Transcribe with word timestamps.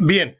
Bien. 0.00 0.38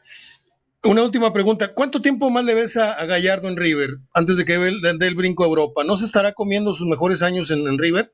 Una 0.83 1.03
última 1.03 1.33
pregunta. 1.33 1.75
¿Cuánto 1.75 2.01
tiempo 2.01 2.31
más 2.31 2.45
le 2.45 2.55
ves 2.55 2.77
a, 2.77 3.05
Gallardo 3.05 3.49
en 3.49 3.57
River 3.57 3.91
antes 4.15 4.37
de 4.37 4.45
que 4.45 4.59
dé 4.59 5.07
el, 5.07 5.15
brinco 5.15 5.45
a 5.45 5.47
Europa? 5.47 5.85
¿No 5.85 5.97
se 5.97 6.07
estará 6.07 6.33
comiendo 6.33 6.73
sus 6.73 6.87
mejores 6.87 7.23
años 7.23 7.51
en 7.51 7.79
River? 7.79 8.13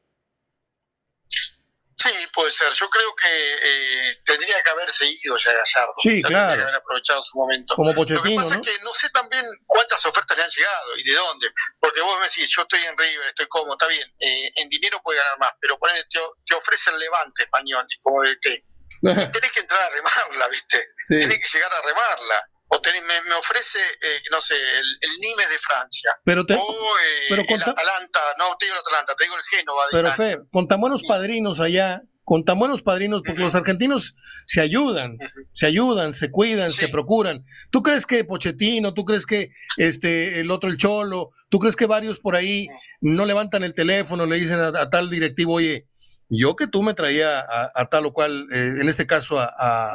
Sí, 1.97 2.13
puede 2.33 2.51
ser. 2.51 2.71
Yo 2.73 2.89
creo 2.91 3.15
que 3.17 3.29
eh, 3.29 4.11
tendría 4.25 4.63
que 4.63 4.71
haber 4.71 4.91
seguido 4.93 5.37
ya 5.39 5.53
Gallardo. 5.53 5.95
Sí, 5.99 6.23
claro. 6.23 6.63
haber 6.63 6.75
aprovechado 6.75 7.25
su 7.25 7.39
momento. 7.39 7.75
Como 7.75 7.95
Pochettino, 7.95 8.43
Lo 8.43 8.49
que 8.49 8.57
pasa 8.57 8.61
es 8.61 8.77
que 8.79 8.85
no 8.85 8.93
sé 8.93 9.09
también 9.11 9.45
cuántas 9.67 10.05
ofertas 10.05 10.37
le 10.37 10.45
han 10.45 10.51
llegado 10.51 10.97
y 10.99 11.03
de 11.03 11.15
dónde. 11.15 11.47
Porque 11.81 12.03
vos 12.03 12.19
me 12.19 12.27
decís, 12.27 12.49
yo 12.55 12.63
estoy 12.63 12.81
en 12.85 12.97
River, 12.99 13.27
estoy 13.29 13.47
cómodo, 13.49 13.73
está 13.73 13.87
bien. 13.89 14.09
Eh, 14.21 14.51
en 14.57 14.69
dinero 14.69 15.01
puede 15.03 15.19
ganar 15.19 15.39
más, 15.39 15.51
pero 15.59 15.79
ponele, 15.79 16.05
te, 16.05 16.21
te 16.45 16.55
ofrece 16.55 16.91
el 16.91 16.99
Levante 16.99 17.45
español, 17.45 17.87
como 18.03 18.23
de 18.23 18.37
té. 18.37 18.65
Y 18.76 18.76
tenés 19.33 19.53
que 19.53 19.61
entrar 19.61 19.81
a 19.81 19.91
remarla, 19.91 20.49
¿viste? 20.49 20.89
Sí. 21.07 21.21
Tenés 21.21 21.39
que 21.39 21.49
llegar 21.59 21.73
a 21.73 21.83
remarla 21.83 22.43
o 22.69 22.81
me, 23.29 23.35
ofrece, 23.35 23.79
eh, 23.79 24.23
no 24.31 24.41
sé, 24.41 24.55
el, 24.55 24.87
el, 25.01 25.21
Nimes 25.21 25.49
de 25.49 25.59
Francia. 25.59 26.11
Pero 26.25 26.45
te, 26.45 26.55
o 26.55 26.59
eh, 26.59 27.45
el 27.49 27.63
Atalanta, 27.63 28.21
no 28.39 28.57
te 28.59 28.67
digo 28.67 28.77
el 28.77 28.81
Atalanta, 28.81 29.15
te 29.17 29.25
digo 29.25 29.37
el 29.37 29.43
Génova. 29.45 29.83
De 29.85 29.93
pero 29.93 30.13
Fer, 30.13 30.43
con 30.51 30.67
tan 30.67 30.81
buenos 30.81 31.03
padrinos 31.05 31.61
allá, 31.61 32.03
con 32.25 32.45
tan 32.45 32.59
buenos 32.59 32.83
padrinos, 32.83 33.23
porque 33.25 33.41
los 33.41 33.55
argentinos 33.55 34.15
se 34.47 34.61
ayudan, 34.61 35.17
se 35.53 35.67
ayudan, 35.67 36.13
se 36.13 36.31
cuidan, 36.33 36.71
se 36.71 36.89
procuran. 36.89 37.45
¿Tú 37.71 37.85
crees 37.85 38.05
que 38.05 38.25
Pochettino, 38.25 38.95
tú 38.95 39.05
crees 39.05 39.27
que 39.27 39.51
este 39.77 40.41
el 40.41 40.51
otro 40.51 40.69
el 40.69 40.77
Cholo, 40.77 41.31
tú 41.49 41.61
crees 41.61 41.77
que 41.77 41.87
varios 41.87 42.19
por 42.19 42.35
ahí 42.35 42.67
no 43.01 43.27
levantan 43.27 43.63
el 43.63 43.75
teléfono, 43.75 44.27
le 44.27 44.37
dicen 44.37 44.59
a, 44.59 44.91
tal 44.91 45.09
directivo, 45.09 45.55
oye, 45.55 45.87
yo 46.29 46.57
que 46.57 46.67
tú 46.67 46.83
me 46.83 46.95
traía 46.95 47.45
a, 47.75 47.87
tal 47.87 48.07
o 48.07 48.13
cual, 48.13 48.47
eh, 48.53 48.75
en 48.81 48.89
este 48.89 49.07
caso 49.07 49.39
a 49.41 49.93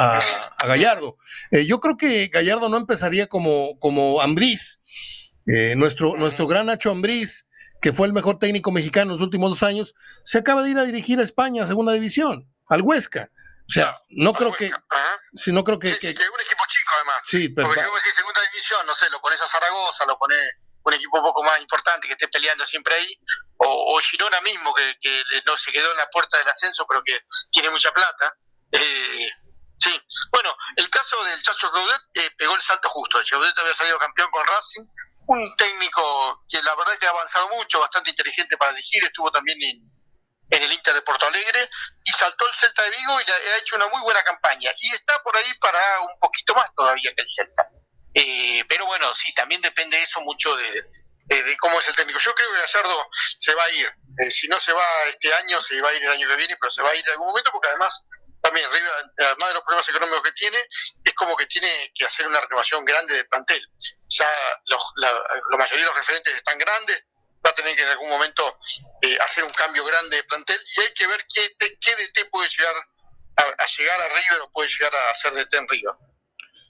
a, 0.00 0.66
Gallardo. 0.66 1.16
Eh, 1.50 1.66
yo 1.66 1.80
creo 1.80 1.96
que 1.96 2.28
Gallardo 2.28 2.68
no 2.68 2.76
empezaría 2.76 3.26
como, 3.26 3.78
como 3.78 4.20
Ambriz, 4.20 4.82
eh, 5.46 5.74
nuestro, 5.76 6.16
nuestro 6.16 6.46
gran 6.46 6.66
Nacho 6.66 6.90
Ambriz, 6.90 7.48
que 7.80 7.92
fue 7.92 8.06
el 8.06 8.12
mejor 8.12 8.38
técnico 8.38 8.72
mexicano 8.72 9.12
en 9.12 9.18
los 9.18 9.24
últimos 9.24 9.50
dos 9.50 9.62
años, 9.62 9.94
se 10.24 10.38
acaba 10.38 10.62
de 10.62 10.70
ir 10.70 10.78
a 10.78 10.84
dirigir 10.84 11.18
a 11.18 11.22
España, 11.22 11.64
a 11.64 11.66
segunda 11.66 11.92
división, 11.92 12.50
al 12.68 12.82
Huesca. 12.82 13.30
O 13.68 13.72
sea, 13.72 14.00
no 14.10 14.32
creo 14.32 14.52
que, 14.52 14.70
si 15.32 15.52
no 15.52 15.62
creo 15.62 15.78
que, 15.78 15.94
sí, 15.94 16.00
que, 16.00 16.14
que, 16.14 16.22
un 16.28 16.40
equipo 16.40 16.62
chico 16.66 16.90
además. 16.96 17.16
Sí, 17.24 17.48
pero 17.50 17.68
porque 17.68 17.80
si 18.02 18.10
segunda 18.10 18.40
división, 18.52 18.84
no 18.84 18.94
sé, 18.94 19.08
lo 19.10 19.20
pones 19.20 19.40
a 19.40 19.46
Zaragoza, 19.46 20.06
lo 20.06 20.18
pones 20.18 20.40
un 20.82 20.94
equipo 20.94 21.18
un 21.18 21.24
poco 21.24 21.42
más 21.42 21.60
importante 21.60 22.06
que 22.06 22.14
esté 22.14 22.28
peleando 22.28 22.64
siempre 22.64 22.94
ahí, 22.94 23.20
o, 23.58 23.98
Girona 24.00 24.40
mismo 24.40 24.74
que, 24.74 24.96
que 25.00 25.22
no 25.46 25.56
se 25.56 25.70
quedó 25.72 25.90
en 25.90 25.96
la 25.98 26.08
puerta 26.08 26.38
del 26.38 26.48
ascenso, 26.48 26.86
pero 26.88 27.02
que 27.04 27.18
tiene 27.52 27.70
mucha 27.70 27.92
plata. 27.92 28.34
Eh, 28.72 29.30
Sí, 29.80 29.98
bueno, 30.30 30.54
el 30.76 30.90
caso 30.90 31.24
del 31.24 31.40
Chacho 31.40 31.70
Gaudet 31.70 32.02
eh, 32.12 32.30
pegó 32.36 32.54
el 32.54 32.60
salto 32.60 32.90
justo. 32.90 33.18
Gaudet 33.30 33.58
había 33.58 33.72
salido 33.72 33.98
campeón 33.98 34.30
con 34.30 34.46
Racing, 34.46 34.84
un 35.26 35.56
técnico 35.56 36.44
que 36.46 36.60
la 36.62 36.76
verdad 36.76 36.98
que 36.98 37.06
ha 37.06 37.10
avanzado 37.10 37.48
mucho, 37.48 37.80
bastante 37.80 38.10
inteligente 38.10 38.58
para 38.58 38.72
dirigir, 38.72 39.02
estuvo 39.04 39.32
también 39.32 39.58
en, 39.62 40.62
el 40.62 40.72
Inter 40.72 40.94
de 40.94 41.02
Porto 41.02 41.26
Alegre 41.26 41.70
y 42.04 42.12
saltó 42.12 42.46
el 42.46 42.52
Celta 42.52 42.82
de 42.82 42.90
Vigo 42.90 43.20
y 43.20 43.30
ha 43.30 43.56
hecho 43.56 43.76
una 43.76 43.88
muy 43.88 44.02
buena 44.02 44.22
campaña. 44.22 44.70
Y 44.76 44.94
está 44.94 45.22
por 45.22 45.34
ahí 45.34 45.54
para 45.54 46.00
un 46.00 46.18
poquito 46.20 46.54
más 46.54 46.74
todavía 46.74 47.14
que 47.14 47.22
el 47.22 47.28
Celta. 47.28 47.62
Eh, 48.14 48.64
pero 48.68 48.86
bueno, 48.86 49.14
sí, 49.14 49.32
también 49.34 49.60
depende 49.60 50.02
eso 50.02 50.20
mucho 50.22 50.56
de, 50.56 50.84
cómo 51.58 51.78
es 51.78 51.88
el 51.88 51.96
técnico. 51.96 52.18
Yo 52.18 52.34
creo 52.34 52.50
que 52.50 52.60
Gallardo 52.60 53.08
se 53.38 53.54
va 53.54 53.64
a 53.64 53.70
ir. 53.70 53.86
Eh, 54.18 54.30
si 54.30 54.48
no 54.48 54.60
se 54.60 54.72
va 54.72 54.84
este 55.08 55.32
año, 55.34 55.62
se 55.62 55.80
va 55.80 55.90
a 55.90 55.94
ir 55.94 56.02
el 56.02 56.10
año 56.10 56.28
que 56.28 56.36
viene, 56.36 56.56
pero 56.60 56.70
se 56.70 56.82
va 56.82 56.90
a 56.90 56.94
ir 56.94 57.04
en 57.06 57.12
algún 57.12 57.28
momento 57.28 57.52
porque 57.52 57.68
además 57.68 58.04
también 58.40 58.66
además 59.18 59.48
de 59.48 59.54
los 59.54 59.62
problemas 59.62 59.88
económicos 59.88 60.22
que 60.22 60.32
tiene, 60.32 60.58
es 61.04 61.14
como 61.14 61.36
que 61.36 61.46
tiene 61.46 61.92
que 61.94 62.04
hacer 62.04 62.26
una 62.26 62.40
renovación 62.40 62.84
grande 62.84 63.14
de 63.14 63.24
plantel. 63.24 63.62
Ya 64.08 64.28
los, 64.66 64.82
la, 64.96 65.12
mayoría 65.58 65.84
de 65.84 65.90
los 65.90 65.96
referentes 65.96 66.34
están 66.34 66.58
grandes, 66.58 67.04
va 67.44 67.50
a 67.50 67.54
tener 67.54 67.76
que 67.76 67.82
en 67.82 67.88
algún 67.88 68.08
momento 68.08 68.58
eh, 69.02 69.16
hacer 69.20 69.44
un 69.44 69.52
cambio 69.52 69.84
grande 69.84 70.16
de 70.16 70.24
plantel 70.24 70.60
y 70.76 70.80
hay 70.80 70.94
que 70.94 71.06
ver 71.06 71.24
qué, 71.32 71.54
qué 71.80 71.96
DT 71.96 72.30
puede 72.30 72.48
llegar 72.48 72.74
a, 73.36 73.66
llegar 73.66 74.00
a 74.00 74.08
River 74.08 74.40
o 74.42 74.52
puede 74.52 74.68
llegar 74.68 74.94
a 74.94 75.10
hacer 75.10 75.34
DT 75.34 75.54
en 75.54 75.68
River. 75.68 75.94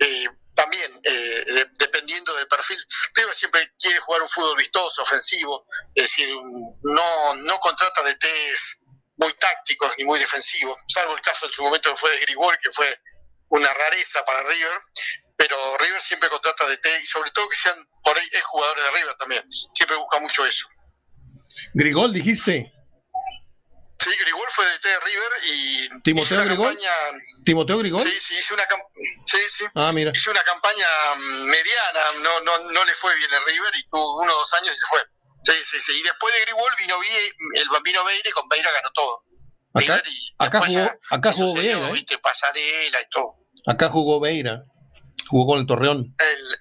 Eh, 0.01 0.29
también, 0.61 0.91
eh, 1.05 1.67
dependiendo 1.79 2.35
del 2.35 2.47
perfil, 2.47 2.77
River 3.15 3.35
siempre 3.35 3.73
quiere 3.79 3.99
jugar 4.01 4.21
un 4.21 4.29
fútbol 4.29 4.59
vistoso, 4.59 5.03
ofensivo, 5.03 5.67
es 5.95 6.05
decir, 6.05 6.29
no, 6.35 7.35
no 7.47 7.59
contrata 7.61 8.03
DTs 8.03 8.81
muy 9.17 9.33
tácticos 9.35 9.95
ni 9.97 10.05
muy 10.05 10.19
defensivos, 10.19 10.79
salvo 10.87 11.17
el 11.17 11.23
caso 11.23 11.47
en 11.47 11.53
su 11.53 11.63
momento 11.63 11.91
que 11.95 12.01
fue 12.01 12.11
de 12.11 12.21
Grigol, 12.21 12.59
que 12.63 12.71
fue 12.73 12.95
una 13.49 13.73
rareza 13.73 14.23
para 14.27 14.43
River, 14.43 14.81
pero 15.35 15.57
River 15.79 16.01
siempre 16.03 16.29
contrata 16.29 16.67
de 16.67 16.77
T 16.77 17.01
y 17.03 17.07
sobre 17.07 17.31
todo 17.31 17.49
que 17.49 17.57
sean 17.57 17.77
por 18.05 18.19
ahí 18.19 18.29
es 18.31 18.45
jugadores 18.45 18.85
de 18.85 18.91
River 18.91 19.17
también, 19.17 19.45
siempre 19.75 19.97
busca 19.97 20.21
mucho 20.21 20.45
eso. 20.45 20.69
Grigol, 21.73 22.13
dijiste. 22.13 22.71
Sí, 24.01 24.11
Grigol 24.19 24.49
fue 24.51 24.67
de 24.67 24.79
T 24.79 24.89
de 24.89 25.01
River 25.01 25.33
y 25.45 26.03
Timoteo 26.03 26.45
Grigol. 26.45 26.79
Timoteo 27.45 27.79
Grigol. 27.79 28.03
Sí, 28.03 28.21
sí, 28.21 28.35
hizo 28.39 28.55
una 28.55 28.67
sí, 29.27 29.39
sí. 29.49 29.65
Ah, 29.75 29.93
mira. 29.93 30.11
Hizo 30.15 30.31
una 30.31 30.43
campaña 30.43 30.87
mm, 31.17 31.45
mediana, 31.45 32.01
no, 32.23 32.41
no, 32.41 32.59
no 32.73 32.85
le 32.85 32.95
fue 32.95 33.15
bien 33.17 33.31
en 33.33 33.45
River 33.47 33.73
y 33.77 33.83
tuvo 33.91 34.23
uno 34.23 34.33
o 34.33 34.39
dos 34.39 34.53
años 34.55 34.75
y 34.75 34.79
se 34.79 34.87
fue. 34.89 35.01
Sí, 35.45 35.53
sí, 35.71 35.81
sí. 35.81 35.93
Y 36.01 36.03
después 36.03 36.35
de 36.35 36.41
Grigol 36.43 36.73
vino 36.79 36.95
el 37.57 37.69
Bambino 37.69 38.05
Beire, 38.05 38.33
con 38.33 38.49
Beire 38.49 38.71
ganó 38.73 38.91
todo. 38.95 39.25
Acá, 39.73 40.03
acá 40.39 40.67
jugó, 40.67 40.91
acá 41.11 41.33
jugó 41.33 41.55
Beira. 41.55 41.89
¿eh? 41.89 41.93
¿viste? 41.93 42.19
Pasarela 42.19 43.01
y 43.03 43.09
todo. 43.11 43.37
Acá 43.67 43.89
jugó 43.91 44.19
Beira. 44.19 44.65
Jugó 45.29 45.53
con 45.53 45.61
el 45.61 45.67
Torreón. 45.67 46.15
El, 46.19 46.59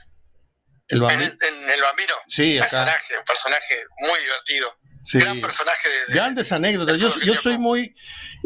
el 0.90 1.02
Bambino. 1.02 1.24
En, 1.24 1.70
el 1.70 1.82
Bambino. 1.82 2.14
Sí, 2.28 2.58
acá. 2.58 2.70
Personaje, 2.70 3.18
un 3.18 3.26
personaje 3.26 3.84
muy 4.00 4.20
divertido. 4.20 4.79
Sí. 5.02 5.18
Gran 5.20 5.40
personaje 5.40 5.88
de, 6.08 6.14
Grandes 6.14 6.52
anécdotas. 6.52 6.98
yo, 6.98 7.10
yo 7.26 7.34
soy 7.36 7.58
muy. 7.58 7.96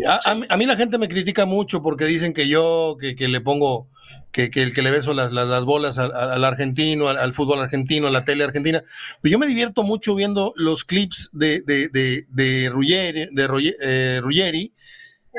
A, 0.08 0.20
a, 0.50 0.58
mí 0.58 0.66
la 0.66 0.76
gente 0.76 0.98
me 0.98 1.08
critica 1.08 1.46
mucho 1.46 1.82
porque 1.82 2.06
dicen 2.06 2.34
que 2.34 2.48
yo, 2.48 2.98
que, 3.00 3.16
que 3.16 3.28
le 3.28 3.42
pongo 3.42 3.90
que, 4.32 4.50
que, 4.50 4.64
el 4.64 4.74
que 4.74 4.82
le 4.82 4.92
beso 4.92 5.14
las, 5.14 5.32
las, 5.32 5.64
bolas 5.64 5.98
al, 6.00 6.44
argentino, 6.44 7.08
al, 7.08 7.34
fútbol 7.34 7.60
argentino, 7.60 8.08
a 8.08 8.12
la 8.12 8.26
tele 8.26 8.44
argentina. 8.44 8.84
Pero 9.22 9.32
yo 9.32 9.40
me 9.40 9.48
divierto 9.48 9.84
mucho 9.84 10.16
viendo 10.16 10.54
los 10.56 10.84
clips 10.84 11.30
de, 11.34 11.62
de, 11.62 11.88
de, 11.90 12.26
de 12.30 12.70
Ruggeri, 12.70 13.28
de 13.32 13.76
eh, 13.82 14.20
Ruggeri 14.22 14.74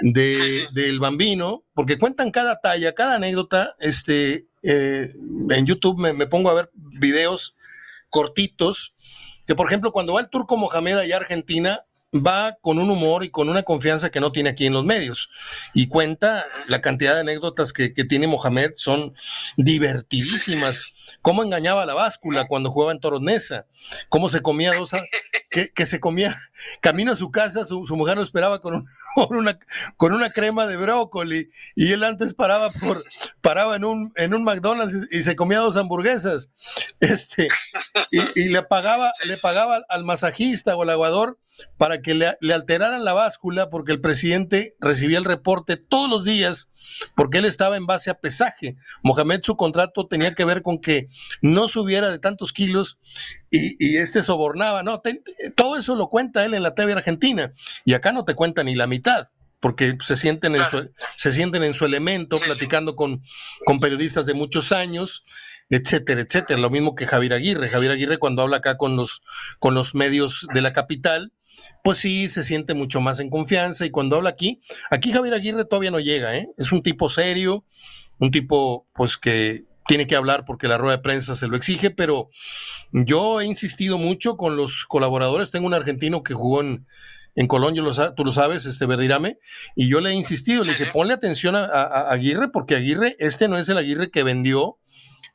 de, 0.01 0.69
del 0.73 1.01
Bambino, 1.01 1.65
porque 1.75 1.99
cuentan 1.99 2.31
cada 2.31 2.61
talla, 2.61 2.95
cada 2.95 3.17
anécdota. 3.17 3.75
Este, 3.81 4.47
eh, 4.63 5.13
en 5.51 5.67
YouTube 5.67 5.99
me, 5.99 6.13
me, 6.13 6.27
pongo 6.27 6.51
a 6.51 6.55
ver 6.55 6.71
videos 6.75 7.57
cortitos, 8.11 8.94
que 9.47 9.55
por 9.55 9.67
ejemplo 9.67 9.93
cuando 9.93 10.15
va 10.15 10.21
el 10.21 10.29
turco 10.29 10.57
Mohamed 10.57 10.99
allá 10.99 11.17
a 11.17 11.21
Argentina, 11.21 11.87
va 12.15 12.57
con 12.61 12.79
un 12.79 12.91
humor 12.91 13.25
y 13.25 13.31
con 13.31 13.49
una 13.49 13.63
confianza 13.63 14.11
que 14.11 14.21
no 14.21 14.33
tiene 14.33 14.51
aquí 14.51 14.67
en 14.67 14.73
los 14.73 14.85
medios. 14.85 15.31
Y 15.73 15.89
cuenta 15.89 16.45
la 16.69 16.81
cantidad 16.81 17.15
de 17.15 17.21
anécdotas 17.21 17.73
que, 17.73 17.91
tiene 18.05 18.27
Mohamed, 18.27 18.73
son 18.77 19.15
divertidísimas. 19.57 20.95
Cómo 21.23 21.43
engañaba 21.43 21.87
la 21.87 21.95
báscula 21.95 22.47
cuando 22.47 22.71
jugaba 22.71 22.93
en 22.93 23.01
Toronesa, 23.01 23.67
cómo 24.09 24.29
se 24.29 24.43
comía 24.43 24.73
dos, 24.75 24.91
que, 25.51 25.71
que, 25.71 25.87
se 25.87 26.01
comía, 26.01 26.37
camino 26.81 27.13
a 27.13 27.17
su 27.17 27.31
casa, 27.31 27.65
su, 27.65 27.85
mujer 27.97 28.17
lo 28.17 28.23
esperaba 28.23 28.61
con, 28.61 28.87
una, 29.31 29.59
con 29.97 30.13
una 30.13 30.31
crema 30.31 30.67
de 30.67 30.77
brócoli 30.77 31.51
y 31.75 31.93
él 31.93 32.05
antes 32.05 32.35
paraba 32.35 32.71
por, 32.71 33.03
paraba 33.41 33.77
en 33.77 33.85
un, 33.85 34.13
en 34.17 34.35
un 34.35 34.45
McDonald's 34.45 35.09
y 35.11 35.23
se 35.23 35.37
comía 35.37 35.59
dos 35.59 35.77
hamburguesas. 35.77 36.51
Este, 37.01 37.49
y, 38.11 38.49
le 38.49 38.63
pagaba, 38.63 39.13
le 39.25 39.37
pagaba 39.37 39.85
al 39.89 40.05
masajista 40.05 40.77
o 40.77 40.83
al 40.83 40.91
aguador 40.91 41.39
para 41.77 42.01
que 42.01 42.15
le, 42.15 42.37
alteraran 42.53 43.05
la 43.05 43.13
báscula 43.13 43.71
porque 43.71 43.93
el 43.93 44.01
presidente 44.01 44.77
recibía 44.81 45.19
el 45.19 45.25
reporte 45.25 45.77
todos 45.77 46.09
los 46.09 46.25
días 46.25 46.71
porque 47.15 47.39
él 47.39 47.45
estaba 47.45 47.77
en 47.77 47.87
base 47.87 48.11
a 48.11 48.15
pesaje. 48.15 48.77
Mohamed 49.03 49.41
su 49.43 49.57
contrato 49.57 50.07
tenía 50.07 50.35
que 50.35 50.45
ver 50.45 50.63
con 50.63 50.81
que 50.81 51.09
no 51.43 51.69
subiera 51.69 52.11
de 52.11 52.19
tantos 52.19 52.53
kilos 52.53 52.99
y, 53.51 53.97
este 53.97 54.23
sobornaba. 54.23 54.83
No, 54.83 55.03
todo 55.55 55.77
eso 55.77 55.95
lo 55.97 56.09
cuenta 56.09 56.45
él 56.45 56.55
en 56.55 56.63
la 56.63 56.75
TV 56.75 56.93
Argentina 56.93 57.53
y 57.85 57.95
acá 57.95 58.13
no 58.13 58.25
te 58.25 58.35
cuenta 58.35 58.65
ni 58.65 58.75
la 58.75 58.87
mitad 58.87 59.29
porque 59.61 59.97
se 60.01 60.15
sienten 60.15 60.57
en 60.57 60.63
su, 60.71 60.91
se 61.17 61.33
sienten 61.33 61.63
en 61.63 61.73
su 61.73 61.87
elemento 61.87 62.39
platicando 62.39 62.97
con, 62.97 63.23
con 63.65 63.81
periodistas 63.81 64.27
de 64.27 64.35
muchos 64.35 64.73
años 64.73 65.25
etcétera, 65.71 66.21
etcétera. 66.21 66.61
Lo 66.61 66.71
mismo 66.71 66.95
que 66.95 67.07
Javier 67.07 67.35
Aguirre. 67.35 67.69
Javier 67.69 67.93
Aguirre 67.93 68.19
cuando 68.19 68.43
habla 68.43 68.59
acá 68.59 68.77
con 68.77 68.97
los, 68.97 69.23
con 69.59 69.75
los 69.75 69.95
medios 69.95 70.47
de 70.55 70.61
la 70.61 70.73
capital, 70.73 71.33
pues 71.83 71.99
sí, 71.99 72.29
se 72.29 72.45
siente 72.45 72.75
mucho 72.75 73.01
más 73.01 73.21
en 73.21 73.31
confianza 73.31 73.85
y 73.85 73.91
cuando 73.91 74.17
habla 74.17 74.31
aquí, 74.31 74.61
aquí 74.91 75.13
Javier 75.13 75.35
Aguirre 75.35 75.65
todavía 75.65 75.91
no 75.91 76.01
llega, 76.01 76.37
¿eh? 76.37 76.49
Es 76.57 76.73
un 76.73 76.83
tipo 76.83 77.09
serio, 77.09 77.65
un 78.19 78.31
tipo 78.31 78.87
pues 78.95 79.17
que 79.17 79.65
tiene 79.87 80.07
que 80.07 80.17
hablar 80.17 80.45
porque 80.45 80.69
la 80.69 80.79
rueda 80.79 80.97
de 80.97 81.03
prensa 81.03 81.35
se 81.35 81.49
lo 81.49 81.57
exige, 81.57 81.91
pero 81.91 82.31
yo 82.93 83.41
he 83.41 83.45
insistido 83.45 83.99
mucho 83.99 84.37
con 84.37 84.57
los 84.57 84.85
colaboradores, 84.87 85.51
tengo 85.51 85.67
un 85.67 85.75
argentino 85.75 86.23
que 86.23 86.35
jugó 86.35 86.63
en, 86.63 86.87
en 87.35 87.47
Colón, 87.47 87.75
lo, 87.77 88.15
tú 88.15 88.25
lo 88.25 88.33
sabes, 88.33 88.65
este 88.65 88.87
Verdirame, 88.87 89.39
y 89.77 89.89
yo 89.89 90.01
le 90.01 90.11
he 90.11 90.15
insistido, 90.15 90.63
le 90.63 90.71
dije, 90.71 90.87
ponle 90.93 91.15
atención 91.15 91.57
a, 91.57 92.11
Aguirre, 92.11 92.49
porque 92.49 92.77
Aguirre, 92.77 93.17
este 93.19 93.49
no 93.49 93.59
es 93.59 93.69
el 93.69 93.79
Aguirre 93.79 94.11
que 94.11 94.23
vendió 94.23 94.79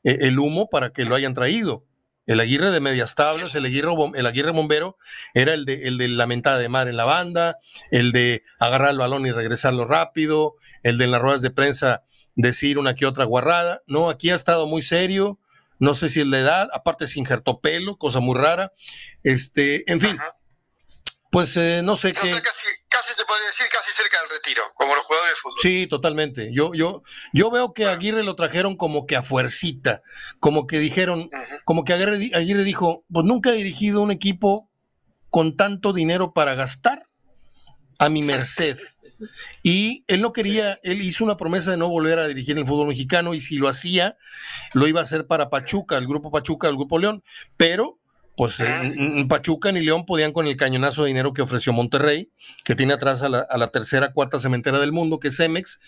eh, 0.04 0.18
el 0.22 0.40
humo 0.40 0.70
para 0.70 0.92
que 0.92 1.06
lo 1.06 1.16
hayan 1.16 1.34
traído. 1.34 1.86
El 2.25 2.39
Aguirre 2.39 2.69
de 2.71 2.80
medias 2.80 3.16
tablas, 3.16 3.56
el 3.56 3.66
Aguirre, 3.66 3.92
el 4.16 4.25
Aguirre 4.25 4.51
bombero, 4.51 4.98
era 5.33 5.54
el 5.54 5.66
de, 5.66 5.88
el 5.88 5.98
de 5.98 6.07
la 6.10 6.27
mentada 6.27 6.60
de 6.60 6.69
mar 6.69 6.88
en 6.88 6.98
la 6.98 7.06
banda, 7.06 7.57
el 7.92 8.12
de 8.12 8.44
agarrar 8.60 8.92
el 8.92 8.98
balón 8.98 9.25
y 9.25 9.31
regresarlo 9.31 9.86
rápido, 9.86 10.56
el 10.83 10.98
de 10.98 11.06
en 11.06 11.12
las 11.12 11.21
ruedas 11.21 11.42
de 11.42 11.50
prensa 11.50 12.04
decir 12.36 12.77
una 12.77 12.95
que 12.95 13.06
otra 13.06 13.25
guarrada. 13.25 13.81
No, 13.88 14.10
aquí 14.10 14.30
ha 14.30 14.36
estado 14.36 14.68
muy 14.68 14.81
serio, 14.81 15.39
no 15.80 15.94
sé 15.94 16.10
si 16.10 16.19
es 16.19 16.27
la 16.27 16.39
edad, 16.39 16.68
aparte 16.74 17.07
se 17.07 17.19
injertó 17.19 17.62
pelo, 17.62 17.98
cosa 17.98 18.19
muy 18.19 18.38
rara. 18.38 18.74
Este, 19.24 19.89
en 19.92 20.00
fin, 20.00 20.18
pues 21.30 21.56
eh, 21.58 21.81
no 21.84 21.96
sé 21.96 22.12
qué. 22.12 22.31
Casi, 22.42 22.68
casi 22.90 23.16
te 23.16 23.24
podría 23.26 23.48
decir 23.48 23.68
casi 23.72 23.94
cerca 23.94 24.20
del 24.22 24.30
retiro, 24.31 24.64
como 24.76 24.96
los 24.96 25.06
jugadores 25.06 25.34
de 25.34 25.40
fútbol. 25.42 25.58
Sí, 25.62 25.88
totalmente. 25.88 26.54
Yo, 26.54 26.74
yo, 26.74 27.04
yo 27.34 27.52
veo 27.52 27.74
que 27.74 27.86
Aguirre 27.86 28.24
lo 28.24 28.36
trajeron 28.36 28.76
como 28.76 29.06
que 29.06 29.16
a 29.16 29.24
fuercita, 29.24 30.02
como 30.40 30.66
que 30.66 30.80
dijeron, 30.80 31.30
como 31.66 31.84
que 31.84 31.94
Aguirre, 31.94 32.31
Aguirre 32.34 32.64
dijo, 32.64 33.04
pues 33.12 33.26
nunca 33.26 33.52
he 33.52 33.58
dirigido 33.58 34.02
un 34.02 34.12
equipo 34.12 34.70
con 35.30 35.56
tanto 35.56 35.94
dinero 35.94 36.34
para 36.34 36.56
gastar 36.56 37.06
a 38.00 38.10
mi 38.10 38.24
merced. 38.24 38.80
Y 39.62 40.06
él 40.08 40.22
no 40.22 40.34
quería, 40.34 40.80
él 40.84 41.02
hizo 41.02 41.24
una 41.24 41.38
promesa 41.38 41.72
de 41.72 41.78
no 41.78 41.90
volver 41.90 42.18
a 42.18 42.28
dirigir 42.28 42.58
el 42.58 42.66
fútbol 42.66 42.88
mexicano 42.88 43.34
y 43.34 43.42
si 43.42 43.58
lo 43.58 43.68
hacía, 43.68 44.18
lo 44.74 44.88
iba 44.88 45.02
a 45.02 45.04
hacer 45.04 45.28
para 45.28 45.50
Pachuca, 45.50 45.98
el 45.98 46.08
grupo 46.08 46.31
Pachuca, 46.31 46.70
el 46.70 46.76
grupo 46.76 46.98
León, 46.98 47.24
pero 47.58 47.99
pues 48.40 48.64
Pachuca 49.28 49.70
ni 49.74 49.82
León 49.82 50.06
podían 50.06 50.32
con 50.32 50.48
el 50.48 50.56
cañonazo 50.56 51.04
de 51.04 51.10
dinero 51.10 51.34
que 51.34 51.42
ofreció 51.42 51.74
Monterrey, 51.74 52.32
que 52.64 52.74
tiene 52.74 52.94
atrás 52.94 53.22
a 53.22 53.28
la, 53.28 53.68
tercera, 53.68 54.14
cuarta 54.14 54.40
cementera 54.40 54.80
del 54.80 54.94
mundo, 54.94 55.20
que 55.20 55.28
es 55.28 55.36
Cemex, 55.36 55.82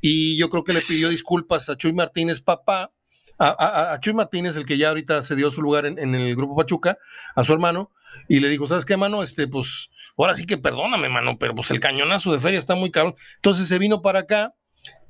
y 0.00 0.36
yo 0.36 0.48
creo 0.48 0.62
que 0.62 0.72
le 0.72 0.82
pidió 0.82 1.08
disculpas 1.08 1.68
a 1.68 1.76
Chuy 1.76 1.92
Martínez, 1.92 2.40
papá, 2.40 2.92
a, 3.40 3.98
Chuy 4.00 4.14
Martínez, 4.14 4.56
el 4.56 4.66
que 4.66 4.78
ya 4.78 4.90
ahorita 4.90 5.20
se 5.22 5.34
dio 5.34 5.50
su 5.50 5.60
lugar 5.60 5.84
en, 5.84 6.14
el 6.14 6.36
grupo 6.36 6.54
Pachuca, 6.54 6.96
a 7.34 7.42
su 7.42 7.52
hermano, 7.52 7.90
y 8.28 8.38
le 8.38 8.50
dijo, 8.50 8.68
¿sabes 8.68 8.84
qué, 8.84 8.96
mano? 8.96 9.24
Este, 9.24 9.48
pues, 9.48 9.90
ahora 10.16 10.36
sí 10.36 10.46
que 10.46 10.58
perdóname, 10.58 11.08
mano, 11.08 11.38
pero 11.40 11.56
pues 11.56 11.72
el 11.72 11.80
cañonazo 11.80 12.32
de 12.32 12.40
feria 12.40 12.58
está 12.58 12.76
muy 12.76 12.92
cabrón. 12.92 13.16
Entonces 13.34 13.66
se 13.66 13.80
vino 13.80 14.00
para 14.00 14.20
acá, 14.20 14.54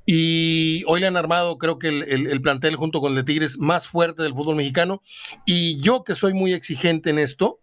y 0.09 0.85
hoy 0.87 1.01
le 1.01 1.07
han 1.07 1.17
armado, 1.17 1.57
creo 1.57 1.79
que 1.79 1.89
el, 1.89 2.41
plantel 2.41 2.77
junto 2.77 3.01
con 3.01 3.11
el 3.11 3.17
de 3.17 3.23
Tigres 3.25 3.57
más 3.57 3.89
fuerte 3.89 4.23
del 4.23 4.33
fútbol 4.33 4.55
mexicano. 4.55 5.03
Y 5.45 5.81
yo 5.81 6.05
que 6.05 6.15
soy 6.15 6.33
muy 6.33 6.53
exigente 6.53 7.09
en 7.09 7.19
esto, 7.19 7.59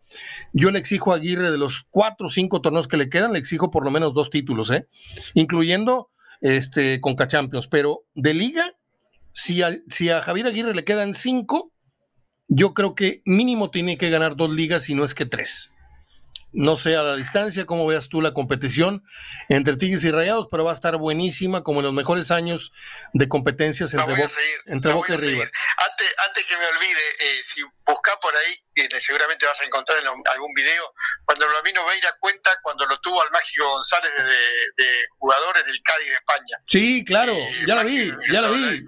yo 0.52 0.70
le 0.70 0.79
exijo 0.79 1.12
a 1.12 1.17
Aguirre 1.17 1.50
de 1.50 1.56
los 1.56 1.87
cuatro 1.88 2.26
o 2.26 2.31
cinco 2.31 2.61
torneos 2.61 2.87
que 2.87 2.99
le 2.99 3.08
quedan, 3.08 3.32
le 3.32 3.38
exijo 3.38 3.70
por 3.70 3.82
lo 3.82 3.91
menos 3.91 4.12
dos 4.12 4.29
títulos, 4.29 4.70
¿eh? 4.70 4.87
incluyendo 5.32 6.11
este, 6.43 7.00
con 7.00 7.17
Cachampions. 7.17 7.67
Pero 7.67 8.05
de 8.14 8.35
liga, 8.35 8.75
si 9.31 9.62
a, 9.62 9.75
si 9.88 10.11
a 10.11 10.20
Javier 10.20 10.47
Aguirre 10.47 10.75
le 10.75 10.85
quedan 10.85 11.14
cinco, 11.14 11.73
yo 12.47 12.75
creo 12.75 12.94
que 12.94 13.23
mínimo 13.25 13.70
tiene 13.70 13.97
que 13.97 14.11
ganar 14.11 14.37
dos 14.37 14.50
ligas, 14.50 14.82
si 14.82 14.94
no 14.94 15.05
es 15.05 15.14
que 15.14 15.25
tres 15.25 15.74
no 16.55 16.77
sé 16.77 16.97
a 16.97 17.03
la 17.03 17.17
distancia 17.17 17.67
cómo 17.67 17.87
veas 17.87 18.09
tú 18.09 18.23
la 18.23 18.33
competición 18.33 19.05
entre 19.49 19.77
Tigres 19.77 20.05
y 20.05 20.11
Rayados, 20.11 20.49
pero 20.51 20.65
va 20.65 20.71
a 20.71 20.75
estar 20.75 20.97
buenísima 20.97 21.62
como 21.62 21.81
en 21.81 21.87
los 21.87 21.93
mejores 21.93 22.31
años 22.31 22.73
de 23.12 23.29
competencias 23.29 23.93
entre, 23.93 24.93
Boca 24.93 25.15
y 25.15 25.17
River. 25.17 25.51
Antes, 25.77 26.15
antes 26.29 26.45
que 26.45 26.56
me 26.56 26.67
olvide, 26.67 27.09
eh, 27.19 27.41
si 27.43 27.61
buscas 27.85 28.17
por 28.23 28.35
ahí, 28.37 28.65
eh, 28.77 29.01
seguramente 29.01 29.47
vas 29.47 29.61
a 29.61 29.65
encontrar 29.65 30.01
en 30.01 30.06
algún 30.06 30.55
video, 30.55 30.95
cuando 31.25 31.47
Ramiro 31.49 31.85
Veira 31.87 32.17
cuenta 32.21 32.57
cuando 32.62 32.87
lo 32.87 32.99
tuvo 33.00 33.21
al 33.21 33.31
Mágico 33.33 33.69
González 33.69 34.12
de, 34.17 34.85
de, 34.85 35.07
jugadores 35.19 35.65
del 35.67 35.81
Cádiz 35.83 36.07
de 36.07 36.15
España. 36.15 36.57
Sí, 36.67 37.05
claro, 37.05 37.33
eh, 37.33 37.65
ya 37.67 37.75
la 37.75 37.83
vi, 37.83 38.12
ya 38.31 38.41
la 38.41 38.49
vi. 38.50 38.85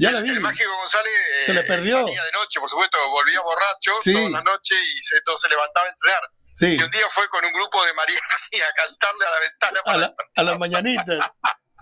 Ya 0.00 0.10
la 0.10 0.20
vi. 0.20 0.30
El 0.30 0.40
Mágico 0.40 0.76
González 0.76 1.12
se 1.44 1.54
le 1.54 1.62
perdió. 1.62 2.00
salía 2.00 2.24
de 2.24 2.32
noche, 2.32 2.58
por 2.58 2.70
supuesto, 2.70 2.98
volvía 3.10 3.40
borracho 3.40 3.92
toda 4.02 4.30
la 4.30 4.42
noche 4.42 4.74
y 4.74 5.00
se, 5.00 5.16
no 5.24 5.36
se 5.36 5.48
levantaba 5.48 5.86
a 5.86 5.90
entrenar 5.90 6.35
y 6.60 6.82
un 6.82 6.90
día 6.90 7.08
fue 7.10 7.28
con 7.28 7.44
un 7.44 7.52
grupo 7.52 7.84
de 7.84 7.94
mariachis 7.94 8.62
a 8.62 8.74
cantarle 8.74 9.26
a 9.26 9.30
la 9.30 9.40
ventana. 9.40 10.14
a, 10.36 10.42
las 10.42 10.58
mañanitas. 10.58 11.32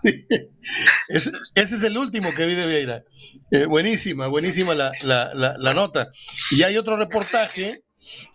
ese, 1.07 1.31
es 1.53 1.83
el 1.83 1.97
último 1.97 2.33
que 2.33 2.45
vi 2.45 2.55
de 2.55 2.67
Vieira. 2.67 3.03
Eh, 3.51 3.65
buenísima, 3.65 4.27
buenísima 4.27 4.75
la, 4.75 4.91
la, 5.03 5.73
nota. 5.73 6.11
Y 6.51 6.63
hay 6.63 6.77
otro 6.77 6.97
reportaje 6.97 7.83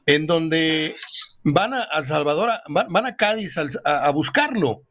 en 0.07 0.27
donde 0.27 0.95
van 1.45 1.75
a, 1.75 1.87
Salvador, 2.05 2.51
van, 2.69 3.07
a 3.07 3.17
Cádiz 3.17 3.57
a, 3.85 4.11
buscarlo. 4.11 4.83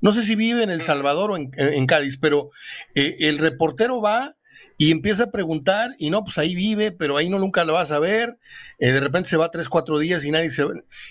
No 0.00 0.12
sé 0.12 0.22
si 0.22 0.34
vive 0.34 0.62
en 0.62 0.70
El 0.70 0.82
Salvador 0.82 1.30
o 1.30 1.36
en, 1.36 1.86
Cádiz, 1.86 2.18
pero 2.20 2.50
eh, 2.94 3.16
el 3.20 3.38
reportero 3.38 4.00
va 4.00 4.36
y 4.76 4.90
empieza 4.90 5.24
a 5.24 5.30
preguntar 5.30 5.90
y 5.98 6.10
no, 6.10 6.24
pues 6.24 6.38
ahí 6.38 6.54
vive, 6.54 6.90
pero 6.90 7.16
ahí 7.16 7.28
no 7.28 7.38
nunca 7.38 7.64
lo 7.64 7.74
vas 7.74 7.92
a 7.92 7.98
ver. 7.98 8.38
Eh, 8.78 8.92
de 8.92 9.00
repente 9.00 9.30
se 9.30 9.36
va 9.36 9.50
tres, 9.50 9.68
cuatro 9.68 9.98
días 9.98 10.24
y 10.24 10.30
nadie 10.30 10.50
se 10.50 10.66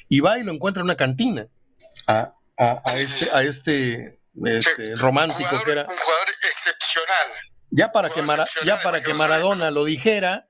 y 0.10 0.20
va 0.20 0.38
y 0.38 0.44
lo 0.44 0.52
encuentra 0.52 0.82
en 0.82 0.86
una 0.86 0.98
cantina 0.98 1.48
a, 2.08 2.34
este, 2.98 3.32
a 3.32 3.44
este, 3.44 4.20
este 4.46 4.96
romántico 4.96 5.64
que 5.64 5.72
era. 5.72 5.84
Un 5.84 5.98
jugador 5.98 6.28
excepcional. 6.44 7.28
Ya 7.70 7.92
para 7.92 8.10
que 8.10 8.24
ya 8.66 8.82
para 8.82 9.02
que 9.02 9.14
Maradona 9.14 9.72
lo 9.72 9.86
dijera. 9.86 10.48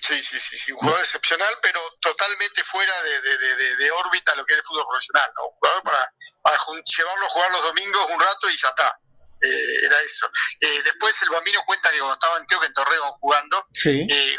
Sí, 0.00 0.22
sí, 0.22 0.38
sí, 0.38 0.56
sí, 0.56 0.72
un 0.72 0.78
jugador 0.78 1.00
excepcional, 1.02 1.52
pero 1.60 1.80
totalmente 2.00 2.62
fuera 2.64 2.92
de, 3.02 3.76
de, 3.76 3.90
órbita 3.90 4.34
lo 4.36 4.46
que 4.46 4.54
es 4.54 4.58
el 4.58 4.64
fútbol 4.64 4.86
profesional, 4.88 5.30
¿no? 5.36 5.48
Un 5.48 5.54
jugador 5.58 5.82
para, 5.82 6.12
para 6.42 6.56
llevarlo 6.84 7.26
a 7.26 7.28
jugar 7.30 7.50
los 7.50 7.62
domingos 7.62 8.10
un 8.12 8.20
rato 8.20 8.48
y 8.48 8.56
ya 8.56 8.68
está. 8.68 9.00
Eh, 9.42 9.86
era 9.86 9.96
eso. 10.04 10.26
Eh, 10.60 10.82
después 10.84 11.16
el 11.22 11.30
Bambino 11.30 11.60
cuenta 11.66 11.90
que 11.90 11.98
cuando 11.98 12.14
estaban, 12.14 12.44
creo 12.44 12.60
que 12.60 12.66
en 12.66 12.72
Torreón 12.74 13.10
jugando, 13.20 13.66
eh, 13.86 14.36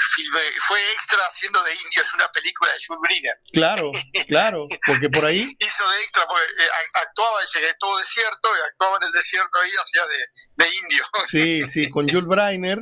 fue 0.67 0.79
extra 0.93 1.19
haciendo 1.25 1.63
de 1.63 1.73
indio 1.73 2.03
en 2.03 2.15
una 2.15 2.31
película 2.31 2.71
de 2.73 2.79
Jules 2.85 3.01
Briner. 3.01 3.35
Claro, 3.51 3.91
claro, 4.27 4.67
porque 4.85 5.09
por 5.09 5.25
ahí... 5.25 5.55
Hizo 5.59 5.89
de 5.89 6.03
extra, 6.03 6.27
porque 6.27 6.45
actuaba, 6.93 7.43
ese 7.43 7.61
que 7.61 7.73
todo 7.79 7.97
desierto, 7.97 8.49
y 8.55 8.69
actuaba 8.69 8.97
en 8.97 9.07
el 9.07 9.11
desierto 9.11 9.59
ahí, 9.59 9.71
hacía 9.81 10.05
de, 10.05 10.65
de 10.65 10.75
indio. 10.75 11.03
Sí, 11.25 11.67
sí, 11.67 11.89
con 11.89 12.07
Jules 12.07 12.27
Briner. 12.27 12.79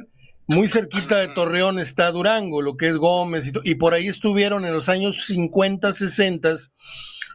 Muy 0.47 0.67
cerquita 0.67 1.17
de 1.17 1.27
Torreón 1.27 1.77
está 1.77 2.11
Durango, 2.11 2.63
lo 2.63 2.75
que 2.75 2.87
es 2.87 2.97
Gómez, 2.97 3.45
y, 3.45 3.69
y 3.69 3.75
por 3.75 3.93
ahí 3.93 4.07
estuvieron 4.07 4.65
en 4.65 4.73
los 4.73 4.89
años 4.89 5.27
50, 5.27 5.93
60 5.93 6.53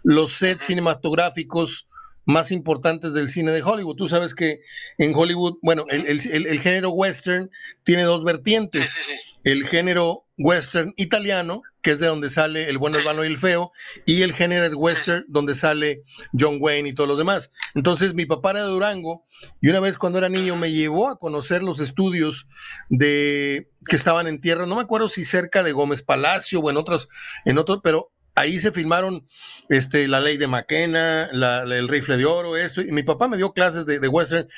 los 0.03 0.33
sets 0.33 0.67
cinematográficos 0.67 1.89
más 2.27 2.51
importantes 2.51 3.13
del 3.13 3.29
cine 3.29 3.53
de 3.53 3.63
Hollywood. 3.63 3.97
Tú 3.97 4.09
sabes 4.09 4.35
que 4.35 4.61
en 4.99 5.15
Hollywood, 5.15 5.59
bueno, 5.63 5.85
el, 5.89 6.07
el, 6.07 6.61
género 6.61 6.91
western 6.91 7.51
tiene 7.83 8.03
dos 8.03 8.25
vertientes. 8.25 8.99
El 9.45 9.67
género 9.67 10.25
western 10.39 10.95
italiano, 10.97 11.63
que 11.83 11.93
es 11.93 12.01
de 12.01 12.07
donde 12.07 12.31
sale 12.31 12.69
el 12.69 12.79
bueno, 12.79 12.99
el 12.99 13.05
vano 13.05 13.25
y 13.25 13.27
el 13.27 13.37
feo, 13.37 13.73
y 14.07 14.23
el 14.23 14.33
género 14.33 14.77
western 14.77 15.25
donde 15.29 15.55
sale 15.55 16.03
John 16.39 16.57
Wayne 16.61 16.89
y 16.89 16.95
todos 16.95 17.09
los 17.09 17.19
demás. 17.19 17.53
Entonces 17.75 18.15
mi 18.15 18.25
papá 18.25 18.53
era 18.53 18.63
de 18.63 18.69
Durango 18.69 19.27
y 19.61 19.69
una 19.69 19.81
vez 19.81 19.99
cuando 19.99 20.19
era 20.19 20.29
niño 20.29 20.57
me 20.57 20.73
llevó 20.73 21.09
a 21.09 21.19
conocer 21.19 21.63
los 21.63 21.79
estudios 21.81 22.49
de 22.89 23.69
que 23.87 23.97
estaban 23.97 24.27
en 24.27 24.41
tierra, 24.41 24.67
no 24.67 24.77
me 24.77 24.83
acuerdo 24.83 25.09
si 25.09 25.25
cerca 25.25 25.63
de 25.63 25.73
Gómez 25.73 26.01
Palacio 26.01 26.61
o 26.61 26.71
en 26.71 26.79
otros, 26.79 27.09
en 27.45 27.59
otros, 27.59 27.81
pero 27.85 28.14
ahí 28.35 28.61
se 28.61 28.73
filmaron 28.73 29.27
este, 29.69 30.09
la 30.09 30.21
ley 30.21 30.37
de 30.37 30.47
McKenna, 30.47 31.25
el 31.25 31.89
rifle 31.89 32.17
de 32.17 32.25
oro, 32.25 32.57
esto, 32.57 32.81
y 32.81 32.93
mi 32.93 33.03
papá 33.03 33.29
me 33.29 33.37
dio 33.37 33.53
clases 33.53 33.87
de, 33.87 34.09
western, 34.09 34.49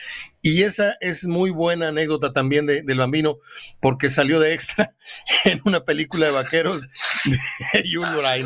y 0.42 0.62
esa 0.62 0.96
es 1.00 1.26
muy 1.26 1.50
buena 1.50 1.88
anécdota 1.88 2.32
también 2.32 2.66
de, 2.66 2.82
del 2.82 2.98
bambino, 2.98 3.38
porque 3.80 4.10
salió 4.10 4.40
de 4.40 4.54
extra 4.54 4.94
en 5.44 5.60
una 5.64 5.84
película 5.84 6.26
de 6.26 6.32
vaqueros 6.32 6.82
de 6.82 7.84
Jules 7.84 8.10
ah, 8.24 8.36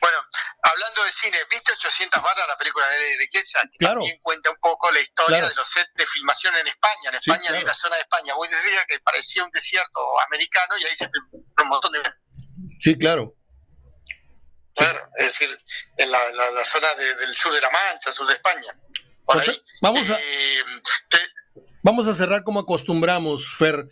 Bueno, 0.00 0.18
hablando 0.62 1.04
de 1.04 1.12
cine, 1.12 1.36
¿viste 1.50 1.72
800 1.72 2.22
barras 2.22 2.46
la 2.48 2.56
película 2.56 2.86
de 2.88 3.16
la 3.16 3.24
iglesia? 3.24 3.60
Que 3.72 3.78
claro. 3.78 4.00
También 4.00 4.18
cuenta 4.22 4.50
un 4.50 4.58
poco 4.60 4.90
la 4.92 5.00
historia 5.00 5.48
de 5.48 5.54
los 5.54 5.68
sets 5.68 5.90
de 5.96 6.06
filmación 6.06 6.54
en 6.56 6.68
España. 6.68 7.10
En 7.10 7.14
España 7.14 7.48
había 7.48 7.62
una 7.64 7.74
zona 7.74 7.96
de 7.96 8.02
España, 8.02 8.34
voy 8.34 8.48
a 8.48 8.56
decir 8.56 8.72
que 8.88 9.00
parecía 9.00 9.44
un 9.44 9.50
desierto 9.50 10.00
americano 10.26 10.74
y 10.80 10.84
ahí 10.86 10.94
se 10.94 11.08
filmó 11.10 11.44
un 11.62 11.68
montón 11.68 11.92
de... 11.92 12.00
Sí, 12.78 12.96
claro. 12.96 13.34
Claro, 14.80 15.10
es 15.18 15.26
decir, 15.26 15.50
en 15.98 16.10
la, 16.10 16.18
zona 16.64 16.88
del 16.94 17.34
sur 17.34 17.52
de 17.52 17.60
la 17.60 17.68
Mancha, 17.70 18.10
sur 18.12 18.26
de 18.26 18.32
España. 18.32 18.74
vamos, 19.82 20.08
a, 20.08 20.18
eh, 20.18 20.62
vamos 21.82 22.06
a 22.06 22.14
cerrar 22.14 22.44
como 22.44 22.60
acostumbramos, 22.60 23.46
Fer. 23.58 23.88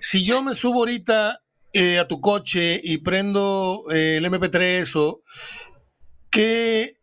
Si 0.00 0.24
yo 0.24 0.42
me 0.42 0.54
subo 0.54 0.80
ahorita 0.80 1.40
eh, 1.72 2.00
a 2.00 2.08
tu 2.08 2.20
coche 2.20 2.80
y 2.82 2.98
prendo 2.98 3.84
eh, 3.92 4.16
el 4.16 4.24
MP3 4.24 4.90
o 4.96 5.22
¿qué, 6.30 6.98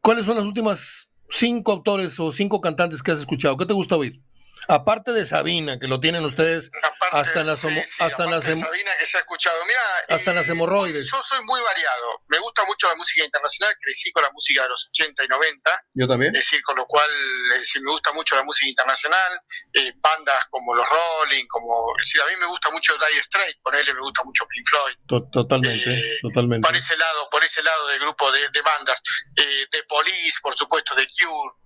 ¿cuáles 0.00 0.24
son 0.24 0.36
las 0.36 0.46
últimas 0.46 1.12
cinco 1.28 1.72
autores 1.72 2.18
o 2.18 2.32
cinco 2.32 2.62
cantantes 2.62 3.02
que 3.02 3.12
has 3.12 3.18
escuchado? 3.18 3.58
¿Qué 3.58 3.66
te 3.66 3.74
gusta 3.74 3.96
oír? 3.96 4.22
Aparte 4.70 5.10
de 5.10 5.26
Sabina, 5.26 5.80
que 5.80 5.88
lo 5.88 5.98
tienen 5.98 6.24
ustedes 6.24 6.70
hasta 7.10 7.40
en 7.40 7.48
las, 7.48 7.64
hasta 7.98 8.26
las 8.26 8.44
Sabina 8.44 8.96
que 9.00 9.04
se 9.04 9.16
ha 9.16 9.20
escuchado. 9.20 9.58
Mira, 9.66 9.80
hasta 10.14 10.32
las 10.32 10.48
eh, 10.48 10.52
hemorroides. 10.52 11.10
Yo 11.10 11.20
soy 11.28 11.44
muy 11.44 11.60
variado. 11.60 12.22
Me 12.28 12.38
gusta 12.38 12.64
mucho 12.66 12.86
la 12.86 12.94
música 12.94 13.24
internacional. 13.24 13.74
Crecí 13.80 14.12
con 14.12 14.22
la 14.22 14.30
música 14.30 14.62
de 14.62 14.68
los 14.68 14.88
80 14.90 15.24
y 15.24 15.26
90. 15.26 15.84
Yo 15.94 16.06
también. 16.06 16.36
Es 16.36 16.44
decir, 16.44 16.62
con 16.62 16.76
lo 16.76 16.86
cual 16.86 17.10
sí 17.64 17.80
me 17.80 17.90
gusta 17.90 18.12
mucho 18.12 18.36
la 18.36 18.44
música 18.44 18.68
internacional. 18.68 19.40
Eh, 19.72 19.92
bandas 19.96 20.44
como 20.50 20.72
los 20.76 20.86
Rolling, 20.86 21.46
como. 21.48 21.92
Es 22.00 22.06
decir, 22.06 22.22
a 22.22 22.26
mí 22.26 22.32
me 22.38 22.46
gusta 22.46 22.70
mucho 22.70 22.94
Dire 22.94 23.24
Straits. 23.24 23.58
Por 23.64 23.74
él 23.74 23.84
me 23.92 24.00
gusta 24.00 24.22
mucho 24.22 24.46
Pink 24.46 24.68
Floyd. 24.68 25.30
totalmente, 25.32 25.90
eh, 25.90 26.18
totalmente. 26.22 26.64
Por 26.64 26.76
ese 26.76 26.96
lado, 26.96 27.28
por 27.28 27.42
ese 27.42 27.60
lado 27.64 27.88
del 27.88 27.98
grupo 27.98 28.30
de, 28.30 28.48
de 28.50 28.62
bandas. 28.62 29.02
de 29.34 29.82
Police, 29.88 30.38
por 30.40 30.56
supuesto, 30.56 30.94
de 30.94 31.08
Cure 31.08 31.59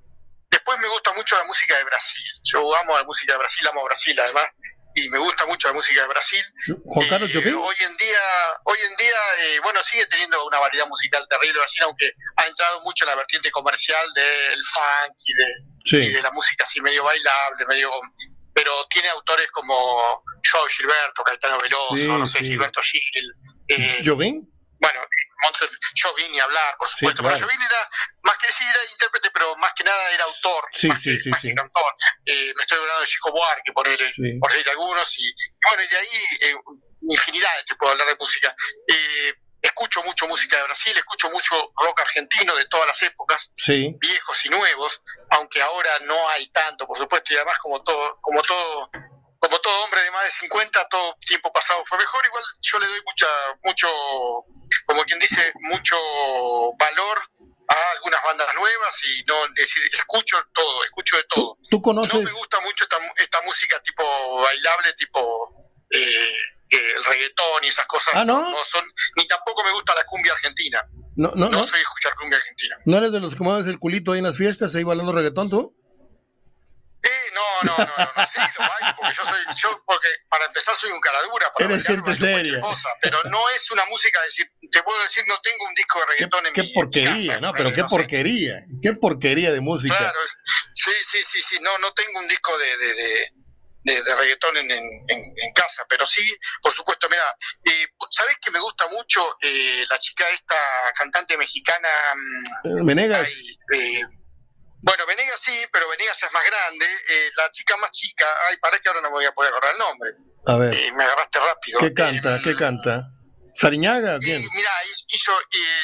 Después 0.51 0.79
me 0.81 0.89
gusta 0.89 1.13
mucho 1.15 1.37
la 1.37 1.45
música 1.45 1.77
de 1.77 1.85
Brasil. 1.85 2.25
Yo 2.45 2.77
amo 2.77 2.97
la 2.97 3.05
música 3.05 3.33
de 3.33 3.39
Brasil, 3.39 3.69
amo 3.69 3.85
Brasil 3.85 4.19
además, 4.21 4.49
y 4.95 5.09
me 5.09 5.19
gusta 5.19 5.47
mucho 5.47 5.69
la 5.69 5.75
música 5.75 6.03
de 6.03 6.09
Brasil. 6.09 6.45
Juan 6.85 7.09
Carlos 7.09 7.31
eh, 7.35 7.55
Hoy 7.55 7.77
en 7.81 7.97
día, 7.97 8.21
hoy 8.65 8.79
en 8.89 8.97
día 8.97 9.17
eh, 9.41 9.61
bueno, 9.63 9.83
sigue 9.83 10.07
teniendo 10.07 10.47
una 10.47 10.61
variedad 10.61 10.87
musical 10.87 11.27
terrible 11.29 11.59
Brasil, 11.59 11.83
aunque 11.83 12.13
ha 12.37 12.47
entrado 12.47 12.81
mucho 12.83 13.05
en 13.05 13.11
la 13.11 13.17
vertiente 13.17 13.51
comercial 13.51 14.07
del 14.15 14.61
funk 14.65 15.17
y 15.27 16.13
de, 16.13 16.23
la 16.23 16.31
música 16.31 16.65
así 16.65 16.81
medio 16.81 17.05
bailable, 17.05 17.67
medio 17.69 17.91
pero 18.55 18.87
tiene 18.89 19.09
autores 19.09 19.51
como 19.51 20.23
Joe 20.49 20.71
Gilberto, 20.71 21.25
Caetano 21.25 21.59
Veloso, 21.59 22.19
no 22.19 22.27
sé, 22.27 22.45
Gilberto 22.45 22.81
Gil. 22.83 23.35
Eh, 23.67 23.99
Bueno, 24.79 25.01
yo 25.95 26.15
vine 26.15 26.41
a 26.41 26.45
hablar, 26.45 26.77
por 26.79 26.89
supuesto, 26.89 27.23
pero 27.23 27.37
yo 27.37 27.47
vine 27.47 27.65
era, 27.65 27.89
más 28.23 28.39
que 28.39 28.47
decir, 28.47 28.67
era 28.69 28.91
intérprete, 28.91 29.31
pero 29.31 29.55
más 29.57 29.73
que 29.75 29.85
nada 29.85 30.11
era 30.11 30.25
autor, 30.25 30.69
sí, 30.73 30.89
más, 30.89 31.03
sí, 31.03 31.11
que, 31.11 31.19
sí, 31.19 31.31
más 31.31 31.43
que 31.43 31.55
cantor. 31.55 31.95
Eh, 32.27 32.53
me 32.55 32.63
estoy 32.63 32.79
hablando 32.79 33.01
de 33.01 33.07
Chico 33.07 33.33
Buarque, 33.33 33.73
por, 33.73 33.89
él, 33.89 33.99
por 34.41 34.53
decir 34.53 34.69
algunos, 34.71 35.19
y, 35.19 35.35
bueno, 35.69 35.83
y 35.83 35.89
de 35.89 35.97
ahí 35.97 36.09
eh, 36.41 36.55
infinidades 37.03 37.65
te 37.67 37.77
puedo 37.77 37.93
hablar 37.93 38.09
de 38.09 38.17
música. 38.19 38.55
Eh, 38.89 39.35
escucho 39.61 40.03
mucho 40.03 40.27
música 40.27 40.59
de 40.59 40.65
Brasil, 40.65 40.97
escucho 40.97 41.31
mucho 41.31 41.73
rock 41.77 42.01
argentino 42.01 42.55
de 42.55 42.67
todas 42.67 42.87
las 42.87 43.03
épocas, 43.03 43.51
viejos 43.67 44.45
y 44.45 44.51
nuevos, 44.51 45.01
aunque 45.31 45.63
ahora 45.63 45.91
no 46.01 46.29
hay 46.31 46.47
tanto, 46.49 46.87
por 46.87 46.99
supuesto, 46.99 47.33
y 47.33 47.37
además 47.37 47.59
como 47.59 47.83
todo, 47.83 48.19
como 48.21 48.43
todo 48.43 48.91
como 49.45 49.61
todo 49.61 49.85
hombre 49.85 50.01
de 50.03 50.11
más 50.11 50.25
de 50.25 50.31
50, 50.31 50.89
todo 50.89 51.17
tiempo 51.27 51.53
pasado 51.53 51.85
fue 51.85 51.99
mejor. 51.99 52.25
Igual 52.25 52.43
yo 52.63 52.79
le 52.79 52.87
doy 52.87 53.01
mucha, 53.05 53.27
mucho, 53.63 53.89
como 54.87 55.05
quien 55.05 55.19
dice, 55.19 55.53
mucho 55.71 55.97
valor 56.79 57.19
a 57.69 57.91
algunas 57.93 58.23
bandas 58.25 58.49
nuevas 58.55 59.03
y 59.05 59.23
no 59.25 59.35
decir, 59.55 59.83
escucho 59.93 60.39
todo, 60.55 60.85
escucho 60.85 61.17
de 61.17 61.25
todo. 61.25 61.59
¿Tú, 61.71 61.83
conoces? 61.83 62.15
No 62.15 62.23
me 62.23 62.33
gusta 62.33 62.61
mucho 62.61 62.85
esta, 62.85 62.97
esta 63.17 63.43
música 63.43 63.83
tipo 63.83 64.03
bailable, 64.41 64.95
tipo 64.95 65.71
eh, 65.91 66.33
el 66.71 67.05
reggaetón 67.05 67.65
y 67.65 67.69
esas 67.69 67.87
cosas. 67.87 68.15
Ah, 68.15 68.25
¿no? 68.25 68.51
son, 68.65 68.85
ni 69.17 69.27
tampoco 69.27 69.63
me 69.63 69.73
gusta 69.73 69.95
la 69.95 70.05
cumbia 70.05 70.33
argentina. 70.33 70.81
No, 71.17 71.33
no, 71.37 71.51
no, 71.51 71.67
soy 71.67 71.81
escuchar 71.81 72.15
cumbia 72.17 72.39
argentina. 72.39 72.77
¿No 72.87 72.97
eres 72.97 73.13
de 73.13 73.21
los 73.21 73.35
que 73.35 73.45
mueves 73.45 73.67
el 73.67 73.79
culito 73.79 74.13
ahí 74.13 74.19
en 74.19 74.25
las 74.25 74.39
fiestas, 74.39 74.75
ahí 74.75 74.85
bailando 74.85 75.13
reggaetón 75.13 75.51
tú? 75.51 75.77
No, 77.35 77.71
no, 77.71 77.79
no, 77.79 78.13
no, 78.17 78.27
sí, 78.29 78.41
lo 78.59 78.69
bailo, 78.69 78.97
porque 78.97 79.15
yo 79.15 79.25
soy, 79.25 79.41
yo, 79.57 79.83
porque 79.87 80.09
para 80.29 80.47
empezar 80.47 80.77
soy 80.77 80.91
un 80.91 81.01
cara 81.01 81.21
dura, 81.23 81.53
para 81.53 81.73
Eres 81.73 81.87
gente 81.87 82.15
seria. 82.15 82.61
Cosa, 82.61 82.89
pero 83.01 83.19
no 83.25 83.49
es 83.51 83.71
una 83.71 83.85
música, 83.87 84.21
decir, 84.23 84.51
te 84.71 84.83
puedo 84.83 85.03
decir, 85.03 85.25
no 85.27 85.41
tengo 85.41 85.67
un 85.67 85.75
disco 85.75 86.01
de 86.01 86.07
reggaetón 86.07 86.47
en 86.47 86.53
qué 86.53 86.63
mi 86.63 86.73
porquería, 86.73 87.41
¿no? 87.41 87.53
Pero 87.53 87.73
qué 87.75 87.85
porquería, 87.85 88.65
qué 88.83 88.93
porquería 89.01 89.53
de 89.53 89.61
música. 89.61 89.97
Claro, 89.97 90.19
sí, 90.73 90.91
sí, 91.03 91.23
sí, 91.23 91.43
sí, 91.43 91.59
no, 91.61 91.77
no 91.79 91.93
tengo 91.93 92.19
un 92.21 92.29
disco 92.29 92.57
de, 92.59 92.77
de, 92.77 92.95
de, 92.95 94.03
de, 94.03 94.15
reggaetón 94.17 94.57
en, 94.57 94.71
en, 94.71 94.85
en, 95.09 95.53
casa, 95.55 95.85
pero 95.89 96.07
sí, 96.07 96.23
por 96.63 96.73
supuesto, 96.73 97.09
mira, 97.11 97.25
eh, 97.65 97.87
¿sabés 98.11 98.37
que 98.41 98.51
me 98.51 98.61
gusta 98.61 98.89
mucho 98.89 99.37
eh, 99.43 99.85
la 99.91 99.99
chica 99.99 100.29
esta 100.31 100.57
cantante 100.97 101.37
mexicana? 101.37 101.89
Menegas. 102.83 103.29
eh, 103.75 104.03
bueno, 104.85 105.07
Venegas 105.07 105.41
sí, 105.41 105.67
pero 105.73 105.89
Venegas 105.89 106.23
es 106.23 106.33
más 106.33 106.43
grande. 106.45 106.87
Eh, 107.09 107.31
la 107.37 107.51
chica 107.51 107.77
más 107.79 107.91
chica, 107.91 108.27
ay, 108.49 108.57
para 108.59 108.79
que 108.79 108.89
ahora 108.89 109.01
no 109.01 109.09
me 109.09 109.15
voy 109.15 109.25
a 109.25 109.33
poder 109.33 109.51
acordar 109.51 109.73
el 109.73 109.79
nombre. 109.79 110.11
A 110.47 110.57
ver. 110.57 110.75
Eh, 110.75 110.93
me 110.93 111.05
agarraste 111.05 111.39
rápido. 111.41 111.81
¿Qué 111.81 111.95
canta? 111.95 112.39
¿Qué 112.43 112.55
canta? 112.55 113.11
¿Sariñaga? 113.55 114.19
¿Quién? 114.19 114.43
mira, 114.55 114.71
hizo, 115.09 115.33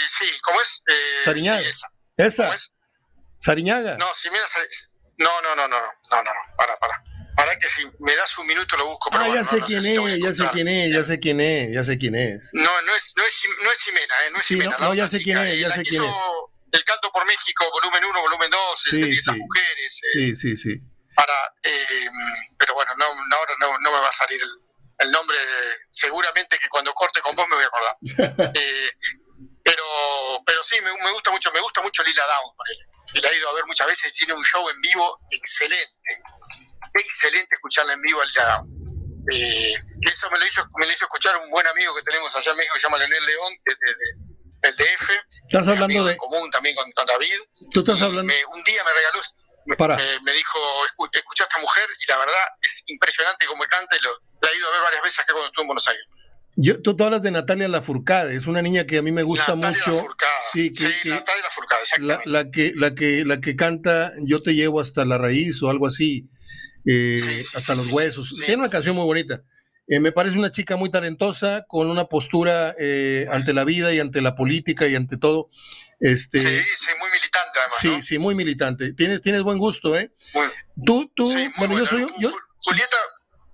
sí, 0.09 0.27
¿cómo 0.43 0.61
es? 0.61 0.83
Eh, 0.87 1.25
¿Sariñaga? 1.25 1.69
esa. 1.69 1.89
¿Esa? 2.17 2.45
¿Cómo 2.45 2.55
es? 2.55 2.73
¿Sariñaga? 3.39 3.97
No, 3.97 4.07
si 4.15 4.29
mira, 4.31 4.45
no, 5.19 5.43
no, 5.43 5.57
no, 5.57 5.69
no, 5.69 5.81
no, 5.81 6.23
no, 6.23 6.23
no, 6.23 6.57
para, 6.57 6.79
para. 6.79 7.03
Para 7.37 7.59
que 7.59 7.69
si 7.71 7.87
me 8.01 8.15
das 8.17 8.37
un 8.37 8.47
minuto 8.47 8.77
lo 8.77 8.87
busco. 8.87 9.09
Pero 9.11 9.25
ah, 9.25 9.35
ya 9.35 9.45
sé 9.45 9.63
quién 9.63 9.87
es, 9.87 10.19
ya 10.21 10.35
sé 10.35 10.51
quién 10.53 10.69
es, 10.69 10.93
ya 10.93 11.03
sé 11.03 11.19
quién 11.19 11.41
es, 11.41 11.75
ya 11.75 11.85
sé 11.85 11.97
quién 11.97 12.15
es. 12.15 12.51
No, 12.53 12.83
no 12.83 12.95
es, 12.95 13.15
no 13.17 13.25
es, 13.25 13.43
no 13.65 13.73
es 13.73 13.79
Ximena, 13.79 14.27
eh, 14.27 14.31
no 14.31 14.41
es 14.41 14.47
Ximena. 14.47 14.77
No, 14.79 14.93
ya 14.93 15.09
sé 15.09 15.23
quién 15.23 15.39
es, 15.39 15.59
ya 15.59 15.71
sé 15.71 15.83
quién 15.85 16.05
es. 16.05 16.11
El 16.73 16.85
canto 16.85 17.11
por 17.13 17.25
México, 17.27 17.69
volumen 17.73 18.05
1, 18.05 18.21
volumen 18.21 18.51
2, 18.51 18.81
sí, 18.83 19.17
sí. 19.19 19.31
mujeres. 19.33 20.01
Eh, 20.03 20.19
sí, 20.19 20.35
sí, 20.35 20.57
sí. 20.57 20.81
Para, 21.15 21.35
eh, 21.63 22.09
pero 22.59 22.75
bueno, 22.75 22.95
no, 22.97 23.05
ahora 23.05 23.55
no, 23.59 23.79
no, 23.79 23.93
me 23.93 24.01
va 24.01 24.09
a 24.09 24.13
salir 24.13 24.41
el, 24.41 24.49
el, 24.99 25.11
nombre. 25.11 25.37
Seguramente 25.91 26.59
que 26.59 26.69
cuando 26.69 26.95
corte 26.95 27.21
con 27.21 27.35
vos 27.35 27.49
me 27.49 27.57
voy 27.57 27.65
a 27.65 27.67
acordar. 27.67 28.53
eh, 28.55 28.91
pero, 29.63 29.85
pero 30.47 30.63
sí, 30.63 30.77
me, 30.83 30.93
me, 30.93 31.13
gusta 31.13 31.31
mucho, 31.31 31.51
me 31.53 31.61
gusta 31.61 31.83
mucho 31.83 32.03
Lila 32.05 32.25
Down 32.27 32.57
por 32.57 32.71
él. 32.71 32.79
Y 33.15 33.21
la 33.21 33.31
he 33.31 33.37
ido 33.37 33.51
a 33.51 33.55
ver 33.55 33.67
muchas 33.67 33.87
veces, 33.87 34.13
tiene 34.15 34.35
un 34.35 34.45
show 34.45 34.69
en 34.71 34.81
vivo 34.81 35.21
excelente. 35.31 36.23
Excelente 36.95 37.55
escucharla 37.55 37.93
en 37.95 38.01
vivo 38.01 38.23
a 38.23 38.27
Lila 38.27 38.45
Down. 38.47 38.81
Eh, 39.33 39.75
eso 40.01 40.31
me 40.31 40.39
lo, 40.39 40.47
hizo, 40.47 40.65
me 40.79 40.87
lo 40.87 40.93
hizo 40.93 41.05
escuchar 41.05 41.37
un 41.37 41.51
buen 41.51 41.67
amigo 41.67 41.95
que 41.95 42.03
tenemos 42.03 42.35
allá 42.35 42.53
en 42.53 42.57
México, 42.57 42.75
que 42.75 42.81
se 42.81 42.87
llama 42.87 42.99
Leonel 42.99 43.27
León, 43.27 43.53
de, 43.65 43.75
el 44.63 44.77
DF. 44.77 45.11
Estás 45.47 45.69
hablando 45.69 46.05
de. 46.05 46.17
común 46.17 46.51
también 46.51 46.75
con, 46.77 46.91
con 46.93 47.07
David. 47.07 47.41
Tú 47.73 47.81
estás 47.81 48.01
hablando. 48.03 48.25
Me, 48.25 48.45
un 48.45 48.65
día 48.65 48.83
me 48.85 48.93
regaló. 48.93 49.21
Para. 49.77 49.97
Me, 49.97 50.21
me, 50.21 50.33
dijo, 50.33 50.59
escucha 51.13 51.45
a 51.45 51.47
esta 51.47 51.61
mujer 51.61 51.85
y 52.01 52.11
la 52.11 52.19
verdad 52.19 52.43
es 52.63 52.83
impresionante 52.87 53.47
cómo 53.47 53.63
canta 53.65 53.97
y 53.97 54.03
lo, 54.03 54.11
la 54.41 54.51
he 54.51 54.57
ido 54.57 54.69
a 54.69 54.73
ver 54.73 54.83
varias 54.83 55.03
veces 55.03 55.21
acá 55.21 55.33
cuando 55.33 55.49
estuve 55.49 55.63
en 55.63 55.69
Buenos 55.69 55.89
Aires. 55.89 56.05
Yo, 56.57 56.83
tú, 56.83 56.97
tú, 56.97 57.05
hablas 57.05 57.23
de 57.23 57.31
Natalia 57.31 57.69
Lafourcade, 57.69 58.35
es 58.35 58.47
una 58.47 58.61
niña 58.61 58.85
que 58.85 58.99
a 58.99 59.03
mí 59.03 59.13
me 59.13 59.23
gusta 59.23 59.55
Natalia 59.55 59.79
mucho. 59.79 59.93
Lafourcade. 59.93 60.31
Sí, 60.53 60.71
que, 60.71 60.87
sí 60.87 60.95
que 61.03 61.09
Natalia 61.11 61.43
Lafourcade, 61.43 61.83
la, 62.01 62.21
la, 62.25 62.51
que, 62.51 62.73
la, 62.75 62.95
que, 62.95 63.25
la 63.25 63.41
que 63.41 63.55
canta 63.55 64.13
Yo 64.25 64.43
te 64.43 64.55
llevo 64.55 64.81
hasta 64.81 65.05
la 65.05 65.19
raíz 65.19 65.63
o 65.63 65.71
algo 65.71 65.87
así, 65.87 66.29
eh, 66.87 67.19
sí, 67.19 67.45
sí, 67.45 67.57
hasta 67.57 67.75
los 67.75 67.87
huesos. 67.93 68.31
Tiene 68.45 68.63
una 68.63 68.71
canción 68.71 68.97
muy 68.97 69.05
bonita. 69.05 69.43
Eh, 69.91 69.99
me 69.99 70.13
parece 70.13 70.39
una 70.39 70.53
chica 70.53 70.77
muy 70.77 70.89
talentosa, 70.89 71.67
con 71.67 71.91
una 71.91 72.05
postura 72.05 72.77
eh, 72.79 73.27
ante 73.33 73.53
la 73.53 73.65
vida 73.65 73.93
y 73.93 73.99
ante 73.99 74.21
la 74.23 74.37
política 74.37 74.87
y 74.87 74.95
ante 74.95 75.17
todo. 75.17 75.51
Este, 75.99 76.39
sí, 76.39 76.65
sí, 76.77 76.91
muy 77.01 77.11
militante 77.11 77.59
además. 77.59 77.79
Sí, 77.81 77.89
¿no? 77.89 78.03
sí, 78.03 78.19
muy 78.21 78.35
militante. 78.37 78.93
Tienes, 78.93 79.21
tienes 79.21 79.43
buen 79.43 79.59
gusto, 79.59 79.97
¿eh? 79.97 80.13
Muy, 80.35 80.47
tú, 80.87 81.11
tú, 81.13 81.27
sí, 81.27 81.35
bueno, 81.59 81.75
bueno, 81.75 81.79
yo 81.79 81.87
soy, 81.87 82.07
yo, 82.21 82.33
Julieta, 82.59 82.97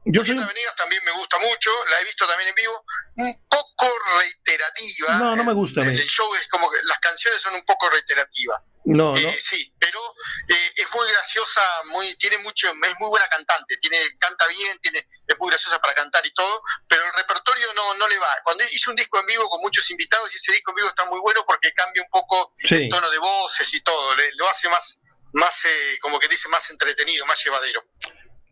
yo 0.07 0.25
soy, 0.25 0.37
también 0.77 1.03
me 1.05 1.13
gusta 1.13 1.39
mucho, 1.39 1.71
la 1.91 2.01
he 2.01 2.05
visto 2.05 2.27
también 2.27 2.49
en 2.51 2.55
vivo, 2.55 2.85
un 3.17 3.47
poco 3.49 3.91
reiterativa. 4.19 5.17
No, 5.19 5.37
no 5.37 5.45
me 5.45 5.53
gusta 5.53 5.81
a 5.83 5.85
mí. 5.85 5.95
El, 5.95 6.01
el 6.01 6.09
show 6.09 6.33
es 6.35 6.47
como 6.49 6.71
que 6.71 6.79
las 6.85 6.99
canciones 6.99 7.41
son 7.41 7.55
un 7.55 7.65
poco 7.65 7.89
reiterativas. 7.91 8.61
no, 8.85 9.17
Eh, 9.17 9.23
no, 9.23 9.33
sí, 9.41 9.73
pero 9.79 10.01
eh, 10.49 10.73
es 10.77 10.87
muy 10.95 11.09
graciosa, 11.09 11.61
muy, 11.87 12.15
tiene 12.17 12.39
mucho, 12.39 12.69
es 12.69 13.01
muy 13.01 13.09
buena 13.09 13.29
cantante, 13.29 13.77
tiene, 13.79 13.99
canta 14.19 14.47
bien, 14.47 14.79
tiene, 14.81 15.07
es 15.27 15.37
muy 15.39 15.49
graciosa 15.51 15.79
para 15.81 15.95
cantar 15.95 16.25
y 16.27 16.33
todo, 16.33 16.63
pero 16.89 17.05
el 17.05 17.13
repertorio 17.15 17.73
no, 17.75 17.95
no 17.95 18.07
le 18.09 18.19
va. 18.19 18.29
Cuando 18.45 18.65
hizo 18.71 18.91
un 18.91 18.97
disco 18.97 19.19
en 19.19 19.27
vivo 19.27 19.49
con 19.51 19.61
muchos 19.61 19.91
invitados 19.91 20.31
y 20.33 20.37
ese 20.37 20.53
disco 20.53 20.71
en 20.71 20.77
vivo 20.77 20.89
está 20.89 21.05
muy 21.07 21.21
bueno 21.21 21.45
porque 21.47 21.73
cambia 21.73 22.03
un 22.03 22.11
poco 22.11 22.55
Sí. 22.59 22.75
el 22.85 22.89
tono 22.91 23.11
de 23.11 23.19
voces 23.19 23.73
y 23.75 23.81
todo, 23.83 24.15
le, 24.15 24.31
lo 24.35 24.49
hace 24.49 24.69
más, 24.69 25.01
más 25.33 25.65
eh, 25.65 25.99
como 26.01 26.19
que 26.21 26.29
dice, 26.29 26.49
más 26.49 26.69
entretenido, 26.71 27.27
más 27.27 27.43
llevadero. 27.45 27.85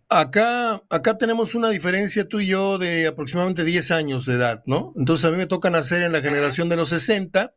Acá, 0.08 0.82
acá 0.90 1.18
tenemos 1.18 1.54
una 1.54 1.70
diferencia 1.70 2.28
tú 2.28 2.40
y 2.40 2.46
yo 2.46 2.78
de 2.78 3.06
aproximadamente 3.06 3.64
10 3.64 3.90
años 3.90 4.26
de 4.26 4.34
edad, 4.34 4.62
¿no? 4.66 4.92
Entonces 4.96 5.24
a 5.26 5.30
mí 5.30 5.36
me 5.36 5.46
toca 5.46 5.70
nacer 5.70 6.02
en 6.02 6.12
la 6.12 6.20
generación 6.20 6.68
de 6.68 6.76
los 6.76 6.90
60, 6.90 7.52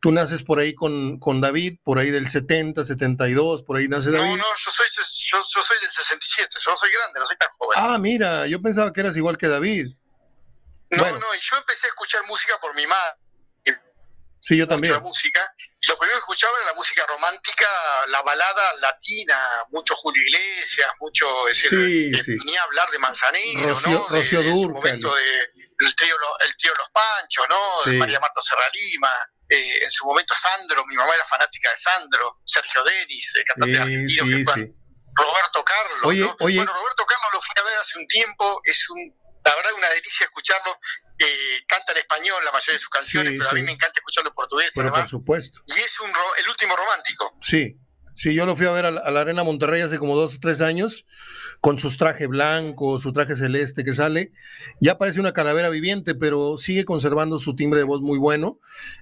tú 0.00 0.12
naces 0.12 0.42
por 0.42 0.58
ahí 0.58 0.74
con, 0.74 1.18
con 1.18 1.40
David, 1.40 1.78
por 1.82 1.98
ahí 1.98 2.10
del 2.10 2.28
70, 2.28 2.84
72, 2.84 3.62
por 3.62 3.76
ahí 3.76 3.88
nace 3.88 4.10
David. 4.10 4.30
No, 4.30 4.36
no, 4.36 4.42
yo 4.42 4.70
soy, 4.70 4.86
yo, 4.94 5.38
yo 5.38 5.62
soy 5.62 5.78
del 5.80 5.90
67, 5.90 6.50
yo 6.64 6.76
soy 6.76 6.90
grande, 6.90 7.20
no 7.20 7.26
soy 7.26 7.36
tan 7.36 7.48
joven. 7.58 7.78
Ah, 7.80 7.98
mira, 7.98 8.46
yo 8.46 8.60
pensaba 8.60 8.92
que 8.92 9.00
eras 9.00 9.16
igual 9.16 9.36
que 9.36 9.48
David. 9.48 9.86
no, 10.90 10.98
bueno. 10.98 11.18
no, 11.18 11.34
y 11.34 11.38
yo 11.40 11.56
empecé 11.56 11.86
a 11.86 11.90
escuchar 11.90 12.22
música 12.26 12.54
por 12.60 12.74
mi 12.74 12.86
madre. 12.86 13.19
Sí, 14.42 14.56
yo 14.56 14.64
mucho 14.64 14.74
también. 14.74 14.92
la 14.94 15.00
música. 15.00 15.54
Y 15.82 15.88
lo 15.88 15.98
primero 15.98 16.18
que 16.18 16.20
escuchaba 16.20 16.56
era 16.58 16.66
la 16.70 16.74
música 16.74 17.06
romántica, 17.06 17.66
la 18.08 18.22
balada 18.22 18.74
latina, 18.80 19.38
mucho 19.70 19.94
Julio 19.96 20.22
Iglesias, 20.26 20.90
mucho, 21.00 21.48
es 21.48 21.58
Sí, 21.58 22.10
eh, 22.14 22.22
sí. 22.22 22.32
ni 22.46 22.56
hablar 22.56 22.90
de 22.90 22.98
Manzanero, 22.98 23.68
Rocío- 23.74 24.06
¿no? 24.08 24.16
De- 24.16 24.22
su 24.24 24.42
Dúrcal. 24.42 24.72
momento 24.74 25.14
de, 25.14 25.40
el 25.78 25.94
trío, 25.96 26.14
el 26.46 26.56
trío 26.56 26.72
Los 26.76 26.90
Panchos, 26.90 27.46
¿no? 27.48 27.90
De. 27.92 27.98
María 27.98 28.20
Marta 28.20 28.40
Serralima. 28.42 29.10
Eh, 29.48 29.82
en 29.84 29.90
su 29.90 30.04
momento 30.06 30.32
Sandro, 30.34 30.84
mi 30.86 30.94
mamá 30.94 31.12
era 31.14 31.24
fanática 31.24 31.70
de 31.70 31.76
Sandro, 31.76 32.40
Sergio 32.44 32.84
Denis, 32.84 33.32
el 33.36 33.44
cantante 33.44 33.78
argentino 33.78 34.24
que. 34.54 34.68
Roberto 35.12 35.64
Carlos. 35.64 35.98
Oye, 36.04 36.22
oye. 36.40 36.56
Bueno, 36.56 36.72
Roberto 36.72 37.04
Carlos 37.04 37.30
lo 37.32 37.40
fui 37.42 37.52
a 37.56 37.62
ver 37.64 37.78
hace 37.78 37.98
un 37.98 38.06
tiempo, 38.06 38.60
es 38.64 38.88
un, 38.90 39.19
la 39.50 39.56
verdad 39.56 39.72
una 39.76 39.88
delicia 39.88 40.24
escucharlo. 40.24 40.78
Eh, 41.18 41.64
canta 41.66 41.92
en 41.92 41.98
español 41.98 42.44
la 42.44 42.52
mayoría 42.52 42.74
de 42.74 42.78
sus 42.78 42.88
canciones, 42.88 43.34
pero 43.36 43.50
a 43.50 43.52
mí 43.54 43.62
me 43.62 43.72
encanta 43.72 43.98
escucharlo 43.98 44.30
en 44.30 44.34
portugués. 44.34 44.70
Pero 44.74 44.92
por 44.92 45.06
supuesto. 45.06 45.62
Y 45.66 45.80
es 45.80 46.00
un, 46.00 46.10
el 46.10 46.48
último 46.48 46.76
romántico. 46.76 47.36
Sí, 47.42 47.76
Sí, 48.12 48.34
yo 48.34 48.44
lo 48.44 48.56
fui 48.56 48.66
a 48.66 48.72
ver 48.72 48.84
a 48.84 48.90
la, 48.90 49.20
Arena 49.20 49.44
Monterrey 49.44 49.80
hace 49.80 49.98
como 49.98 50.16
dos 50.16 50.36
o 50.36 50.38
tres 50.40 50.62
años, 50.62 51.06
con 51.60 51.78
sus 51.78 51.96
traje 51.96 52.26
blanco, 52.26 52.98
su 52.98 53.12
traje 53.12 53.36
celeste 53.36 53.84
que 53.84 53.92
sale. 53.92 54.32
Ya 54.80 54.98
parece 54.98 55.20
una 55.20 55.32
calavera 55.32 55.68
viviente, 55.68 56.14
pero 56.14 56.58
sigue 56.58 56.84
conservando 56.84 57.38
su 57.38 57.54
timbre 57.54 57.80
de 57.80 57.84
voz 57.84 58.00
muy 58.00 58.18
bueno. 58.18 58.58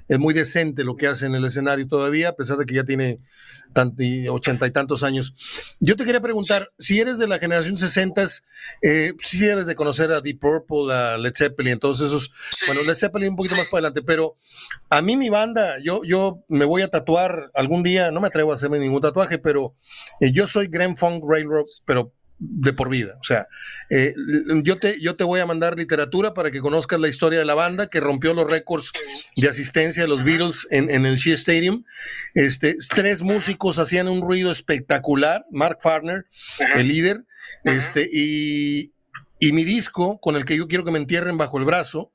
Es 0.09 0.19
muy 0.19 0.35
decente 0.35 0.85
lo 0.85 0.95
que 0.95 1.07
hace 1.07 1.27
en 1.27 1.35
el 1.35 1.45
escenario 1.45 1.89
todavía, 1.89 2.29
a 2.29 2.37
pesar 2.37 2.59
de 2.59 2.67
que 2.67 2.75
ya 2.75 2.85
tiene 2.85 3.19
ochenta 4.31 4.67
y 4.67 4.71
tantos 4.71 5.03
años. 5.03 5.35
Yo 5.81 5.97
te 5.97 6.05
quería 6.05 6.21
preguntar, 6.21 6.71
si 6.79 7.01
eres 7.01 7.19
de 7.19 7.29
la 7.29 7.39
generación 7.39 7.77
60, 7.77 8.25
eh, 8.83 9.13
sí 9.23 9.47
debes 9.47 9.67
de 9.67 9.75
conocer 9.75 10.11
a 10.13 10.21
Deep 10.21 10.41
Purple, 10.41 10.93
a 10.93 11.19
Led 11.19 11.35
Zeppelin, 11.35 11.79
todos 11.79 12.01
esos. 12.01 12.31
Bueno, 12.67 12.83
Led 12.83 12.95
Zeppelin 12.95 13.31
un 13.31 13.37
poquito 13.37 13.57
más 13.57 13.67
para 13.67 13.89
adelante, 13.89 14.03
pero 14.03 14.37
a 14.91 15.03
mí 15.03 15.17
mi 15.17 15.29
banda, 15.29 15.79
yo, 15.83 16.03
yo 16.05 16.45
me 16.49 16.65
voy 16.65 16.83
a 16.83 16.89
tatuar 16.89 17.51
algún 17.55 17.83
día, 17.83 18.11
no 18.11 18.21
me 18.21 18.29
atrevo 18.29 18.53
a 18.53 18.57
hacerme 18.57 18.79
ningún 18.79 19.01
tatuaje, 19.01 19.39
pero 19.39 19.75
eh, 20.21 20.33
yo 20.33 20.47
soy 20.47 20.69
Grand 20.69 20.97
Funk 20.97 21.23
Railroad, 21.27 21.67
pero 21.85 22.13
de 22.39 22.73
por 22.73 22.89
vida. 22.89 23.17
O 23.21 23.25
sea, 23.25 23.49
eh, 23.91 24.15
yo, 24.63 24.79
te, 24.79 25.01
yo 25.01 25.17
te 25.17 25.25
voy 25.25 25.41
a 25.41 25.47
mandar 25.47 25.77
literatura 25.77 26.35
para 26.35 26.51
que 26.51 26.61
conozcas 26.61 27.01
la 27.01 27.09
historia 27.09 27.39
de 27.39 27.45
la 27.45 27.55
banda 27.55 27.89
que 27.89 28.01
rompió 28.01 28.35
los 28.35 28.51
récords 28.51 28.93
de 29.37 29.49
asistencia 29.49 30.03
de 30.03 30.09
los 30.09 30.25
Beatles 30.25 30.67
en, 30.71 30.91
en 30.91 31.07
el 31.07 31.17
Shea 31.17 31.35
Stadium. 31.35 31.85
Este, 32.35 32.77
tres 32.95 33.23
músicos 33.23 33.79
hacían 33.79 34.09
un 34.09 34.21
ruido 34.21 34.51
espectacular, 34.51 35.45
Mark 35.51 35.79
Farner, 35.83 36.27
el 36.77 36.89
líder, 36.89 37.25
este, 37.65 38.09
y, 38.13 38.93
y 39.41 39.53
mi 39.53 39.65
disco 39.65 40.21
con 40.21 40.37
el 40.37 40.45
que 40.45 40.57
yo 40.57 40.69
quiero 40.69 40.85
que 40.85 40.93
me 40.93 40.99
entierren 40.99 41.39
bajo 41.39 41.59
el 41.59 41.65
brazo 41.65 42.13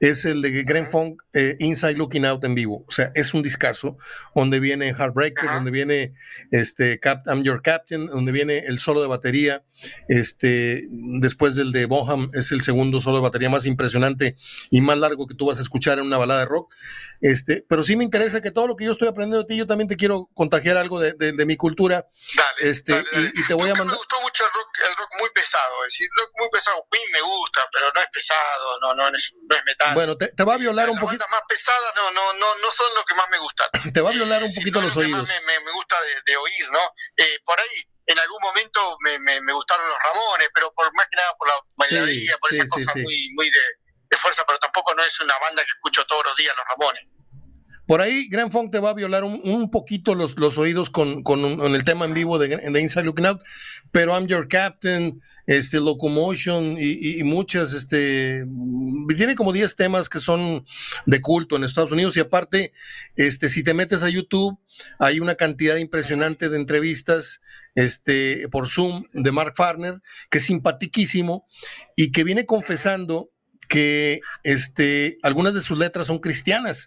es 0.00 0.24
el 0.24 0.42
de 0.42 0.62
Gren 0.62 0.86
Funk 0.86 1.22
eh, 1.34 1.56
Inside 1.58 1.94
Looking 1.94 2.24
Out 2.24 2.44
en 2.44 2.54
vivo. 2.54 2.84
O 2.86 2.90
sea, 2.90 3.10
es 3.14 3.34
un 3.34 3.42
discazo 3.42 3.96
donde 4.34 4.60
viene 4.60 4.94
Heartbreaker, 4.94 5.48
donde 5.50 5.70
viene 5.70 6.14
este 6.50 7.00
I'm 7.26 7.42
Your 7.42 7.62
Captain, 7.62 8.06
donde 8.06 8.32
viene 8.32 8.58
el 8.58 8.78
solo 8.78 9.00
de 9.00 9.08
batería. 9.08 9.62
Este, 10.08 10.82
después 10.90 11.54
del 11.56 11.72
de 11.72 11.86
Boham, 11.86 12.30
es 12.34 12.52
el 12.52 12.62
segundo 12.62 13.00
solo 13.00 13.18
de 13.18 13.22
batería 13.22 13.50
más 13.50 13.66
impresionante 13.66 14.36
y 14.70 14.80
más 14.80 14.98
largo 14.98 15.26
que 15.26 15.34
tú 15.34 15.46
vas 15.46 15.58
a 15.58 15.62
escuchar 15.62 15.98
en 15.98 16.06
una 16.06 16.18
balada 16.18 16.40
de 16.40 16.46
rock. 16.46 16.72
Este, 17.20 17.64
pero 17.68 17.82
sí 17.82 17.96
me 17.96 18.04
interesa 18.04 18.40
que 18.40 18.50
todo 18.50 18.66
lo 18.66 18.76
que 18.76 18.84
yo 18.84 18.92
estoy 18.92 19.08
aprendiendo 19.08 19.42
de 19.42 19.48
ti, 19.48 19.56
yo 19.56 19.66
también 19.66 19.88
te 19.88 19.96
quiero 19.96 20.28
contagiar 20.34 20.76
algo 20.76 21.00
de, 21.00 21.12
de, 21.12 21.46
mi 21.46 21.56
cultura. 21.56 22.06
Dale, 22.34 22.70
este, 22.70 22.92
Y, 23.34 23.46
te 23.46 23.54
voy 23.54 23.70
a 23.70 23.74
mandar. 23.74 23.94
Me 23.94 23.96
gustó 23.96 24.20
mucho 24.20 24.44
el 24.44 24.50
rock, 24.52 24.68
el 24.88 24.96
rock 24.96 25.10
muy 25.20 25.30
pesado, 25.34 25.84
es 25.86 25.92
decir, 25.92 26.08
rock 26.16 26.30
muy 26.38 26.48
pesado. 26.50 26.86
Queen 26.90 27.10
me 27.12 27.20
gusta, 27.20 27.68
pero 27.72 27.86
no 27.94 28.00
es 28.00 28.08
pesado, 28.12 28.80
no, 28.82 28.94
no, 28.94 29.16
es, 29.16 29.32
no 29.48 29.56
es 29.56 29.64
metal 29.64 29.96
bueno, 29.96 30.16
te, 30.16 30.44
va 30.44 30.54
a 30.54 30.58
violar 30.58 30.90
un 30.90 30.98
poquito. 30.98 31.24
Las 31.24 31.30
más 31.30 31.42
pesadas 31.48 31.94
no, 31.96 32.10
no, 32.12 32.32
no, 32.34 32.54
no 32.56 32.70
son 32.70 32.94
lo 32.94 33.04
que 33.04 33.14
más 33.14 33.28
me 33.30 33.38
gustan. 33.38 33.68
Te 33.94 34.00
va 34.00 34.10
a 34.10 34.12
violar 34.12 34.42
un 34.44 34.54
poquito 34.54 34.80
los 34.80 34.96
oídos. 34.96 35.28
me, 35.28 35.60
me, 35.64 35.72
gusta 35.72 35.96
de, 36.26 36.36
oír, 36.36 36.70
¿no? 36.70 36.80
Eh, 37.16 37.40
por 37.44 37.58
ahí, 37.58 37.88
en 38.06 38.18
algún 38.18 38.40
momento 38.40 38.96
me, 39.00 39.18
me, 39.18 39.52
gustaron 39.52 39.88
los 39.88 39.98
Ramones, 40.04 40.48
pero 40.54 40.72
por 40.72 40.92
más 40.94 41.06
que 41.10 41.16
nada 41.16 41.34
por 41.36 41.48
la 41.48 41.54
bailaría, 41.76 42.36
por 42.38 42.54
esa 42.54 42.66
cosa 42.68 42.92
muy, 42.96 43.30
muy 43.34 43.50
de, 43.50 43.60
de 44.10 44.16
fuerza, 44.16 44.44
pero 44.46 44.58
tampoco 44.58 44.94
no 44.94 45.02
es 45.02 45.20
una 45.20 45.36
banda 45.38 45.62
que 45.62 45.70
escucho 45.70 46.04
todos 46.06 46.24
los 46.26 46.36
días, 46.36 46.54
los 46.56 46.66
Ramones. 46.66 47.15
Por 47.86 48.00
ahí, 48.00 48.28
Grand 48.28 48.50
Funk 48.50 48.72
te 48.72 48.80
va 48.80 48.90
a 48.90 48.94
violar 48.94 49.22
un, 49.22 49.40
un 49.44 49.70
poquito 49.70 50.14
los, 50.14 50.36
los 50.38 50.58
oídos 50.58 50.90
con, 50.90 51.22
con, 51.22 51.40
el 51.74 51.84
tema 51.84 52.04
en 52.04 52.14
vivo 52.14 52.38
de, 52.38 52.56
de, 52.56 52.80
Inside 52.80 53.04
Looking 53.04 53.26
Out, 53.26 53.42
pero 53.92 54.12
I'm 54.12 54.26
Your 54.26 54.48
Captain, 54.48 55.20
este, 55.46 55.78
Locomotion 55.78 56.76
y, 56.78 57.18
y, 57.18 57.22
muchas, 57.22 57.72
este, 57.72 58.44
tiene 59.16 59.36
como 59.36 59.52
10 59.52 59.76
temas 59.76 60.08
que 60.08 60.18
son 60.18 60.64
de 61.06 61.20
culto 61.20 61.56
en 61.56 61.64
Estados 61.64 61.92
Unidos 61.92 62.16
y 62.16 62.20
aparte, 62.20 62.72
este, 63.14 63.48
si 63.48 63.62
te 63.62 63.74
metes 63.74 64.02
a 64.02 64.08
YouTube, 64.08 64.58
hay 64.98 65.20
una 65.20 65.36
cantidad 65.36 65.76
impresionante 65.76 66.48
de 66.48 66.56
entrevistas 66.56 67.40
este, 67.74 68.48
por 68.50 68.68
Zoom 68.68 69.04
de 69.12 69.32
Mark 69.32 69.54
Farner, 69.56 70.00
que 70.28 70.38
es 70.38 70.44
simpatiquísimo 70.44 71.46
y 71.94 72.10
que 72.10 72.24
viene 72.24 72.46
confesando 72.46 73.30
que 73.66 74.20
este, 74.44 75.18
algunas 75.22 75.54
de 75.54 75.60
sus 75.60 75.78
letras 75.78 76.06
son 76.06 76.18
cristianas 76.18 76.86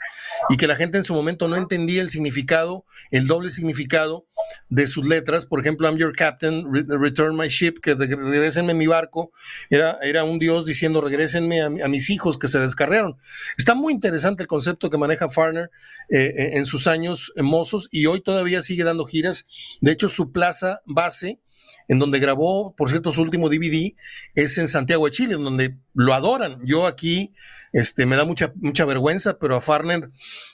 y 0.49 0.57
que 0.57 0.67
la 0.67 0.75
gente 0.75 0.97
en 0.97 1.05
su 1.05 1.13
momento 1.13 1.47
no 1.47 1.55
entendía 1.55 2.01
el 2.01 2.09
significado, 2.09 2.85
el 3.11 3.27
doble 3.27 3.49
significado 3.49 4.25
de 4.69 4.87
sus 4.87 5.05
letras. 5.05 5.45
Por 5.45 5.59
ejemplo, 5.59 5.87
I'm 5.87 5.97
your 5.97 6.15
captain, 6.15 6.65
return 6.71 7.35
my 7.35 7.47
ship, 7.47 7.79
que 7.81 7.95
regresenme 7.95 8.73
mi 8.73 8.87
barco, 8.87 9.31
era, 9.69 9.97
era 10.01 10.23
un 10.23 10.39
Dios 10.39 10.65
diciendo 10.65 11.01
regresenme 11.01 11.61
a, 11.61 11.69
mis 11.69 12.09
hijos 12.09 12.37
que 12.37 12.47
se 12.47 12.59
descarriaron. 12.59 13.17
Está 13.57 13.75
muy 13.75 13.93
interesante 13.93 14.43
el 14.43 14.47
concepto 14.47 14.89
que 14.89 14.97
maneja 14.97 15.29
Farner 15.29 15.71
eh, 16.09 16.33
eh, 16.35 16.49
en 16.53 16.65
sus 16.65 16.87
años 16.87 17.33
mozos 17.37 17.89
y 17.91 18.05
hoy 18.05 18.21
todavía 18.21 18.61
sigue 18.61 18.83
dando 18.83 19.05
giras. 19.05 19.45
De 19.81 19.91
hecho, 19.91 20.07
su 20.07 20.31
plaza 20.31 20.81
base 20.85 21.39
en 21.87 21.99
donde 21.99 22.19
grabó, 22.19 22.75
por 22.75 22.89
cierto, 22.89 23.11
su 23.11 23.21
último 23.21 23.49
DVD, 23.49 23.95
es 24.35 24.57
en 24.57 24.67
Santiago 24.67 25.05
de 25.05 25.11
Chile, 25.11 25.35
en 25.35 25.43
donde 25.43 25.75
lo 25.93 26.13
adoran. 26.13 26.59
Yo 26.65 26.85
aquí 26.85 27.33
este, 27.73 28.05
me 28.05 28.15
da 28.15 28.25
mucha, 28.25 28.53
mucha 28.55 28.85
vergüenza, 28.85 29.37
pero 29.39 29.55
a 29.55 29.61
Farner 29.61 30.09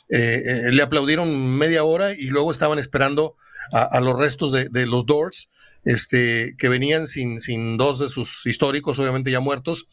eh, 0.10 0.41
eh, 0.45 0.71
le 0.71 0.82
aplaudieron 0.82 1.58
media 1.58 1.84
hora 1.84 2.13
y 2.13 2.25
luego 2.25 2.51
estaban 2.51 2.80
esperando 2.80 3.36
a, 3.71 3.99
los 3.99 4.19
restos 4.19 4.51
de, 4.51 4.86
los 4.86 5.06
Doors, 5.08 5.49
este, 5.86 6.56
que 6.58 6.69
venían 6.69 7.08
sin, 7.08 7.39
sin 7.39 7.78
dos 7.78 7.99
de 7.99 8.10
sus 8.10 8.45
históricos, 8.45 8.99
obviamente 8.99 9.32
ya 9.32 9.39
muertos, 9.39 9.88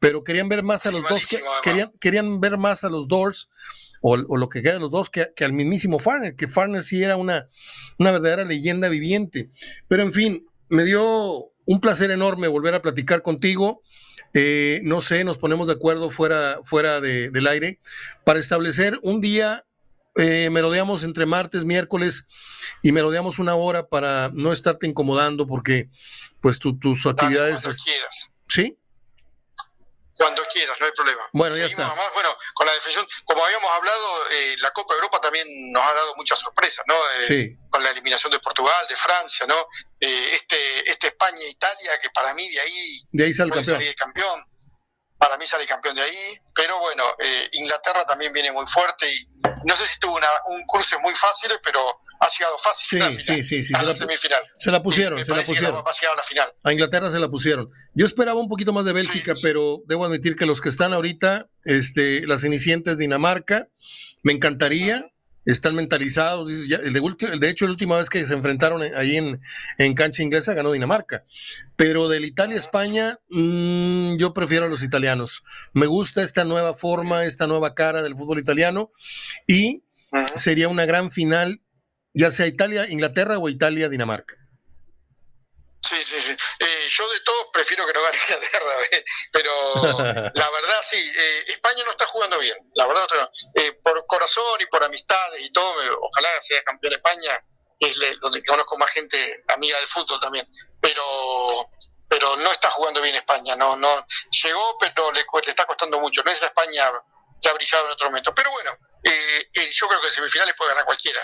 pero 0.00 0.24
querían 0.24 0.48
ver 0.48 0.64
más 0.64 0.86
a 0.86 0.90
los 0.90 1.04
dos, 1.08 1.22
querían, 1.62 1.92
querían 2.00 2.40
ver 2.40 2.58
más 2.58 2.84
a 2.84 2.90
los 2.90 3.06
Doors. 3.08 3.50
O, 4.04 4.16
lo 4.16 4.48
que 4.48 4.62
queda 4.62 4.72
de 4.74 4.80
los 4.80 4.90
dos 4.90 5.10
que, 5.10 5.28
que, 5.36 5.44
al 5.44 5.52
mismísimo 5.52 6.00
Farner, 6.00 6.34
que 6.34 6.48
Farner 6.48 6.82
sí 6.82 7.04
era 7.04 7.16
una, 7.16 7.46
una 7.98 8.10
verdadera 8.10 8.44
leyenda 8.44 8.88
viviente. 8.88 9.50
Pero 9.86 10.02
en 10.02 10.12
fin, 10.12 10.44
me 10.72 10.84
dio 10.84 11.52
un 11.66 11.80
placer 11.80 12.10
enorme 12.10 12.48
volver 12.48 12.74
a 12.74 12.82
platicar 12.82 13.22
contigo. 13.22 13.82
Eh, 14.34 14.80
no 14.84 15.02
sé, 15.02 15.22
nos 15.22 15.36
ponemos 15.36 15.68
de 15.68 15.74
acuerdo 15.74 16.10
fuera, 16.10 16.60
fuera 16.64 17.00
del 17.00 17.46
aire 17.46 17.78
para 18.24 18.40
establecer 18.40 18.98
un 19.02 19.20
día. 19.20 19.64
Eh, 20.16 20.50
merodeamos 20.50 21.04
entre 21.04 21.24
martes, 21.24 21.64
miércoles 21.64 22.26
y 22.82 22.92
merodeamos 22.92 23.38
una 23.38 23.54
hora 23.54 23.86
para 23.88 24.30
no 24.32 24.52
estarte 24.52 24.86
incomodando 24.86 25.46
porque 25.46 25.88
pues 26.40 26.58
tus 26.58 27.06
actividades... 27.06 27.66
¿Sí? 28.48 28.78
Cuando 30.22 30.44
quieras, 30.46 30.78
no 30.78 30.86
hay 30.86 30.92
problema. 30.92 31.22
Bueno, 31.32 31.56
ya 31.56 31.66
está. 31.66 31.92
bueno, 32.14 32.36
con 32.54 32.66
la 32.66 32.72
definición, 32.74 33.06
como 33.24 33.44
habíamos 33.44 33.70
hablado, 33.72 34.30
eh, 34.30 34.56
la 34.60 34.70
Copa 34.70 34.94
de 34.94 34.98
Europa 34.98 35.20
también 35.20 35.46
nos 35.72 35.82
ha 35.82 35.92
dado 35.92 36.14
muchas 36.16 36.38
sorpresas, 36.38 36.84
¿no? 36.86 36.94
Eh, 36.94 37.26
sí. 37.26 37.56
Con 37.68 37.82
la 37.82 37.90
eliminación 37.90 38.30
de 38.32 38.38
Portugal, 38.38 38.86
de 38.88 38.96
Francia, 38.96 39.46
¿no? 39.46 39.66
Eh, 39.98 40.34
este, 40.34 40.90
este 40.90 41.08
España-Italia, 41.08 41.98
que 42.00 42.10
para 42.10 42.34
mí 42.34 42.48
de 42.48 42.60
ahí, 42.60 43.00
de 43.10 43.24
ahí 43.24 43.32
sale 43.32 43.50
campeón. 43.50 43.82
campeón 43.96 44.44
para 45.22 45.36
mí 45.36 45.46
sale 45.46 45.64
campeón 45.68 45.94
de 45.94 46.02
ahí, 46.02 46.36
pero 46.52 46.80
bueno, 46.80 47.04
eh, 47.16 47.48
Inglaterra 47.52 48.04
también 48.04 48.32
viene 48.32 48.50
muy 48.50 48.66
fuerte 48.66 49.08
y 49.08 49.28
no 49.64 49.76
sé 49.76 49.86
si 49.86 49.98
tuvo 49.98 50.18
un 50.48 50.62
cruce 50.66 50.96
muy 50.98 51.14
fácil, 51.14 51.50
pero 51.62 51.80
ha 52.20 52.28
llegado 52.28 52.58
fácil 52.58 53.02
sí, 53.02 53.20
sí, 53.20 53.42
sí, 53.42 53.62
sí, 53.62 53.74
a 53.74 53.82
la, 53.82 53.92
semifinal. 53.92 54.42
Se 54.58 54.70
la 54.70 54.82
pusieron, 54.82 55.24
se 55.24 55.34
la 55.34 55.42
pusieron. 55.42 55.76
a 55.76 56.16
la 56.16 56.22
final. 56.22 56.48
A 56.64 56.72
Inglaterra 56.72 57.10
se 57.10 57.18
la 57.18 57.28
pusieron. 57.28 57.70
Yo 57.94 58.06
esperaba 58.06 58.40
un 58.40 58.48
poquito 58.48 58.72
más 58.72 58.84
de 58.84 58.92
Bélgica, 58.92 59.34
pero 59.42 59.82
debo 59.86 60.04
admitir 60.04 60.36
que 60.36 60.46
los 60.46 60.60
que 60.60 60.68
están 60.68 60.92
ahorita, 60.92 61.48
este, 61.64 62.26
las 62.26 62.42
Cenicientas 62.42 62.98
Dinamarca, 62.98 63.68
me 64.22 64.32
encantaría 64.32 65.12
están 65.44 65.74
mentalizados. 65.74 66.48
de, 66.48 67.48
hecho, 67.48 67.64
la 67.66 67.70
última 67.70 67.96
vez 67.96 68.08
que 68.08 68.26
se 68.26 68.34
enfrentaron 68.34 68.82
ahí 68.82 69.16
en, 69.16 69.94
cancha 69.94 70.22
inglesa 70.22 70.54
ganó 70.54 70.72
Dinamarca. 70.72 71.24
Pero 71.76 72.08
del 72.08 72.24
Italia-España, 72.24 73.18
mm, 73.28 74.16
yo 74.16 74.34
prefiero 74.34 74.66
a 74.66 74.68
los 74.68 74.82
italianos. 74.82 75.42
Me 75.72 75.86
gusta 75.86 76.22
esta 76.22 76.44
nueva 76.44 76.74
forma, 76.74 77.24
esta 77.24 77.46
nueva 77.46 77.74
cara 77.74 78.02
del 78.02 78.16
fútbol 78.16 78.38
italiano 78.38 78.92
y 79.46 79.82
sería 80.36 80.68
una 80.68 80.84
gran 80.84 81.10
final, 81.10 81.62
ya 82.14 82.30
sea 82.30 82.46
Italia-Inglaterra 82.46 83.38
o 83.38 83.48
Italia-Dinamarca. 83.48 84.41
Sí, 85.92 86.02
sí, 86.04 86.22
sí. 86.22 86.36
Eh, 86.58 86.88
yo 86.88 87.06
de 87.06 87.20
todos 87.20 87.48
prefiero 87.52 87.86
que 87.86 87.92
no 87.92 88.02
gane 88.02 88.16
Inglaterra, 88.28 88.76
pero 89.30 89.74
la 90.34 90.50
verdad 90.50 90.84
sí, 90.88 91.12
eh, 91.14 91.44
España 91.48 91.84
no 91.84 91.90
está 91.90 92.06
jugando 92.06 92.38
bien, 92.38 92.56
la 92.76 92.86
verdad 92.86 93.06
no 93.12 93.30
eh, 93.56 93.72
por 93.84 94.06
corazón 94.06 94.58
y 94.60 94.66
por 94.66 94.82
amistades 94.82 95.42
y 95.42 95.52
todo, 95.52 95.74
ojalá 96.00 96.40
sea 96.40 96.62
campeón 96.64 96.94
España, 96.94 97.44
es 97.78 98.20
donde 98.20 98.42
conozco 98.42 98.78
más 98.78 98.90
gente 98.90 99.44
amiga 99.48 99.76
del 99.78 99.86
fútbol 99.86 100.18
también, 100.18 100.48
pero 100.80 101.68
pero 102.08 102.36
no 102.36 102.52
está 102.52 102.70
jugando 102.70 103.02
bien 103.02 103.16
España, 103.16 103.54
no 103.54 103.76
no 103.76 104.06
llegó, 104.42 104.78
pero 104.78 105.12
le, 105.12 105.20
le 105.20 105.50
está 105.50 105.66
costando 105.66 105.98
mucho, 105.98 106.22
no 106.24 106.30
es 106.30 106.40
la 106.40 106.46
España 106.46 106.90
que 107.42 107.48
ha 107.50 107.52
brillado 107.52 107.84
en 107.86 107.92
otro 107.92 108.08
momento, 108.08 108.34
pero 108.34 108.50
bueno, 108.50 108.70
yo 109.02 109.88
creo 109.88 110.00
que 110.00 110.06
en 110.06 110.12
semifinales 110.12 110.54
puede 110.56 110.70
ganar 110.70 110.86
cualquiera, 110.86 111.20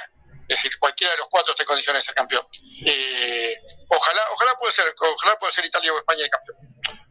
es 0.49 0.57
decir, 0.57 0.73
cualquiera 0.79 1.13
de 1.13 1.19
los 1.19 1.29
cuatro 1.31 1.53
está 1.53 1.63
en 1.63 1.67
condiciones 1.67 2.03
de 2.03 2.07
ser 2.07 2.15
campeón. 2.15 2.43
Eh, 2.85 3.55
ojalá, 3.89 4.21
ojalá 4.33 4.51
pueda 4.59 4.73
ser, 4.73 4.87
ojalá 4.99 5.39
pueda 5.39 5.53
ser 5.53 5.67
Italia 5.67 5.93
o 5.93 5.99
España 5.99 6.25
el 6.25 6.31
campeón. 6.31 6.57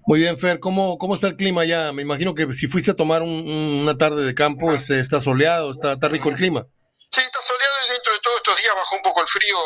Muy 0.08 0.22
bien, 0.22 0.40
Fer, 0.40 0.60
¿cómo, 0.60 0.98
¿cómo 0.98 1.16
está 1.16 1.28
el 1.28 1.36
clima 1.36 1.62
allá? 1.62 1.92
Me 1.92 2.02
imagino 2.02 2.34
que 2.34 2.52
si 2.54 2.68
fuiste 2.68 2.92
a 2.92 2.96
tomar 2.96 3.22
una 3.22 3.98
tarde 3.98 4.26
de 4.26 4.34
campo, 4.34 4.74
este, 4.74 5.00
está 5.00 5.20
soleado, 5.20 5.70
está, 5.70 5.94
está 5.94 6.08
rico 6.08 6.30
el 6.30 6.36
clima. 6.36 6.66
Sí, 7.10 7.22
está 7.22 7.42
soleado 7.42 7.74
y 7.86 7.90
dentro 7.94 8.14
de 8.14 8.20
todos 8.20 8.38
estos 8.38 8.58
días 8.58 8.76
bajó 8.76 8.96
un 8.96 9.02
poco 9.02 9.22
el 9.22 9.28
frío, 9.28 9.58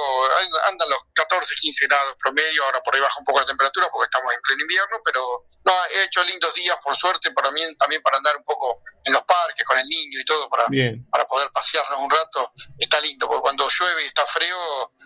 andan 0.70 0.90
los 0.90 1.00
14, 1.14 1.56
15 1.60 1.88
grados 1.88 2.16
promedio, 2.22 2.64
ahora 2.64 2.82
por 2.84 2.94
ahí 2.94 3.02
baja 3.02 3.16
un 3.18 3.26
poco 3.26 3.40
la 3.40 3.48
temperatura 3.48 3.90
porque 3.92 4.06
estamos 4.06 4.32
en 4.32 4.42
pleno 4.42 4.62
invierno, 4.62 4.98
pero 5.04 5.46
no, 5.66 5.74
he 5.90 6.04
hecho 6.04 6.24
lindos 6.24 6.54
días 6.54 6.78
por 6.84 6.96
suerte 6.96 7.32
para 7.32 7.52
mí 7.52 7.62
también 7.78 8.02
para 8.04 8.18
andar 8.18 8.38
un 8.38 8.44
poco 8.44 8.84
en 9.04 9.14
los 9.14 9.24
parques 9.24 9.66
con 9.66 9.78
el 9.78 9.88
niño 9.88 10.20
y 10.20 10.26
todo 10.26 10.48
para, 10.50 10.66
para 11.10 11.26
poder 11.26 11.50
pasearnos 11.52 12.00
un 12.00 12.12
rato, 12.12 12.54
está 12.78 13.02
lindo, 13.02 13.28
porque 13.28 13.42
cuando 13.42 13.68
llueve 13.68 14.04
y 14.04 14.08
está 14.08 14.26
frío 14.28 14.56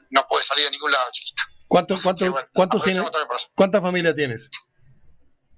no 0.10 0.28
puede 0.28 0.43
salir 0.43 0.67
a 0.67 0.69
ningún 0.69 0.91
lado, 0.91 1.10
chiquito. 1.12 1.41
¿Cuánto, 1.67 1.95
cuántos 2.54 2.84
tienes, 2.84 3.04
¿Cuánta 3.56 3.82
familia 3.82 4.13
tienes? 4.13 4.50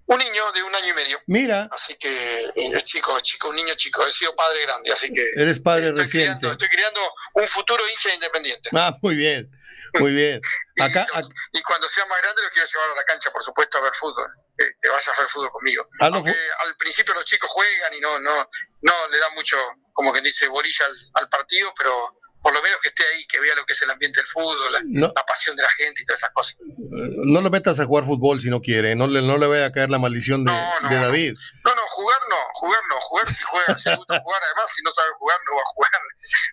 Un 0.07 0.19
niño 0.19 0.51
de 0.53 0.63
un 0.63 0.73
año 0.73 0.87
y 0.87 0.93
medio. 0.93 1.21
Mira. 1.27 1.67
Así 1.69 1.95
que 1.97 2.45
eh, 2.45 2.51
es 2.55 2.83
chico, 2.85 3.19
chico, 3.19 3.49
un 3.49 3.55
niño 3.57 3.75
chico. 3.75 4.07
He 4.07 4.11
sido 4.11 4.33
padre 4.35 4.61
grande, 4.61 4.91
así 4.91 5.11
que. 5.13 5.21
Eres 5.35 5.59
padre 5.59 5.87
estoy 5.87 6.03
reciente. 6.03 6.39
Criando, 6.39 6.51
estoy 6.53 6.69
criando 6.69 7.01
un 7.33 7.47
futuro 7.47 7.83
hincha 7.89 8.13
independiente. 8.13 8.69
Ah, 8.73 8.97
muy 9.01 9.15
bien, 9.15 9.51
muy 9.95 10.13
bien. 10.13 10.39
Acá, 10.79 11.05
y, 11.51 11.61
cuando 11.61 11.89
sea 11.89 12.05
más 12.05 12.21
grande 12.21 12.41
lo 12.41 12.49
quiero 12.49 12.67
llevar 12.67 12.89
a 12.91 12.95
la 12.95 13.03
cancha, 13.03 13.31
por 13.31 13.43
supuesto, 13.43 13.77
a 13.79 13.81
ver 13.81 13.93
fútbol. 13.93 14.31
Que, 14.57 14.89
vaya 14.89 15.11
a 15.11 15.19
ver 15.19 15.29
fútbol 15.29 15.51
conmigo. 15.51 15.89
Aunque 15.99 16.35
al 16.59 16.75
principio 16.77 17.13
los 17.13 17.25
chicos 17.25 17.49
juegan 17.51 17.93
y 17.93 17.99
no, 17.99 18.17
no, 18.19 18.49
no 18.83 19.07
le 19.09 19.17
dan 19.19 19.33
mucho, 19.35 19.57
como 19.91 20.13
que 20.13 20.21
dice, 20.21 20.47
bolilla 20.47 20.85
al 21.15 21.27
partido, 21.27 21.73
pero 21.77 22.17
por 22.41 22.53
lo 22.53 22.61
menos 22.61 22.79
que 22.81 22.89
esté 22.89 23.03
ahí, 23.03 23.25
que 23.27 23.39
vea 23.39 23.55
lo 23.55 23.65
que 23.65 23.73
es 23.73 23.81
el 23.81 23.89
ambiente 23.89 24.19
del 24.19 24.27
fútbol, 24.27 24.55
la, 24.71 25.25
pasión 25.25 25.55
de 25.55 25.63
la 25.63 25.69
gente 25.71 26.01
y 26.01 26.05
todas 26.05 26.19
esas 26.19 26.31
cosas. 26.31 26.57
No 27.25 27.41
lo 27.41 27.49
metas 27.49 27.79
a 27.79 27.85
jugar 27.85 28.05
fútbol 28.05 28.39
si 28.39 28.49
no 28.49 28.61
quiere, 28.61 28.95
no 28.95 29.07
le, 29.07 29.21
no 29.21 29.37
le 29.37 29.47
vaya 29.47 29.65
a 29.65 29.71
caer 29.71 29.89
la 29.89 29.99
maldición 29.99 30.45
de, 30.45 30.51
David. 30.51 31.33
No, 31.65 31.75
no, 31.75 31.81
jugar 31.87 32.19
no, 32.29 32.35
jugar 32.53 32.81
no, 32.89 33.01
jugar 33.01 33.27
si 33.27 33.43
juega, 33.43 33.79
si 33.79 33.95
gusta 33.95 34.19
jugar, 34.21 34.41
además 34.43 34.71
si 34.73 34.81
no 34.83 34.91
sabe 34.91 35.09
jugar 35.19 35.37
no 35.45 35.55
va 35.55 35.61
a 35.61 35.71
jugar, 35.73 35.91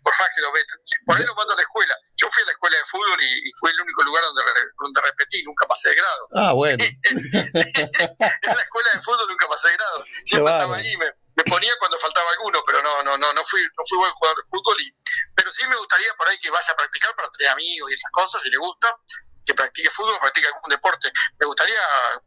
por 0.03 0.12
más 0.18 0.29
que 0.35 0.40
lo 0.40 0.53
metan. 0.53 0.79
Por 1.07 1.16
ahí 1.16 1.25
lo 1.25 1.35
mando 1.35 1.53
a 1.53 1.57
la 1.57 1.62
escuela. 1.62 1.94
Yo 2.16 2.29
fui 2.31 2.42
a 2.42 2.47
la 2.47 2.53
escuela 2.53 2.77
de 2.77 2.85
fútbol 2.85 3.23
y, 3.23 3.53
fue 3.61 3.70
el 3.70 3.81
único 3.81 4.03
lugar 4.03 4.25
donde, 4.25 4.42
donde 4.79 5.01
repetí, 5.01 5.42
nunca 5.44 5.66
pasé 5.66 5.90
de 5.90 5.94
grado. 5.97 6.29
Ah, 6.35 6.53
bueno. 6.53 6.83
en 6.85 8.55
la 8.57 8.62
escuela 8.62 8.88
de 8.94 9.01
fútbol 9.01 9.29
nunca 9.29 9.49
pasé 9.49 9.68
de 9.68 9.77
grado. 9.77 10.05
Siempre 10.25 10.53
estaba 10.53 10.77
ahí, 10.77 10.97
me, 10.97 11.07
me 11.37 11.44
ponía 11.44 11.73
cuando 11.79 11.99
faltaba 11.99 12.31
alguno, 12.31 12.62
pero 12.66 12.83
no, 12.83 13.03
no, 13.03 13.18
no, 13.18 13.33
no 13.33 13.44
fui, 13.44 13.61
no 13.62 13.83
fui 13.88 13.99
buen 13.99 14.12
jugador 14.12 14.37
de 14.42 14.49
fútbol 14.49 14.77
y, 14.81 14.94
pero 15.35 15.51
sí 15.51 15.66
me 15.66 15.77
gustaría 15.77 16.14
por 16.16 16.29
ahí 16.29 16.38
que 16.38 16.51
vaya 16.51 16.73
a 16.73 16.77
practicar 16.77 17.14
para 17.16 17.31
tener 17.31 17.53
amigos 17.53 17.90
y 17.90 17.94
esas 17.94 18.11
cosas, 18.12 18.42
si 18.42 18.51
le 18.51 18.59
gusta, 18.59 18.97
que 19.44 19.55
practique 19.55 19.90
fútbol, 19.90 20.18
practique 20.20 20.47
algún 20.47 20.70
deporte. 20.70 21.12
Me 21.38 21.47
gustaría 21.47 21.79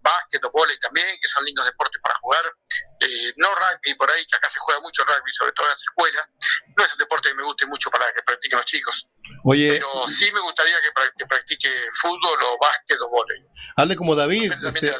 básquet 0.01 0.43
o 0.45 0.51
volei 0.51 0.77
también, 0.79 1.17
que 1.19 1.27
son 1.27 1.43
lindos 1.45 1.65
deportes 1.65 1.99
para 2.01 2.15
jugar. 2.19 2.45
Eh, 2.99 3.33
no 3.37 3.49
rugby 3.55 3.95
por 3.95 4.09
ahí, 4.11 4.25
que 4.25 4.35
acá 4.37 4.47
se 4.49 4.59
juega 4.59 4.79
mucho 4.81 5.03
rugby, 5.03 5.33
sobre 5.33 5.51
todo 5.53 5.65
en 5.65 5.71
las 5.71 5.81
escuelas. 5.81 6.27
No 6.77 6.83
es 6.83 6.93
un 6.93 6.99
deporte 6.99 7.29
que 7.29 7.35
me 7.35 7.43
guste 7.43 7.65
mucho 7.65 7.89
para 7.89 8.13
que 8.13 8.21
practiquen 8.23 8.57
los 8.57 8.65
chicos. 8.65 9.09
Oye, 9.43 9.73
pero 9.73 10.07
sí 10.07 10.31
me 10.31 10.39
gustaría 10.41 10.75
que, 10.81 11.25
practique 11.25 11.69
fútbol 11.93 12.37
o 12.43 12.57
básquet 12.61 12.99
o 13.01 13.09
volei. 13.09 13.43
Hazle 13.75 13.95
como 13.95 14.15
David. 14.15 14.53
Este, 14.63 14.95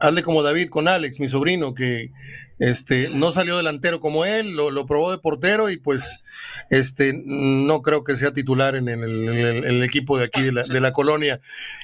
hazle 0.00 0.22
como 0.22 0.42
David 0.42 0.70
con 0.70 0.88
Alex, 0.88 1.18
mi 1.18 1.28
sobrino, 1.28 1.74
que 1.74 2.10
este, 2.58 3.10
no 3.10 3.32
salió 3.32 3.56
delantero 3.56 4.00
como 4.00 4.24
él, 4.24 4.52
lo, 4.52 4.86
probó 4.86 5.10
de 5.10 5.18
portero 5.18 5.68
y 5.68 5.76
pues 5.76 6.24
este, 6.70 7.12
no 7.14 7.82
creo 7.82 8.02
que 8.02 8.16
sea 8.16 8.32
titular 8.32 8.76
en 8.76 8.88
el, 8.88 9.82
equipo 9.82 10.16
de 10.18 10.24
aquí 10.24 10.42
de 10.42 10.52
la, 10.52 10.62
de 10.62 10.80
la, 10.80 10.92
colonia. 10.92 11.40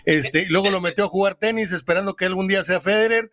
Este, 0.06 0.46
luego 0.48 0.70
lo 0.70 0.80
metió 0.80 1.04
a 1.04 1.08
jugar 1.08 1.34
tenis 1.34 1.72
esperando 1.72 2.16
que 2.16 2.24
algún 2.24 2.48
día 2.48 2.64
sea 2.64 2.80
Federer 2.80 3.32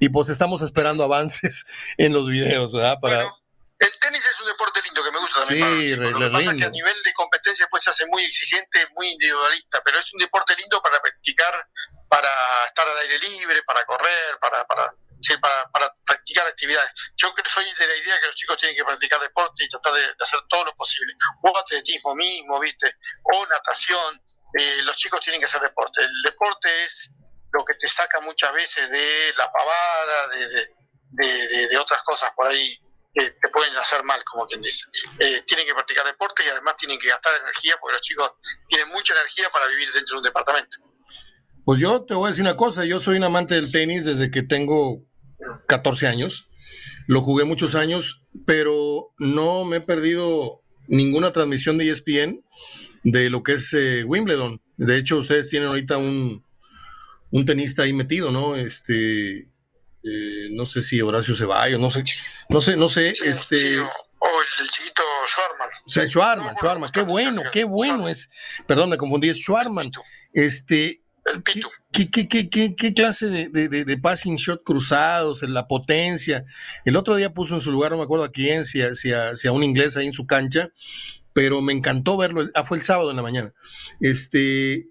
y 0.00 0.08
pues 0.08 0.30
estamos 0.30 0.62
esperando 0.62 1.04
avances 1.04 1.66
en 1.96 2.12
los 2.12 2.28
videos, 2.28 2.72
¿verdad? 2.72 2.98
Para... 3.00 3.22
el 3.22 3.98
tenis 4.00 4.24
es 4.24 4.40
un 4.40 4.46
deporte 4.46 4.80
lindo 4.82 5.04
que 5.04 5.12
me 5.12 5.18
gusta 5.20 5.44
también. 5.44 5.80
Sí, 5.80 5.96
lo 5.96 6.18
que 6.18 6.30
pasa 6.30 6.50
es 6.50 6.56
que 6.56 6.64
a 6.64 6.70
nivel 6.70 7.02
de 7.04 7.12
competencia 7.12 7.66
pues 7.70 7.84
se 7.84 7.90
hace 7.90 8.06
muy 8.06 8.24
exigente, 8.24 8.80
muy 8.96 9.08
individualista, 9.08 9.80
pero 9.84 9.98
es 10.00 10.12
un 10.12 10.18
deporte 10.18 10.56
lindo 10.56 10.82
para 10.82 11.00
practicar, 11.00 11.54
para 12.08 12.28
estar 12.66 12.88
al 12.88 12.98
aire 12.98 13.28
libre, 13.28 13.62
para 13.62 13.84
correr, 13.84 14.38
para, 14.40 14.64
para 14.64 14.92
sí, 15.20 15.36
para, 15.38 15.70
para 15.70 15.94
practicar 16.04 16.46
actividades. 16.46 16.90
Yo 17.16 17.32
creo 17.32 17.46
soy 17.50 17.64
de 17.64 17.86
la 17.86 17.96
idea 17.96 18.20
que 18.20 18.26
los 18.26 18.36
chicos 18.36 18.56
tienen 18.58 18.76
que 18.76 18.84
practicar 18.84 19.20
deporte 19.20 19.64
y 19.64 19.68
tratar 19.68 19.94
de, 19.94 20.04
hacer 20.20 20.40
todo 20.48 20.64
lo 20.64 20.74
posible. 20.76 21.12
O 21.42 21.56
atletismo 21.56 22.14
mismo, 22.14 22.60
¿viste? 22.60 22.94
O 23.34 23.46
natación. 23.46 24.22
Eh, 24.58 24.82
los 24.84 24.96
chicos 24.96 25.20
tienen 25.20 25.40
que 25.40 25.46
hacer 25.46 25.60
deporte. 25.60 26.00
El 26.02 26.22
deporte 26.24 26.84
es 26.84 27.12
lo 27.52 27.64
que 27.64 27.74
te 27.74 27.88
saca 27.88 28.20
muchas 28.20 28.52
veces 28.52 28.88
de 28.90 29.32
la 29.36 29.50
pavada, 29.50 30.28
de, 30.28 30.68
de, 31.10 31.68
de, 31.68 31.78
otras 31.78 32.02
cosas 32.04 32.30
por 32.36 32.46
ahí 32.46 32.78
que 33.12 33.30
te 33.30 33.48
pueden 33.48 33.76
hacer 33.76 34.04
mal, 34.04 34.22
como 34.24 34.46
quien 34.46 34.62
dice. 34.62 34.84
Eh, 35.18 35.42
tienen 35.46 35.66
que 35.66 35.74
practicar 35.74 36.06
deporte 36.06 36.44
y 36.44 36.48
además 36.48 36.76
tienen 36.76 36.98
que 36.98 37.08
gastar 37.08 37.40
energía 37.40 37.76
porque 37.80 37.94
los 37.94 38.02
chicos 38.02 38.32
tienen 38.68 38.88
mucha 38.88 39.14
energía 39.14 39.50
para 39.50 39.66
vivir 39.66 39.90
dentro 39.92 40.14
de 40.14 40.18
un 40.18 40.24
departamento. 40.24 40.78
Pues 41.64 41.80
yo 41.80 42.04
te 42.04 42.14
voy 42.14 42.26
a 42.26 42.28
decir 42.28 42.42
una 42.42 42.56
cosa, 42.56 42.84
yo 42.84 43.00
soy 43.00 43.16
un 43.16 43.24
amante 43.24 43.54
del 43.54 43.72
tenis 43.72 44.04
desde 44.04 44.30
que 44.30 44.42
tengo 44.42 45.09
14 45.66 46.06
años. 46.06 46.48
Lo 47.06 47.22
jugué 47.22 47.44
muchos 47.44 47.74
años, 47.74 48.24
pero 48.46 49.12
no 49.18 49.64
me 49.64 49.76
he 49.76 49.80
perdido 49.80 50.62
ninguna 50.88 51.32
transmisión 51.32 51.78
de 51.78 51.90
ESPN 51.90 52.44
de 53.04 53.30
lo 53.30 53.42
que 53.42 53.54
es 53.54 53.72
eh, 53.74 54.04
Wimbledon. 54.04 54.60
De 54.76 54.96
hecho, 54.96 55.18
ustedes 55.18 55.48
tienen 55.48 55.68
ahorita 55.68 55.96
un, 55.96 56.44
un 57.30 57.44
tenista 57.44 57.82
ahí 57.82 57.92
metido, 57.92 58.30
¿no? 58.30 58.56
Este, 58.56 59.50
eh, 60.02 60.48
no 60.52 60.66
sé 60.66 60.80
si 60.80 61.00
Horacio 61.00 61.36
Ceballos, 61.36 61.80
no 61.80 61.90
sé, 61.90 62.04
no 62.48 62.60
sé, 62.60 62.76
no 62.76 62.88
sé, 62.88 63.10
este. 63.10 63.80
o 63.80 63.84
el 63.84 64.70
chiquito 64.70 65.02
Schwarman. 65.26 65.68
O 65.86 65.90
sea, 65.90 66.06
Schwarman, 66.06 66.56
Schwarman, 66.56 66.92
qué 66.92 67.02
bueno, 67.02 67.42
qué 67.52 67.64
bueno 67.64 68.08
es. 68.08 68.30
Perdón, 68.66 68.90
me 68.90 68.96
confundí, 68.96 69.28
es 69.28 69.38
Schwarman. 69.38 69.90
Este, 70.32 70.99
¿Qué, 71.92 72.10
qué, 72.10 72.28
qué, 72.28 72.74
qué, 72.74 72.94
clase 72.94 73.26
de, 73.26 73.48
de, 73.48 73.84
de, 73.84 73.98
passing 73.98 74.36
shot 74.36 74.62
cruzados, 74.64 75.42
la 75.42 75.68
potencia? 75.68 76.44
El 76.84 76.96
otro 76.96 77.16
día 77.16 77.34
puso 77.34 77.54
en 77.54 77.60
su 77.60 77.70
lugar, 77.70 77.92
no 77.92 77.98
me 77.98 78.04
acuerdo 78.04 78.24
a 78.24 78.32
quién, 78.32 78.64
si 78.64 78.80
a, 78.80 78.94
si 78.94 79.12
a 79.12 79.52
un 79.52 79.62
inglés 79.62 79.96
ahí 79.96 80.06
en 80.06 80.12
su 80.12 80.26
cancha, 80.26 80.70
pero 81.32 81.60
me 81.60 81.72
encantó 81.72 82.16
verlo. 82.16 82.48
Ah, 82.54 82.64
fue 82.64 82.78
el 82.78 82.82
sábado 82.82 83.10
en 83.10 83.16
la 83.16 83.22
mañana. 83.22 83.52
Este, 84.00 84.88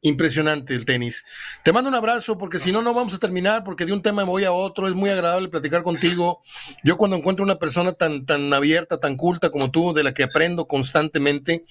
impresionante 0.00 0.74
el 0.74 0.84
tenis. 0.84 1.24
Te 1.64 1.72
mando 1.72 1.88
un 1.88 1.94
abrazo 1.94 2.38
porque 2.38 2.58
si 2.58 2.72
no, 2.72 2.82
no 2.82 2.94
vamos 2.94 3.14
a 3.14 3.18
terminar 3.18 3.64
porque 3.64 3.86
de 3.86 3.92
un 3.92 4.02
tema 4.02 4.24
me 4.24 4.30
voy 4.30 4.44
a 4.44 4.52
otro. 4.52 4.88
Es 4.88 4.94
muy 4.94 5.10
agradable 5.10 5.48
platicar 5.48 5.82
contigo. 5.82 6.42
Yo 6.84 6.96
cuando 6.96 7.16
encuentro 7.16 7.44
una 7.44 7.58
persona 7.58 7.92
tan, 7.92 8.26
tan 8.26 8.52
abierta, 8.52 9.00
tan 9.00 9.16
culta 9.16 9.50
como 9.50 9.70
tú, 9.70 9.92
de 9.92 10.02
la 10.02 10.14
que 10.14 10.24
aprendo 10.24 10.66
constantemente, 10.66 11.64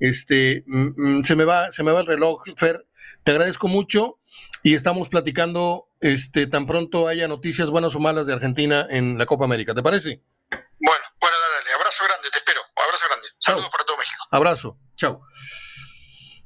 este, 0.00 0.64
mm, 0.66 1.18
mm, 1.18 1.24
se 1.24 1.36
me 1.36 1.44
va, 1.44 1.70
se 1.70 1.82
me 1.82 1.92
va 1.92 2.00
el 2.00 2.06
reloj, 2.06 2.42
Fer. 2.56 2.86
Te 3.24 3.32
agradezco 3.32 3.68
mucho 3.68 4.18
y 4.62 4.74
estamos 4.74 5.08
platicando 5.08 5.88
este, 6.00 6.46
tan 6.46 6.66
pronto 6.66 7.08
haya 7.08 7.28
noticias 7.28 7.70
buenas 7.70 7.94
o 7.94 8.00
malas 8.00 8.26
de 8.26 8.32
Argentina 8.32 8.86
en 8.90 9.18
la 9.18 9.26
Copa 9.26 9.44
América. 9.44 9.74
¿Te 9.74 9.82
parece? 9.82 10.22
Bueno, 10.50 11.04
bueno, 11.20 11.36
dale, 11.58 11.74
abrazo 11.74 12.04
grande, 12.04 12.28
te 12.30 12.38
espero. 12.38 12.60
Abrazo 12.76 13.04
grande. 13.08 13.28
Saludos 13.38 13.70
para 13.70 13.84
todo 13.84 13.96
México. 13.96 14.24
Abrazo. 14.30 14.78
Chao. 14.96 15.22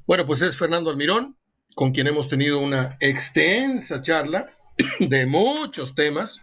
Bueno, 0.07 0.25
pues 0.25 0.41
es 0.41 0.55
Fernando 0.55 0.89
Almirón, 0.89 1.37
con 1.75 1.91
quien 1.91 2.07
hemos 2.07 2.29
tenido 2.29 2.59
una 2.59 2.95
extensa 3.01 4.01
charla 4.01 4.49
de 4.99 5.25
muchos 5.25 5.95
temas. 5.95 6.41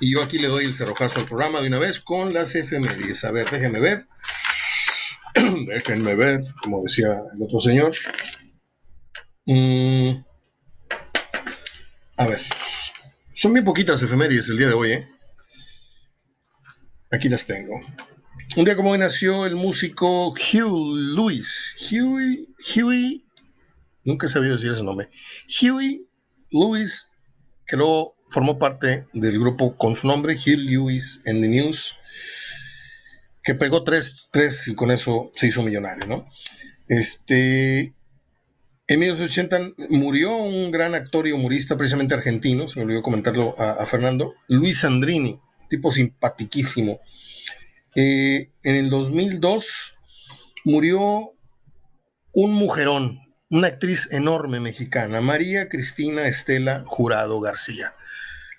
Y 0.00 0.12
yo 0.12 0.22
aquí 0.22 0.40
le 0.40 0.48
doy 0.48 0.64
el 0.64 0.74
cerrojazo 0.74 1.20
al 1.20 1.26
programa 1.26 1.60
de 1.60 1.68
una 1.68 1.78
vez 1.78 2.00
con 2.00 2.34
las 2.34 2.56
efemérides. 2.56 3.24
A 3.24 3.30
ver, 3.30 3.48
déjenme 3.48 3.78
ver. 3.78 4.08
déjenme 5.66 6.16
ver, 6.16 6.40
como 6.60 6.82
decía 6.82 7.22
el 7.32 7.40
otro 7.40 7.60
señor. 7.60 7.94
Mm. 9.46 10.24
A 12.16 12.26
ver. 12.26 12.40
Son 13.32 13.52
muy 13.52 13.62
poquitas 13.62 14.02
efemérides 14.02 14.48
el 14.48 14.58
día 14.58 14.66
de 14.66 14.74
hoy, 14.74 14.92
¿eh? 14.92 15.08
Aquí 17.12 17.28
las 17.28 17.46
tengo. 17.46 17.78
Un 18.56 18.64
día 18.64 18.76
como 18.76 18.90
hoy 18.90 18.98
nació 18.98 19.44
el 19.44 19.56
músico 19.56 20.30
Hugh 20.30 20.96
Lewis. 21.14 21.76
Huey, 21.90 22.48
Huey, 22.74 23.24
nunca 24.04 24.26
he 24.26 24.30
sabido 24.30 24.54
decir 24.54 24.72
ese 24.72 24.82
nombre. 24.82 25.10
Huey 25.60 26.06
Lewis, 26.50 27.10
que 27.66 27.76
luego 27.76 28.16
formó 28.30 28.58
parte 28.58 29.06
del 29.12 29.38
grupo 29.38 29.76
con 29.76 29.96
su 29.96 30.06
nombre, 30.06 30.34
Hugh 30.34 30.58
Lewis 30.58 31.20
and 31.26 31.42
the 31.42 31.48
News, 31.48 31.94
que 33.44 33.54
pegó 33.54 33.84
tres, 33.84 34.30
tres 34.32 34.66
y 34.66 34.74
con 34.74 34.90
eso 34.90 35.30
se 35.34 35.48
hizo 35.48 35.62
millonario, 35.62 36.06
¿no? 36.06 36.26
Este, 36.88 37.94
en 38.88 38.98
1980 38.98 39.90
murió 39.90 40.34
un 40.34 40.70
gran 40.70 40.94
actor 40.94 41.28
y 41.28 41.32
humorista, 41.32 41.76
precisamente 41.76 42.14
argentino, 42.14 42.66
se 42.66 42.80
me 42.80 42.86
olvidó 42.86 43.02
comentarlo 43.02 43.54
a, 43.58 43.84
Fernando, 43.84 44.34
Luis 44.48 44.80
Sandrini, 44.80 45.38
tipo 45.68 45.92
simpaticísimo 45.92 46.98
eh, 48.00 48.52
en 48.62 48.76
el 48.76 48.90
2002 48.90 49.96
murió 50.64 51.32
un 52.32 52.54
mujerón, 52.54 53.18
una 53.50 53.66
actriz 53.66 54.12
enorme 54.12 54.60
mexicana, 54.60 55.20
María 55.20 55.68
Cristina 55.68 56.28
Estela 56.28 56.84
Jurado 56.86 57.40
García. 57.40 57.94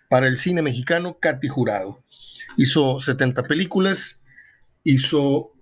Para 0.10 0.28
el 0.28 0.38
cine 0.38 0.62
mexicano, 0.62 1.20
Katy 1.22 1.48
Jurado. 1.48 2.04
Hizo 2.58 3.00
70 3.00 3.44
películas, 3.44 4.24
hizo 4.84 5.54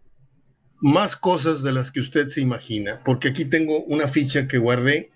más 0.82 1.16
cosas 1.16 1.62
de 1.62 1.72
las 1.72 1.92
que 1.92 2.00
usted 2.00 2.30
se 2.30 2.42
imagina, 2.42 3.00
porque 3.06 3.28
aquí 3.28 3.46
tengo 3.46 3.84
una 3.84 4.08
ficha 4.08 4.48
que 4.48 4.58
guardé 4.58 5.12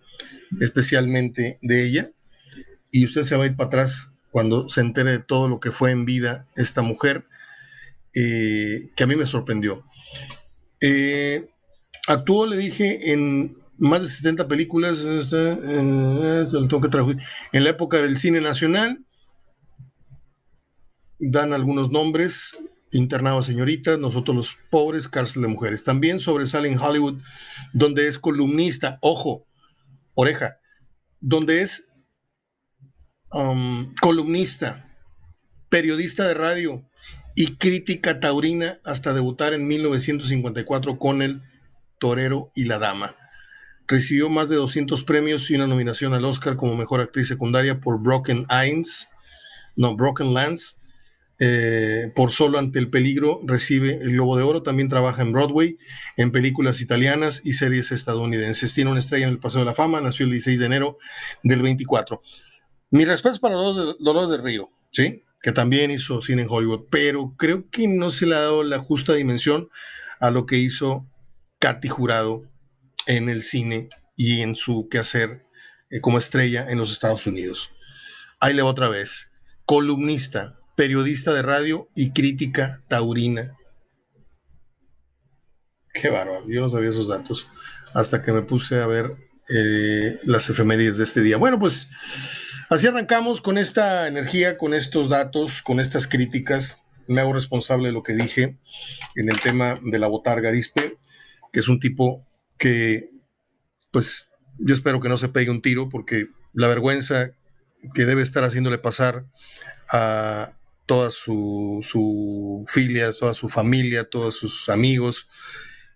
especialmente 0.60 1.58
de 1.64 1.84
ella, 1.84 2.12
y 2.92 3.06
usted 3.06 3.24
se 3.24 3.36
va 3.36 3.46
a 3.46 3.48
ir 3.48 3.56
para 3.56 3.70
atrás 3.70 4.14
cuando 4.30 4.70
se 4.70 4.82
entere 4.82 5.14
de 5.14 5.20
todo 5.20 5.50
lo 5.50 5.60
que 5.60 5.72
fue 5.72 5.90
en 5.90 6.06
vida 6.06 6.48
esta 6.56 6.84
mujer, 6.84 7.26
eh, 8.16 8.90
que 8.96 9.04
a 9.04 9.08
mí 9.08 9.16
me 9.16 9.26
sorprendió. 9.26 9.86
Eh, 10.82 11.48
actuó, 12.08 12.46
le 12.46 12.58
dije, 12.58 13.12
en 13.14 13.58
más 13.78 14.02
de 14.02 14.10
70 14.10 14.48
películas, 14.48 15.04
eh, 15.04 16.46
en 17.52 17.64
la 17.64 17.70
época 17.70 18.02
del 18.02 18.18
cine 18.18 18.42
nacional, 18.42 19.06
dan 21.20 21.54
algunos 21.54 21.92
nombres, 21.92 22.58
internado 22.92 23.42
señoritas, 23.44 24.00
nosotros 24.00 24.36
los 24.36 24.58
pobres, 24.70 25.08
cárcel 25.08 25.44
de 25.44 25.48
mujeres. 25.48 25.84
También 25.84 26.20
sobresale 26.20 26.68
en 26.68 26.80
Hollywood, 26.80 27.22
donde 27.74 28.08
es 28.08 28.18
columnista, 28.18 28.98
ojo, 29.02 29.48
oreja, 30.16 30.58
donde 31.20 31.62
es 31.62 31.94
um, 33.32 33.90
columnista, 34.02 34.86
periodista 35.70 36.28
de 36.28 36.34
radio 36.34 36.91
y 37.36 37.56
crítica 37.56 38.20
taurina 38.20 38.80
hasta 38.84 39.14
debutar 39.14 39.54
en 39.54 39.68
1954 39.68 40.98
con 40.98 41.22
El 41.22 41.42
Torero 42.00 42.52
y 42.56 42.66
la 42.66 42.80
Dama. 42.80 43.16
Recibió 43.88 44.30
más 44.30 44.50
de 44.50 44.56
200 44.56 45.04
premios 45.04 45.50
y 45.50 45.56
una 45.56 45.68
nominación 45.68 46.14
al 46.14 46.26
Oscar 46.26 46.56
como 46.56 46.76
mejor 46.76 47.02
actriz 47.02 47.28
secundaria 47.28 47.80
por 47.80 48.02
Broken 48.02 48.46
Eyes, 48.50 49.10
no, 49.76 49.96
Broken 49.96 50.34
Lands. 50.34 50.78
Eh, 51.44 52.12
por 52.16 52.30
Solo 52.30 52.60
ante 52.60 52.78
el 52.78 52.92
peligro 52.92 53.40
recibe 53.44 53.96
el 53.96 54.12
Globo 54.12 54.38
de 54.38 54.44
Oro. 54.44 54.62
También 54.62 54.90
trabaja 54.90 55.24
en 55.24 55.32
Broadway, 55.32 55.78
en 56.16 56.32
películas 56.32 56.82
italianas 56.82 57.42
y 57.44 57.54
series 57.54 57.92
estadounidenses. 57.92 58.74
Tiene 58.74 58.92
una 58.92 59.00
estrella 59.00 59.26
en 59.26 59.32
el 59.32 59.40
Paseo 59.40 59.62
de 59.62 59.66
la 59.66 59.74
Fama. 59.74 60.02
Nació 60.02 60.26
el 60.26 60.34
16 60.34 60.60
de 60.60 60.66
enero 60.68 60.98
del 61.42 61.64
24. 61.64 62.22
Mi 62.92 63.06
respeto 63.06 63.40
para 63.40 63.56
Dolores 63.56 64.30
del 64.30 64.44
Río, 64.44 64.70
¿sí? 64.92 65.24
Que 65.42 65.52
también 65.52 65.92
hizo 65.92 66.22
cine 66.22 66.44
en 66.44 66.48
Hollywood, 66.50 66.86
pero 66.90 67.36
creo 67.38 67.70
que 67.70 67.88
no 67.88 68.12
se 68.12 68.28
le 68.28 68.36
ha 68.36 68.42
dado 68.42 68.64
la 68.64 68.80
justa 68.80 69.14
dimensión 69.14 69.70
a 70.20 70.30
lo 70.30 70.46
que 70.46 70.58
hizo 70.58 71.08
Katy 71.60 71.88
Jurado 71.88 72.44
en 73.08 73.30
el 73.30 73.42
cine 73.42 73.90
y 74.16 74.42
en 74.42 74.56
su 74.56 74.88
quehacer 74.90 75.46
eh, 75.90 76.00
como 76.00 76.20
estrella 76.20 76.70
en 76.70 76.78
los 76.78 76.92
Estados 76.92 77.26
Unidos. 77.26 77.72
Ahí 78.40 78.54
le 78.54 78.62
va 78.62 78.70
otra 78.70 78.90
vez. 78.90 79.32
Columnista, 79.66 80.60
periodista 80.76 81.34
de 81.34 81.42
radio 81.42 81.90
y 81.96 82.12
crítica 82.12 82.84
taurina. 82.88 83.58
Qué 85.94 86.10
bárbaro, 86.10 86.48
yo 86.48 86.62
no 86.62 86.70
sabía 86.70 86.90
esos 86.90 87.08
datos 87.08 87.48
hasta 87.94 88.22
que 88.22 88.32
me 88.32 88.42
puse 88.42 88.82
a 88.82 88.88
ver 88.88 89.18
eh, 89.54 90.20
las 90.24 90.50
efemérides 90.50 90.98
de 90.98 91.04
este 91.04 91.22
día. 91.22 91.38
Bueno, 91.38 91.60
pues 91.60 91.92
así 92.70 92.88
arrancamos 92.88 93.42
con 93.42 93.58
esta 93.58 94.08
energía, 94.08 94.58
con 94.58 94.74
estos 94.74 95.10
datos, 95.10 95.62
con 95.62 95.80
estas 95.80 96.08
críticas. 96.08 96.84
Me 97.08 97.22
hago 97.22 97.34
responsable 97.34 97.88
de 97.88 97.94
lo 97.94 98.04
que 98.04 98.14
dije 98.14 98.58
en 99.16 99.30
el 99.30 99.40
tema 99.40 99.80
de 99.82 100.00
la 100.00 100.08
botarga 100.08 100.52
Dispe, 100.52 100.98
que 101.52 101.60
es 101.60 101.68
un 101.68 101.80
tipo 101.80 102.26
que, 102.58 103.10
pues, 103.92 104.30
yo 104.58 104.74
espero 104.74 105.02
que 105.02 105.10
no 105.10 105.18
se 105.18 105.30
pegue 105.30 105.50
un 105.50 105.62
tiro, 105.62 105.90
porque 105.90 106.28
la 106.54 106.68
vergüenza 106.68 107.32
que 107.94 108.06
debe 108.06 108.22
estar 108.22 108.44
haciéndole 108.44 108.78
pasar 108.78 109.26
a 109.92 110.54
toda 110.86 111.10
su, 111.10 111.80
su 111.84 112.66
filia, 112.68 113.12
toda 113.12 113.34
su 113.34 113.50
familia, 113.50 114.10
todos 114.10 114.36
sus 114.36 114.70
amigos. 114.70 115.28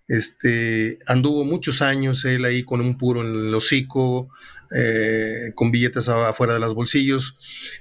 Este, 0.08 1.00
anduvo 1.08 1.44
muchos 1.44 1.82
años 1.82 2.26
él 2.26 2.46
ahí 2.46 2.64
con 2.64 2.80
un 2.80 2.98
puro 2.98 3.22
en 3.22 3.48
el 3.48 3.56
hocico, 3.56 4.30
eh, 4.76 5.52
con 5.56 5.72
billetes 5.72 6.10
afuera 6.10 6.54
de 6.54 6.60
los 6.60 6.74
bolsillos, 6.74 7.38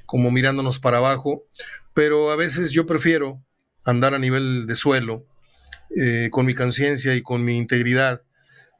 como 0.06 0.30
mirándonos 0.30 0.78
para 0.78 0.98
abajo, 0.98 1.46
pero 1.92 2.30
a 2.30 2.36
veces 2.36 2.70
yo 2.70 2.86
prefiero 2.86 3.42
andar 3.84 4.14
a 4.14 4.18
nivel 4.18 4.66
de 4.66 4.74
suelo, 4.74 5.26
eh, 5.96 6.28
con 6.30 6.46
mi 6.46 6.54
conciencia 6.54 7.14
y 7.14 7.22
con 7.22 7.44
mi 7.44 7.56
integridad, 7.56 8.22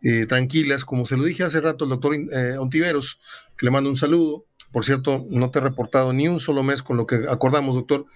eh, 0.02 0.26
tranquilas, 0.26 0.85
como 0.85 1.07
se 1.07 1.16
lo 1.16 1.24
dije 1.24 1.44
hace 1.44 1.61
rato 1.61 1.85
al 1.85 1.90
doctor 1.90 2.16
Ontiveros, 2.59 3.20
le 3.61 3.70
mando 3.70 3.90
un 3.90 3.96
saludo. 3.96 4.46
Por 4.72 4.85
cierto, 4.85 5.24
no 5.30 5.50
te 5.50 5.61
he 5.61 5.62
reportado 5.62 6.12
ni 6.12 6.28
un 6.28 6.40
solo 6.40 6.62
mes 6.62 6.83
con 6.83 6.96
lo 6.96 7.07
que 7.07 7.22
acordamos, 7.28 7.76
doctor. 7.76 8.07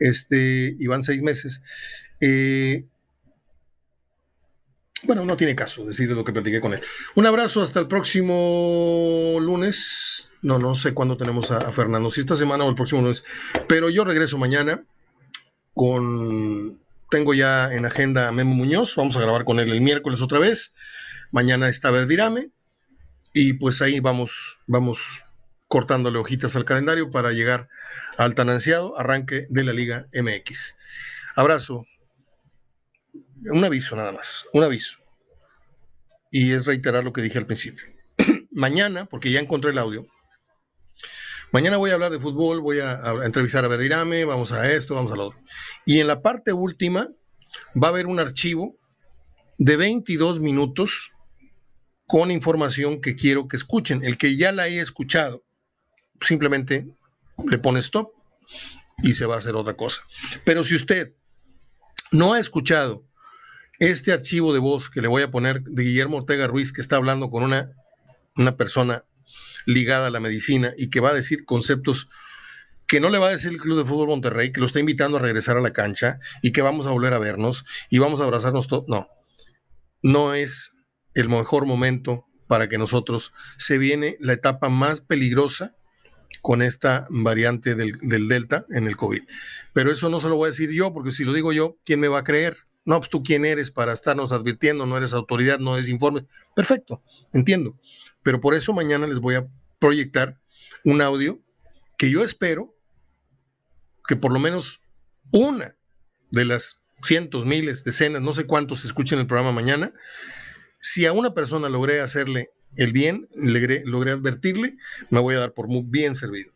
Este, 0.00 0.74
y 0.78 0.86
van 0.86 1.04
seis 1.04 1.22
meses. 1.22 1.62
Bueno, 5.04 5.24
no 5.24 5.36
tiene 5.36 5.54
caso 5.54 5.84
decir 5.84 6.10
lo 6.10 6.24
que 6.24 6.32
platiqué 6.32 6.60
con 6.60 6.74
él. 6.74 6.80
Un 7.14 7.26
abrazo 7.26 7.62
hasta 7.62 7.80
el 7.80 7.88
próximo 7.88 9.38
lunes. 9.40 10.30
No, 10.42 10.58
no 10.58 10.74
sé 10.74 10.94
cuándo 10.94 11.16
tenemos 11.16 11.50
a, 11.50 11.72
Fernando, 11.72 12.10
si 12.10 12.20
esta 12.20 12.34
semana 12.34 12.64
o 12.64 12.68
el 12.68 12.74
próximo 12.74 13.00
lunes. 13.00 13.24
Pero 13.66 13.88
yo 13.90 14.04
regreso 14.04 14.38
mañana 14.38 14.84
con. 15.74 16.80
Tengo 17.10 17.34
ya 17.34 17.72
en 17.74 17.86
agenda 17.86 18.28
a 18.28 18.32
Memo 18.32 18.54
Muñoz. 18.54 18.94
Vamos 18.94 19.16
a 19.16 19.20
grabar 19.20 19.44
con 19.44 19.58
él 19.58 19.72
el 19.72 19.80
miércoles 19.80 20.20
otra 20.20 20.38
vez. 20.38 20.74
Mañana 21.32 21.68
está 21.68 21.90
Verdirame 21.90 22.50
y 23.32 23.54
pues 23.54 23.82
ahí 23.82 24.00
vamos, 24.00 24.58
vamos 24.66 25.00
cortándole 25.68 26.18
hojitas 26.18 26.56
al 26.56 26.64
calendario 26.64 27.10
para 27.10 27.32
llegar 27.32 27.68
al 28.16 28.34
tan 28.34 28.50
ansiado 28.50 28.98
arranque 28.98 29.46
de 29.48 29.64
la 29.64 29.72
Liga 29.72 30.08
MX. 30.12 30.76
Abrazo. 31.36 31.86
Un 33.52 33.64
aviso 33.64 33.96
nada 33.96 34.12
más, 34.12 34.46
un 34.52 34.62
aviso. 34.62 34.98
Y 36.30 36.52
es 36.52 36.66
reiterar 36.66 37.04
lo 37.04 37.12
que 37.12 37.22
dije 37.22 37.38
al 37.38 37.46
principio. 37.46 37.84
Mañana, 38.52 39.06
porque 39.06 39.30
ya 39.30 39.40
encontré 39.40 39.70
el 39.70 39.78
audio, 39.78 40.06
mañana 41.52 41.76
voy 41.76 41.90
a 41.90 41.94
hablar 41.94 42.12
de 42.12 42.20
fútbol, 42.20 42.60
voy 42.60 42.78
a, 42.80 43.00
entrevistar 43.24 43.64
a 43.64 43.68
Verdirame, 43.68 44.24
vamos 44.24 44.52
a 44.52 44.70
esto, 44.72 44.94
vamos 44.94 45.12
a 45.12 45.16
lo 45.16 45.26
otro. 45.28 45.40
Y 45.84 46.00
en 46.00 46.06
la 46.06 46.22
parte 46.22 46.52
última 46.52 47.08
va 47.80 47.88
a 47.88 47.90
haber 47.90 48.06
un 48.06 48.20
archivo 48.20 48.76
de 49.58 49.76
22 49.76 50.40
minutos 50.40 51.10
con 52.06 52.30
información 52.30 53.00
que 53.00 53.16
quiero 53.16 53.48
que 53.48 53.56
escuchen. 53.56 54.04
El 54.04 54.18
que 54.18 54.36
ya 54.36 54.52
la 54.52 54.68
he 54.68 54.80
escuchado, 54.80 55.44
simplemente 56.20 56.86
le 57.48 57.58
pone 57.58 57.80
stop 57.80 58.12
y 59.02 59.14
se 59.14 59.26
va 59.26 59.36
a 59.36 59.38
hacer 59.38 59.54
otra 59.54 59.74
cosa. 59.74 60.02
Pero 60.44 60.62
si 60.62 60.74
usted 60.74 61.14
no 62.10 62.34
ha 62.34 62.40
escuchado 62.40 63.04
este 63.78 64.12
archivo 64.12 64.52
de 64.52 64.58
voz 64.58 64.90
que 64.90 65.00
le 65.00 65.08
voy 65.08 65.22
a 65.22 65.30
poner 65.30 65.62
de 65.62 65.82
Guillermo 65.82 66.18
Ortega 66.18 66.46
Ruiz, 66.46 66.72
que 66.72 66.80
está 66.80 66.96
hablando 66.96 67.30
con 67.30 67.42
una, 67.42 67.72
una 68.36 68.56
persona 68.56 69.04
ligada 69.66 70.08
a 70.08 70.10
la 70.10 70.20
medicina 70.20 70.72
y 70.76 70.90
que 70.90 71.00
va 71.00 71.10
a 71.10 71.14
decir 71.14 71.44
conceptos 71.44 72.08
que 72.86 73.00
no 73.00 73.08
le 73.08 73.18
va 73.18 73.28
a 73.28 73.30
decir 73.30 73.52
el 73.52 73.58
Club 73.58 73.78
de 73.78 73.84
Fútbol 73.84 74.08
Monterrey, 74.08 74.52
que 74.52 74.60
lo 74.60 74.66
está 74.66 74.80
invitando 74.80 75.16
a 75.16 75.20
regresar 75.20 75.56
a 75.56 75.60
la 75.60 75.70
cancha 75.70 76.18
y 76.42 76.50
que 76.50 76.60
vamos 76.60 76.86
a 76.86 76.90
volver 76.90 77.14
a 77.14 77.18
vernos 77.18 77.64
y 77.88 77.98
vamos 77.98 78.20
a 78.20 78.24
abrazarnos 78.24 78.66
todos. 78.66 78.88
No, 78.88 79.08
no 80.02 80.34
es 80.34 80.76
el 81.14 81.28
mejor 81.28 81.66
momento 81.66 82.26
para 82.48 82.68
que 82.68 82.78
nosotros 82.78 83.32
se 83.58 83.78
viene 83.78 84.16
la 84.18 84.32
etapa 84.32 84.68
más 84.68 85.00
peligrosa 85.00 85.76
con 86.42 86.62
esta 86.62 87.06
variante 87.10 87.74
del, 87.74 87.92
del, 88.02 88.28
Delta 88.28 88.64
en 88.70 88.86
el 88.86 88.96
COVID. 88.96 89.22
Pero 89.72 89.90
eso 89.90 90.08
no 90.08 90.20
se 90.20 90.28
lo 90.28 90.36
voy 90.36 90.46
a 90.46 90.50
decir 90.50 90.70
yo, 90.70 90.92
porque 90.92 91.10
si 91.10 91.24
lo 91.24 91.32
digo 91.32 91.52
yo, 91.52 91.76
¿quién 91.84 92.00
me 92.00 92.08
va 92.08 92.20
a 92.20 92.24
creer? 92.24 92.56
No, 92.84 92.98
pues 92.98 93.10
tú 93.10 93.22
quién 93.22 93.44
eres 93.44 93.70
para 93.70 93.92
estarnos 93.92 94.32
advirtiendo, 94.32 94.86
no 94.86 94.96
eres 94.96 95.12
autoridad, 95.12 95.58
no 95.58 95.74
eres 95.74 95.88
informe. 95.88 96.24
Perfecto, 96.56 97.02
entiendo. 97.32 97.78
Pero 98.22 98.40
por 98.40 98.54
eso 98.54 98.72
mañana 98.72 99.06
les 99.06 99.20
voy 99.20 99.34
a 99.34 99.46
proyectar 99.78 100.38
un 100.84 101.02
audio 101.02 101.40
que 101.98 102.10
yo 102.10 102.24
espero 102.24 102.74
que 104.06 104.16
por 104.16 104.32
lo 104.32 104.38
menos 104.38 104.80
una 105.30 105.76
de 106.30 106.44
las 106.44 106.80
cientos, 107.02 107.44
miles, 107.44 107.84
decenas, 107.84 108.22
no 108.22 108.32
sé 108.32 108.46
cuántos 108.46 108.84
escuchen 108.84 109.18
el 109.18 109.26
programa 109.26 109.52
mañana, 109.52 109.92
si 110.78 111.06
a 111.06 111.12
una 111.12 111.34
persona 111.34 111.68
logré 111.68 112.00
hacerle 112.00 112.50
el 112.76 112.92
bien, 112.92 113.28
logré, 113.34 113.82
advertirle, 114.12 114.76
me 115.10 115.20
voy 115.20 115.34
a 115.34 115.40
dar 115.40 115.52
por 115.52 115.68
muy 115.68 115.82
bien 115.84 116.14
servido. 116.14 116.52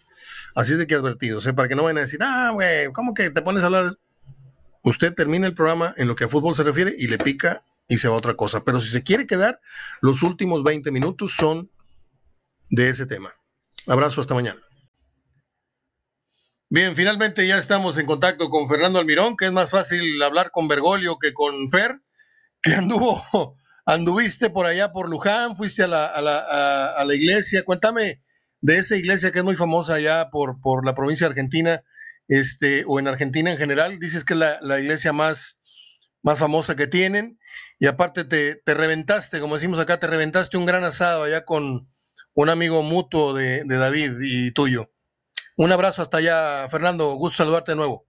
Así 0.54 0.72
es 0.72 0.78
de 0.78 0.86
que 0.86 0.94
advertido, 0.94 1.38
o 1.38 1.40
sea, 1.40 1.54
para 1.54 1.68
que 1.68 1.74
no 1.74 1.82
vayan 1.82 1.98
a 1.98 2.02
decir, 2.02 2.20
ah, 2.22 2.50
güey, 2.52 2.92
¿cómo 2.92 3.14
que 3.14 3.30
te 3.30 3.42
pones 3.42 3.62
a 3.62 3.66
hablar? 3.66 3.92
Usted 4.82 5.14
termina 5.14 5.46
el 5.46 5.54
programa 5.54 5.94
en 5.96 6.08
lo 6.08 6.14
que 6.14 6.24
a 6.24 6.28
fútbol 6.28 6.54
se 6.54 6.62
refiere 6.62 6.94
y 6.96 7.06
le 7.08 7.18
pica 7.18 7.64
y 7.88 7.96
se 7.96 8.08
va 8.08 8.14
a 8.14 8.18
otra 8.18 8.34
cosa. 8.34 8.64
Pero 8.64 8.80
si 8.80 8.88
se 8.88 9.02
quiere 9.02 9.26
quedar, 9.26 9.60
los 10.00 10.22
últimos 10.22 10.62
20 10.62 10.90
minutos 10.90 11.34
son 11.36 11.70
de 12.70 12.90
ese 12.90 13.06
tema. 13.06 13.32
Abrazo, 13.86 14.20
hasta 14.20 14.34
mañana. 14.34 14.60
Bien, 16.68 16.96
finalmente 16.96 17.46
ya 17.46 17.58
estamos 17.58 17.98
en 17.98 18.06
contacto 18.06 18.48
con 18.50 18.68
Fernando 18.68 18.98
Almirón, 18.98 19.36
que 19.36 19.46
es 19.46 19.52
más 19.52 19.70
fácil 19.70 20.20
hablar 20.22 20.50
con 20.50 20.66
Bergoglio 20.68 21.18
que 21.18 21.32
con 21.32 21.70
Fer, 21.70 22.00
que 22.62 22.74
anduvo 22.74 23.56
anduviste 23.86 24.50
por 24.50 24.66
allá 24.66 24.92
por 24.92 25.08
Luján, 25.08 25.56
fuiste 25.56 25.82
a 25.82 25.88
la, 25.88 26.06
a 26.06 26.20
la, 26.20 26.92
a, 26.96 27.04
la 27.04 27.14
iglesia. 27.14 27.64
Cuéntame 27.64 28.22
de 28.60 28.78
esa 28.78 28.96
iglesia 28.96 29.30
que 29.30 29.38
es 29.38 29.44
muy 29.44 29.56
famosa 29.56 29.94
allá 29.94 30.30
por, 30.30 30.60
por 30.60 30.86
la 30.86 30.94
provincia 30.94 31.26
de 31.26 31.32
Argentina, 31.32 31.82
este, 32.28 32.84
o 32.86 32.98
en 32.98 33.08
Argentina 33.08 33.50
en 33.50 33.58
general. 33.58 33.98
Dices 33.98 34.24
que 34.24 34.34
es 34.34 34.38
la, 34.38 34.58
la 34.62 34.80
iglesia 34.80 35.12
más, 35.12 35.60
más 36.22 36.38
famosa 36.38 36.76
que 36.76 36.86
tienen. 36.86 37.38
Y 37.78 37.86
aparte 37.86 38.24
te, 38.24 38.56
te, 38.56 38.74
reventaste, 38.74 39.40
como 39.40 39.54
decimos 39.54 39.78
acá, 39.78 39.98
te 39.98 40.06
reventaste 40.06 40.56
un 40.56 40.66
gran 40.66 40.84
asado 40.84 41.24
allá 41.24 41.44
con 41.44 41.88
un 42.34 42.48
amigo 42.48 42.82
mutuo 42.82 43.34
de, 43.34 43.64
de 43.64 43.76
David 43.76 44.12
y 44.22 44.50
tuyo. 44.52 44.90
Un 45.56 45.70
abrazo 45.72 46.02
hasta 46.02 46.18
allá, 46.18 46.68
Fernando. 46.68 47.14
Gusto 47.14 47.38
saludarte 47.38 47.72
de 47.72 47.76
nuevo. 47.76 48.06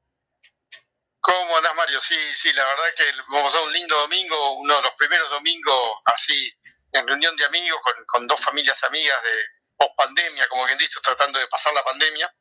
¿Cómo 1.26 1.58
andás, 1.58 1.74
Mario? 1.74 2.00
Sí, 2.00 2.16
sí, 2.36 2.54
la 2.54 2.64
verdad 2.64 2.84
que 2.96 3.04
vamos 3.30 3.56
a 3.56 3.62
un 3.62 3.74
lindo 3.74 3.98
domingo, 3.98 4.60
uno 4.60 4.76
de 4.76 4.82
los 4.84 4.92
primeros 4.94 5.28
domingos 5.32 5.98
así, 6.06 6.54
en 6.92 7.08
reunión 7.08 7.36
de 7.36 7.46
amigos, 7.46 7.82
con, 7.82 7.94
con 8.06 8.28
dos 8.28 8.40
familias 8.40 8.84
amigas 8.84 9.24
de 9.24 9.44
post 9.76 9.96
pandemia, 9.98 10.48
como 10.50 10.68
quien 10.68 10.78
dice, 10.78 11.00
tratando 11.04 11.40
de 11.40 11.48
pasar 11.48 11.74
la 11.74 11.84
pandemia. 11.84 12.32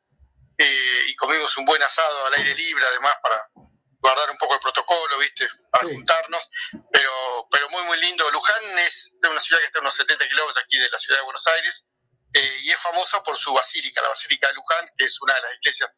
Eh, 0.59 1.05
y 1.07 1.15
comimos 1.15 1.57
un 1.57 1.65
buen 1.65 1.81
asado 1.81 2.27
al 2.27 2.35
aire 2.35 2.53
libre, 2.53 2.85
además, 2.85 3.15
para 3.23 3.49
guardar 3.99 4.29
un 4.29 4.37
poco 4.37 4.53
el 4.53 4.59
protocolo, 4.59 5.17
¿viste? 5.17 5.47
Para 5.71 5.87
juntarnos. 5.87 6.47
Pero, 6.91 7.47
pero 7.49 7.67
muy, 7.71 7.81
muy 7.85 7.97
lindo. 8.01 8.29
Luján 8.29 8.77
es 8.85 9.15
de 9.19 9.29
una 9.29 9.41
ciudad 9.41 9.61
que 9.61 9.65
está 9.65 9.79
a 9.79 9.81
unos 9.81 9.95
70 9.95 10.29
kilómetros 10.29 10.63
aquí 10.63 10.77
de 10.77 10.91
la 10.91 10.99
ciudad 10.99 11.21
de 11.21 11.25
Buenos 11.25 11.47
Aires. 11.47 11.87
Eh, 12.33 12.57
y 12.61 12.71
es 12.71 12.79
famoso 12.79 13.23
por 13.23 13.35
su 13.35 13.51
basílica, 13.51 14.03
la 14.03 14.09
Basílica 14.09 14.47
de 14.49 14.53
Luján, 14.53 14.85
que 14.95 15.05
es 15.05 15.19
una 15.21 15.33
de 15.33 15.41
las 15.41 15.55
iglesias 15.55 15.89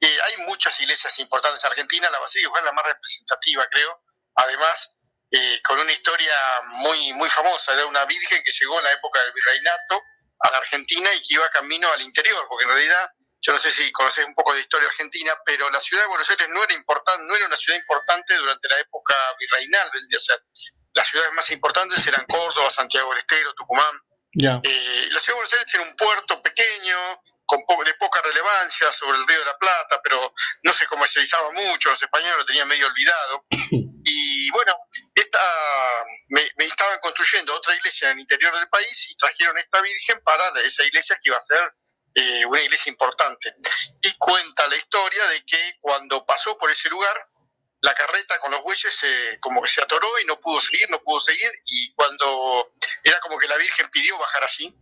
eh, 0.00 0.18
hay 0.26 0.36
muchas 0.46 0.80
iglesias 0.80 1.18
importantes 1.18 1.62
en 1.64 1.70
Argentina, 1.70 2.10
la 2.10 2.20
Basílica 2.20 2.58
es 2.58 2.64
la 2.64 2.72
más 2.72 2.84
representativa, 2.84 3.66
creo. 3.70 4.02
Además, 4.34 4.94
eh, 5.30 5.60
con 5.62 5.78
una 5.78 5.92
historia 5.92 6.32
muy, 6.78 7.12
muy 7.14 7.28
famosa, 7.28 7.74
era 7.74 7.86
una 7.86 8.04
virgen 8.04 8.42
que 8.44 8.52
llegó 8.52 8.78
en 8.78 8.84
la 8.84 8.92
época 8.92 9.20
del 9.22 9.32
virreinato 9.32 10.00
a 10.40 10.50
la 10.52 10.58
Argentina 10.58 11.12
y 11.14 11.22
que 11.22 11.34
iba 11.34 11.48
camino 11.50 11.90
al 11.92 12.00
interior, 12.02 12.46
porque 12.48 12.64
en 12.64 12.70
realidad, 12.70 13.10
yo 13.40 13.52
no 13.52 13.58
sé 13.58 13.70
si 13.70 13.90
conoces 13.92 14.24
un 14.24 14.34
poco 14.34 14.54
de 14.54 14.60
historia 14.60 14.88
argentina, 14.88 15.34
pero 15.44 15.68
la 15.70 15.80
ciudad 15.80 16.04
de 16.04 16.08
Buenos 16.08 16.30
Aires 16.30 16.48
no 16.48 16.62
era 16.62 16.74
importante, 16.74 17.24
no 17.24 17.34
era 17.34 17.46
una 17.46 17.56
ciudad 17.56 17.78
importante 17.78 18.36
durante 18.36 18.68
la 18.68 18.78
época 18.78 19.14
virreinal, 19.38 19.90
vendría 19.92 20.16
a 20.16 20.20
ser. 20.20 20.42
Las 20.94 21.08
ciudades 21.08 21.32
más 21.34 21.50
importantes 21.50 22.06
eran 22.06 22.24
Córdoba, 22.26 22.70
Santiago 22.70 23.10
del 23.10 23.18
Estero, 23.18 23.52
Tucumán. 23.54 24.00
Eh, 24.62 25.08
la 25.10 25.20
ciudad 25.20 25.26
de 25.26 25.32
Buenos 25.34 25.52
Aires 25.52 25.66
tiene 25.70 25.90
un 25.90 25.96
puerto 25.96 26.42
pequeño, 26.42 27.22
con 27.48 27.84
de 27.84 27.94
poca 27.94 28.20
relevancia 28.20 28.92
sobre 28.92 29.16
el 29.18 29.26
río 29.26 29.38
de 29.38 29.46
la 29.46 29.56
Plata, 29.56 30.00
pero 30.02 30.34
no 30.62 30.72
se 30.74 30.86
comercializaba 30.86 31.50
mucho, 31.50 31.90
los 31.90 32.02
españoles 32.02 32.36
lo 32.36 32.44
tenían 32.44 32.68
medio 32.68 32.86
olvidado. 32.86 33.44
Y 34.10 34.50
bueno, 34.52 34.74
esta, 35.14 35.38
me, 36.30 36.64
estaban 36.64 36.98
construyendo 37.00 37.54
otra 37.54 37.74
iglesia 37.74 38.08
en 38.08 38.16
el 38.16 38.20
interior 38.20 38.58
del 38.58 38.68
país 38.70 39.10
y 39.10 39.16
trajeron 39.16 39.58
esta 39.58 39.82
virgen 39.82 40.18
para 40.24 40.48
esa 40.64 40.82
iglesia 40.84 41.16
que 41.16 41.28
iba 41.28 41.36
a 41.36 41.40
ser 41.40 41.74
eh, 42.14 42.46
una 42.46 42.62
iglesia 42.62 42.88
importante. 42.88 43.54
Y 44.00 44.16
cuenta 44.16 44.66
la 44.66 44.76
historia 44.76 45.26
de 45.26 45.44
que 45.44 45.76
cuando 45.80 46.24
pasó 46.24 46.56
por 46.56 46.70
ese 46.70 46.88
lugar, 46.88 47.28
la 47.82 47.92
carreta 47.92 48.40
con 48.40 48.50
los 48.50 48.62
bueyes 48.62 48.94
se, 48.94 49.38
como 49.40 49.60
que 49.60 49.68
se 49.68 49.82
atoró 49.82 50.08
y 50.20 50.24
no 50.24 50.40
pudo 50.40 50.58
seguir, 50.60 50.88
no 50.88 51.02
pudo 51.02 51.20
seguir, 51.20 51.50
y 51.66 51.92
cuando 51.92 52.72
era 53.04 53.20
como 53.20 53.38
que 53.38 53.46
la 53.46 53.58
Virgen 53.58 53.90
pidió 53.90 54.16
bajar 54.16 54.44
así, 54.44 54.74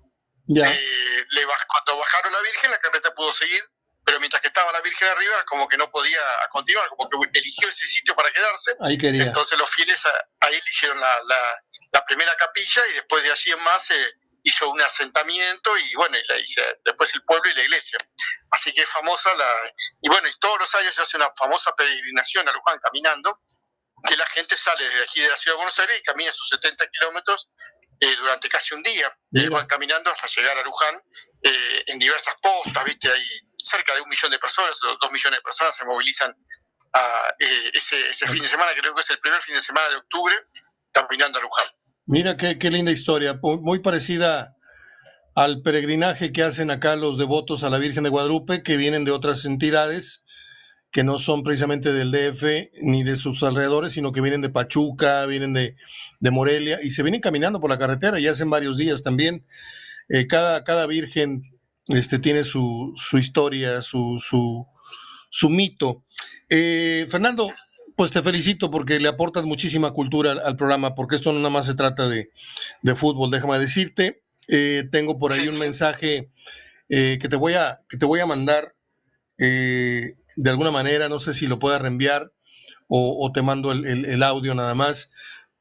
eh, 0.48 1.24
le, 1.30 1.46
cuando 1.68 1.98
bajaron 1.98 2.32
la 2.32 2.40
Virgen 2.40 2.70
la 2.70 2.78
carreta 2.78 3.14
pudo 3.14 3.32
seguir, 3.32 3.62
pero 4.04 4.20
mientras 4.20 4.40
que 4.40 4.48
estaba 4.48 4.70
la 4.72 4.80
Virgen 4.80 5.09
arriba 5.09 5.44
como 5.46 5.66
que 5.66 5.76
no 5.76 5.90
podía 5.90 6.20
continuar, 6.50 6.88
como 6.90 7.09
que 7.09 7.38
eligió 7.38 7.68
ese 7.68 7.87
sitio 7.87 8.14
para 8.14 8.30
quedarse. 8.30 8.76
Ahí 8.80 8.96
quería. 8.96 9.24
Entonces 9.24 9.59
los 9.59 9.68
fieles 9.70 10.04
ahí 10.40 10.52
le 10.52 10.70
hicieron 10.70 10.98
la, 11.00 11.11
la, 11.92 12.04
primera 12.06 12.37
capilla 12.37 12.82
y 12.90 12.92
después 12.94 13.20
de 13.24 13.32
allí 13.32 13.50
en 13.50 13.61
más 13.64 13.90
eh, 13.90 14.12
hizo 14.44 14.70
un 14.70 14.80
asentamiento 14.80 15.76
y 15.76 15.94
bueno, 15.96 16.16
y 16.16 16.22
la 16.28 16.37
después 16.85 17.12
el 17.14 17.22
pueblo 17.24 17.50
y 17.50 17.54
la 17.54 17.62
iglesia. 17.62 17.98
Así 18.50 18.72
que 18.72 18.82
es 18.82 18.88
famosa 18.88 19.35
la... 19.35 19.50
Y 20.00 20.09
bueno, 20.09 20.28
y 20.28 20.38
todos 20.38 20.61
los 20.61 20.72
años 20.76 20.94
se 20.94 21.02
hace 21.02 21.16
una 21.16 21.32
famosa 21.37 21.74
peregrinación 21.74 22.48
a 22.48 22.52
Luján 22.52 22.78
caminando, 22.78 23.40
que 24.09 24.16
la 24.16 24.26
gente 24.26 24.56
sale 24.56 24.88
de 24.88 25.02
aquí 25.02 25.20
de 25.20 25.30
la 25.30 25.37
ciudad 25.37 25.54
de 25.54 25.56
Buenos 25.56 25.78
Aires 25.80 25.98
y 25.98 26.02
camina 26.04 26.30
sus 26.30 26.48
70 26.48 26.87
kilómetros 26.90 27.48
eh, 27.98 28.16
durante 28.16 28.48
casi 28.48 28.74
un 28.74 28.82
día. 28.82 29.09
Eh, 29.32 29.48
van 29.48 29.66
caminando 29.66 30.11
hasta 30.11 30.26
llegar 30.26 30.56
a 30.59 30.62
Luján 30.62 30.94
eh, 31.42 31.85
en 31.87 31.98
diversas 31.98 32.35
postas, 32.40 32.85
¿viste? 32.85 33.09
Hay 33.09 33.24
cerca 33.56 33.94
de 33.94 34.02
un 34.02 34.09
millón 34.09 34.30
de 34.30 34.38
personas, 34.38 34.76
dos 34.80 35.12
millones 35.12 35.38
de 35.38 35.42
personas 35.42 35.74
se 35.74 35.85
movilizan 35.85 36.35
a, 36.92 37.35
ese, 37.72 38.11
ese 38.11 38.28
fin 38.28 38.42
de 38.42 38.48
semana, 38.48 38.70
creo 38.78 38.94
que 38.94 39.00
es 39.00 39.11
el 39.11 39.18
primer 39.18 39.42
fin 39.42 39.54
de 39.54 39.61
semana 39.61 39.88
de 39.88 39.96
octubre, 39.96 40.35
caminando 40.92 41.38
a 41.38 41.42
Luján. 41.42 41.66
Mira 42.06 42.37
qué, 42.37 42.59
qué 42.59 42.70
linda 42.70 42.92
historia, 42.92 43.38
muy 43.42 43.80
parecida 43.80 44.54
al 45.35 45.62
peregrinaje 45.62 46.32
que 46.32 46.42
hacen 46.42 46.70
acá 46.70 46.96
los 46.96 47.18
devotos 47.18 47.62
a 47.62 47.70
la 47.70 47.78
Virgen 47.78 48.04
de 48.04 48.11
Guadalupe, 48.11 48.62
que 48.62 48.76
vienen 48.76 49.04
de 49.04 49.11
otras 49.11 49.44
entidades 49.44 50.24
que 50.90 51.05
no 51.05 51.18
son 51.18 51.42
precisamente 51.42 51.92
del 51.92 52.11
DF 52.11 52.70
ni 52.83 53.03
de 53.03 53.16
sus 53.16 53.42
alrededores, 53.42 53.92
sino 53.92 54.12
que 54.12 54.20
vienen 54.20 54.40
de 54.40 54.49
Pachuca, 54.49 55.27
vienen 55.27 55.53
de, 55.53 55.77
Morelia 56.31 56.79
y 56.83 56.90
se 56.90 57.03
vienen 57.03 57.20
caminando 57.20 57.61
por 57.61 57.70
la 57.70 57.79
carretera 57.79 58.18
y 58.18 58.27
hacen 58.27 58.51
varios 58.51 58.79
días 58.79 59.03
también. 59.03 59.44
Eh, 60.09 60.27
cada, 60.27 60.64
cada 60.64 60.87
virgen 60.87 61.42
este, 61.88 62.18
tiene 62.18 62.44
su, 62.44 62.92
su 62.96 63.18
historia, 63.18 63.83
su, 63.83 64.20
su, 64.20 64.66
su 65.31 65.51
mito. 65.51 66.05
Eh, 66.49 67.07
Fernando, 67.11 67.51
pues 67.94 68.11
te 68.11 68.22
felicito 68.22 68.70
porque 68.70 68.99
le 68.99 69.09
aportas 69.09 69.44
muchísima 69.44 69.92
cultura 69.92 70.33
al, 70.33 70.57
programa, 70.57 70.94
porque 70.94 71.16
esto 71.16 71.33
no 71.33 71.38
nada 71.38 71.51
más 71.51 71.66
se 71.66 71.75
trata 71.75 72.09
de, 72.09 72.31
de 72.83 72.94
fútbol, 72.94 73.31
déjame 73.31 73.59
decirte. 73.59 74.22
Eh, 74.49 74.85
tengo 74.90 75.18
por 75.18 75.33
ahí 75.33 75.49
un 75.49 75.59
mensaje 75.59 76.31
que, 76.88 77.18
te 77.18 77.37
voy 77.37 77.55
a, 77.55 77.83
que 77.88 77.99
te 77.99 78.07
voy 78.07 78.20
a 78.20 78.27
mandar 78.27 78.75
de 80.37 80.51
alguna 80.51 80.70
manera, 80.70 81.09
no 81.09 81.18
sé 81.18 81.33
si 81.35 81.46
lo 81.46 81.59
puedas 81.59 81.81
reenviar 81.81 82.33
o, 82.88 83.33
te 83.33 83.42
mando 83.42 83.72
el, 83.72 84.22
audio 84.22 84.55
nada 84.55 84.75
más, 84.75 85.11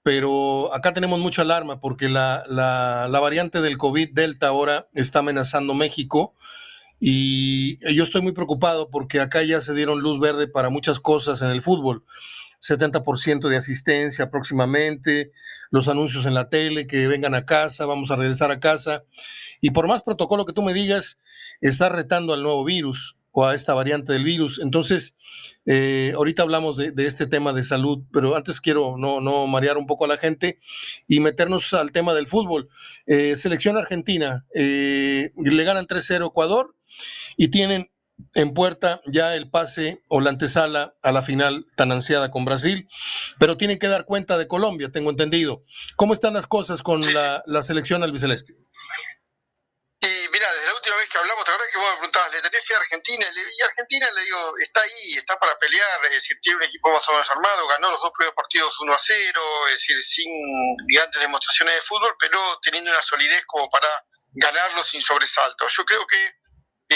pero 0.04 0.72
acá 0.74 0.94
tenemos 0.94 1.20
mucha 1.20 1.42
alarma 1.42 1.80
porque 1.80 2.08
la, 2.08 2.44
la, 2.48 3.20
variante 3.20 3.62
del 3.62 3.78
COVID 3.78 4.14
Delta 4.14 4.48
ahora 4.48 4.88
está 4.94 5.20
amenazando 5.20 5.74
México 5.74 6.36
y 7.00 7.80
yo 7.94 8.04
estoy 8.04 8.22
muy 8.22 8.34
preocupado 8.34 8.92
porque 8.92 9.20
acá 9.20 9.42
ya 9.42 9.60
se 9.62 9.74
dieron 9.74 10.02
luz 10.02 10.20
verde 10.20 10.48
para 10.48 10.70
muchas 10.70 11.00
cosas 11.00 11.42
en 11.42 11.50
el 11.50 11.64
fútbol. 11.64 12.06
70% 12.62 13.50
de 13.50 13.58
asistencia 13.58 14.30
próximamente, 14.30 15.32
los 15.72 15.88
anuncios 15.88 16.26
en 16.26 16.34
la 16.34 16.50
tele, 16.50 16.88
que 16.88 17.08
vengan 17.08 17.36
a 17.36 17.46
casa, 17.46 17.86
vamos 17.86 18.12
a 18.12 18.16
regresar 18.16 18.52
a 18.52 18.60
casa. 18.60 19.04
Y 19.62 19.72
por 19.72 19.88
más 19.88 20.04
protocolo 20.04 20.46
que 20.46 20.54
tú 20.54 20.62
me 20.62 20.74
digas, 20.74 21.20
está 21.62 21.90
retando 21.90 22.34
al 22.34 22.44
nuevo 22.44 22.64
virus 22.64 23.18
o 23.36 23.46
a 23.46 23.54
esta 23.54 23.74
variante 23.74 24.14
del 24.14 24.24
virus. 24.24 24.60
Entonces, 24.60 25.18
eh, 25.66 26.14
ahorita 26.16 26.42
hablamos 26.42 26.78
de, 26.78 26.94
este 27.06 27.28
tema 27.28 27.52
de 27.52 27.66
salud, 27.66 28.00
pero 28.14 28.34
antes 28.36 28.62
quiero 28.62 28.96
no, 28.98 29.20
no 29.20 29.46
marear 29.46 29.78
un 29.78 29.88
poco 29.88 30.06
a 30.06 30.08
la 30.08 30.18
gente 30.18 30.58
y 31.06 31.20
meternos 31.20 31.74
al 31.74 31.92
tema 31.92 32.14
del 32.14 32.30
fútbol. 32.30 32.70
Eh, 33.08 33.36
selección 33.36 33.76
argentina, 33.76 34.46
eh, 34.56 35.34
le 35.36 35.64
ganan 35.66 35.86
3-0 35.86 36.28
Ecuador 36.28 36.76
y 37.36 37.50
tienen 37.50 37.92
en 38.36 38.54
puerta 38.54 39.02
ya 39.06 39.36
el 39.36 39.50
pase 39.50 40.02
o 40.08 40.22
la 40.22 40.30
antesala 40.30 40.96
a 41.04 41.12
la 41.12 41.22
final 41.22 41.66
tan 41.76 41.92
ansiada 41.92 42.32
con 42.32 42.46
Brasil, 42.46 42.88
pero 43.38 43.58
tienen 43.58 43.80
que 43.80 43.90
dar 43.90 44.06
cuenta 44.06 44.38
de 44.38 44.48
Colombia, 44.48 44.92
tengo 44.94 45.10
entendido. 45.10 45.62
¿Cómo 45.98 46.14
están 46.14 46.36
las 46.36 46.48
cosas 46.48 46.82
con 46.82 47.02
la, 47.14 47.44
la 47.46 47.62
selección 47.62 48.02
albiceleste? 48.02 48.56
última 50.86 50.98
vez 50.98 51.10
que 51.10 51.18
hablamos, 51.18 51.44
¿te 51.44 51.52
acuerdas 51.52 51.74
que 51.74 51.80
vos 51.80 52.00
me 52.02 52.06
preguntabas, 52.66 52.66
¿le 52.66 52.68
tenés 52.68 52.68
fe 52.68 52.74
a 52.74 52.78
Argentina? 52.78 53.26
Y 53.58 53.62
Argentina, 53.62 54.12
le 54.12 54.22
digo, 54.24 54.54
está 54.60 54.82
ahí, 54.82 55.14
está 55.16 55.40
para 55.40 55.58
pelear, 55.58 56.06
es 56.06 56.12
decir, 56.12 56.38
tiene 56.42 56.58
un 56.58 56.64
equipo 56.64 56.90
más 56.92 57.08
o 57.08 57.12
menos 57.12 57.30
armado, 57.30 57.68
ganó 57.68 57.92
los 57.92 58.02
dos 58.02 58.12
primeros 58.18 58.36
partidos 58.36 58.74
1 58.80 58.94
a 58.94 58.98
0, 58.98 59.68
es 59.68 59.74
decir, 59.74 60.02
sin 60.02 60.32
grandes 60.88 61.22
demostraciones 61.22 61.76
de 61.76 61.82
fútbol, 61.82 62.16
pero 62.20 62.60
teniendo 62.62 62.92
una 62.92 63.02
solidez 63.02 63.44
como 63.46 63.70
para 63.70 63.90
ganarlo 64.34 64.84
sin 64.84 65.02
sobresalto. 65.02 65.68
Yo 65.68 65.86
creo 65.86 66.06
que 66.08 66.36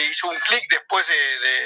hizo 0.09 0.27
un 0.27 0.39
clic 0.39 0.63
después 0.69 1.05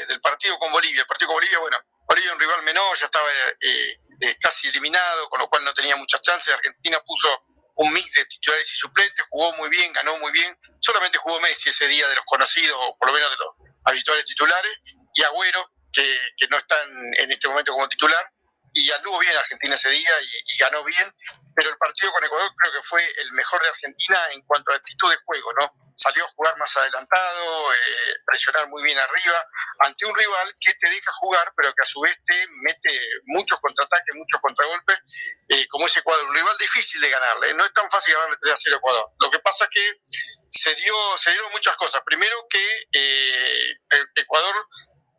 del 0.07 0.21
partido 0.21 0.57
con 0.59 0.71
Bolivia. 0.71 1.01
El 1.01 1.07
partido 1.07 1.27
con 1.27 1.37
Bolivia, 1.37 1.59
bueno, 1.59 1.77
Bolivia 2.07 2.33
un 2.33 2.39
rival 2.39 2.63
menor, 2.63 2.97
ya 2.97 3.05
estaba 3.05 3.27
eh, 3.31 3.97
eh, 4.21 4.37
casi 4.39 4.67
eliminado, 4.67 5.29
con 5.29 5.39
lo 5.39 5.49
cual 5.49 5.63
no 5.63 5.73
tenía 5.73 5.95
muchas 5.95 6.21
chances. 6.21 6.53
Argentina 6.53 6.99
puso 7.05 7.29
un 7.75 7.91
mix 7.93 8.13
de 8.13 8.25
titulares 8.25 8.71
y 8.71 8.75
suplentes, 8.75 9.25
jugó 9.29 9.51
muy 9.57 9.69
bien, 9.69 9.91
ganó 9.93 10.17
muy 10.19 10.31
bien. 10.31 10.57
Solamente 10.79 11.17
jugó 11.17 11.39
Messi 11.39 11.69
ese 11.69 11.87
día 11.87 12.07
de 12.07 12.15
los 12.15 12.25
conocidos, 12.25 12.77
o 12.79 12.97
por 12.97 13.07
lo 13.07 13.13
menos 13.13 13.29
de 13.31 13.37
los 13.37 13.72
habituales 13.85 14.25
titulares, 14.25 14.73
y 15.13 15.21
Agüero, 15.23 15.69
que, 15.91 16.17
que 16.37 16.47
no 16.47 16.57
está 16.57 16.75
en, 17.19 17.31
este 17.31 17.47
momento 17.47 17.71
como 17.71 17.87
titular. 17.87 18.25
Y, 18.83 18.87
y 18.87 18.91
anduvo 18.91 19.19
bien 19.19 19.35
Argentina 19.35 19.75
ese 19.75 19.89
día 19.89 20.11
y, 20.21 20.57
ganó 20.57 20.83
bien, 20.83 21.13
pero 21.55 21.69
el 21.69 21.77
partido 21.77 22.11
con 22.11 22.23
Ecuador 22.23 22.51
creo 22.57 22.73
que 22.73 22.87
fue 22.87 23.01
el 23.21 23.31
mejor 23.33 23.61
de 23.61 23.69
Argentina 23.69 24.17
en 24.31 24.41
cuanto 24.41 24.71
a 24.71 24.75
actitud 24.75 25.09
de 25.09 25.17
juego, 25.25 25.53
¿no? 25.53 25.73
Salió 25.95 26.25
a 26.25 26.31
jugar 26.31 26.57
más 26.57 26.75
adelantado, 26.75 27.73
eh, 27.73 27.77
presionar 28.25 28.67
muy 28.67 28.81
bien 28.83 28.97
arriba, 28.97 29.45
ante 29.79 30.05
un 30.05 30.15
rival 30.15 30.51
que 30.59 30.73
te 30.73 30.89
deja 30.89 31.11
jugar, 31.19 31.53
pero 31.55 31.71
que 31.73 31.83
a 31.83 31.85
su 31.85 32.01
vez 32.01 32.17
te 32.25 32.47
mete 32.63 32.99
muchos 33.25 33.59
contraataques, 33.59 34.15
muchos 34.15 34.41
contragolpes, 34.41 34.99
eh, 35.49 35.67
como 35.67 35.85
ese 35.85 35.99
Ecuador, 35.99 36.25
un 36.25 36.35
rival 36.35 36.57
difícil 36.57 36.99
de 37.01 37.09
ganarle, 37.09 37.53
no 37.53 37.65
es 37.65 37.73
tan 37.73 37.89
fácil 37.91 38.13
ganarle 38.13 38.37
3 38.41 38.53
a 38.53 38.57
0 38.57 38.75
a 38.75 38.79
Ecuador. 38.79 39.11
Lo 39.19 39.29
que 39.29 39.39
pasa 39.39 39.65
es 39.65 39.69
que 39.69 39.99
se 40.49 40.75
dio, 40.75 40.95
se 41.17 41.31
dieron 41.31 41.51
muchas 41.51 41.75
cosas. 41.77 42.01
Primero 42.03 42.47
que 42.49 42.87
eh, 42.91 43.77
Ecuador 44.15 44.55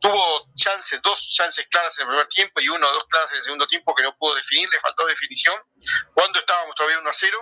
tuvo 0.04 0.52
chances, 0.54 1.00
dos 1.00 1.18
chances 1.30 1.66
claras 1.68 1.96
en 1.96 2.02
el 2.02 2.08
primer 2.08 2.28
tiempo 2.28 2.60
y 2.60 2.68
uno 2.68 2.86
o 2.86 2.92
dos 2.92 3.06
claras 3.08 3.32
en 3.32 3.38
el 3.38 3.42
segundo 3.42 3.66
tiempo 3.66 3.94
que 3.94 4.02
no 4.02 4.14
pudo 4.18 4.34
definir, 4.34 4.68
le 4.70 4.78
faltó 4.78 5.06
definición 5.06 5.56
cuando 6.12 6.38
estábamos 6.40 6.74
todavía 6.74 6.98
1 6.98 7.08
a 7.08 7.12
0 7.14 7.38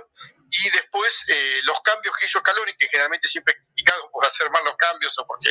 y 0.48 0.70
después 0.70 1.24
eh, 1.28 1.60
los 1.64 1.80
cambios 1.80 2.16
que 2.16 2.26
hizo 2.26 2.38
Scaloni, 2.38 2.72
que 2.78 2.86
generalmente 2.86 3.26
siempre 3.26 3.56
criticado 3.56 4.08
por 4.12 4.24
hacer 4.24 4.48
mal 4.50 4.64
los 4.64 4.76
cambios 4.76 5.18
o 5.18 5.26
porque 5.26 5.50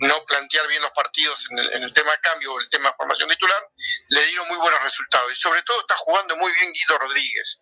no 0.00 0.24
plantear 0.24 0.66
bien 0.66 0.82
los 0.82 0.90
partidos 0.90 1.46
en 1.50 1.82
el, 1.84 1.92
tema 1.92 2.16
cambio 2.16 2.54
o 2.54 2.60
el 2.60 2.68
tema 2.68 2.92
formación 2.94 3.28
titular, 3.28 3.62
le 4.08 4.26
dieron 4.26 4.48
muy 4.48 4.56
buenos 4.56 4.82
resultados 4.82 5.30
y 5.32 5.36
sobre 5.36 5.62
todo 5.62 5.80
está 5.82 5.94
jugando 5.98 6.36
muy 6.36 6.52
bien 6.54 6.72
Guido 6.72 6.98
Rodríguez. 6.98 7.60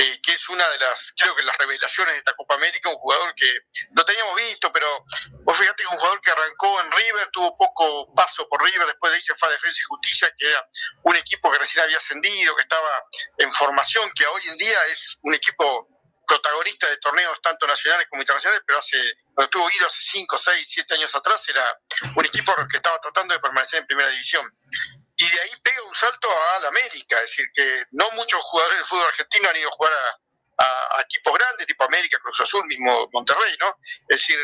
Eh, 0.00 0.18
que 0.22 0.32
es 0.32 0.48
una 0.48 0.66
de 0.66 0.78
las, 0.78 1.12
creo 1.14 1.36
que 1.36 1.42
las 1.42 1.58
revelaciones 1.58 2.14
de 2.14 2.20
esta 2.20 2.32
Copa 2.32 2.54
América, 2.54 2.88
un 2.88 2.96
jugador 2.96 3.34
que 3.36 3.66
no 3.90 4.02
teníamos 4.02 4.34
visto, 4.34 4.72
pero 4.72 4.86
vos 5.44 5.58
fíjate 5.58 5.82
que 5.82 5.88
un 5.92 5.98
jugador 5.98 6.18
que 6.22 6.30
arrancó 6.30 6.80
en 6.80 6.90
River, 6.90 7.28
tuvo 7.30 7.54
poco 7.54 8.14
paso 8.14 8.48
por 8.48 8.64
River, 8.64 8.86
después 8.86 9.12
de 9.12 9.16
ahí 9.16 9.22
se 9.22 9.34
fue 9.34 9.48
a 9.48 9.52
Defensa 9.52 9.78
y 9.78 9.84
Justicia, 9.84 10.32
que 10.38 10.48
era 10.48 10.66
un 11.02 11.16
equipo 11.16 11.52
que 11.52 11.58
recién 11.58 11.84
había 11.84 11.98
ascendido, 11.98 12.56
que 12.56 12.62
estaba 12.62 13.04
en 13.36 13.52
formación, 13.52 14.10
que 14.16 14.26
hoy 14.26 14.40
en 14.46 14.56
día 14.56 14.86
es 14.86 15.18
un 15.20 15.34
equipo 15.34 15.86
protagonista 16.26 16.88
de 16.88 16.96
torneos 16.96 17.38
tanto 17.42 17.66
nacionales 17.66 18.06
como 18.08 18.22
internacionales, 18.22 18.62
pero 18.66 18.78
hace, 18.78 18.96
cuando 19.34 19.44
estuvo 19.44 19.70
ido 19.70 19.86
hace 19.86 20.00
5, 20.00 20.38
6, 20.38 20.66
7 20.66 20.94
años 20.94 21.14
atrás, 21.14 21.46
era 21.46 21.78
un 22.16 22.24
equipo 22.24 22.54
que 22.70 22.78
estaba 22.78 22.98
tratando 23.00 23.34
de 23.34 23.40
permanecer 23.40 23.80
en 23.80 23.86
primera 23.86 24.08
división 24.08 24.50
y 25.20 25.30
de 25.30 25.40
ahí 25.42 25.50
pega 25.62 25.82
un 25.82 25.94
salto 25.94 26.30
a 26.30 26.60
la 26.60 26.68
América, 26.68 27.16
es 27.16 27.30
decir, 27.30 27.46
que 27.52 27.84
no 27.90 28.10
muchos 28.12 28.40
jugadores 28.40 28.78
de 28.78 28.86
fútbol 28.86 29.06
argentino 29.06 29.50
han 29.50 29.56
ido 29.56 29.68
a 29.68 29.76
jugar 29.76 29.92
a, 29.92 30.16
equipos 31.02 31.32
grandes, 31.32 31.66
tipo 31.66 31.84
América, 31.84 32.18
Cruz 32.22 32.40
Azul, 32.40 32.64
mismo 32.66 33.08
Monterrey, 33.12 33.56
¿no? 33.58 33.68
Es 34.08 34.20
decir, 34.20 34.38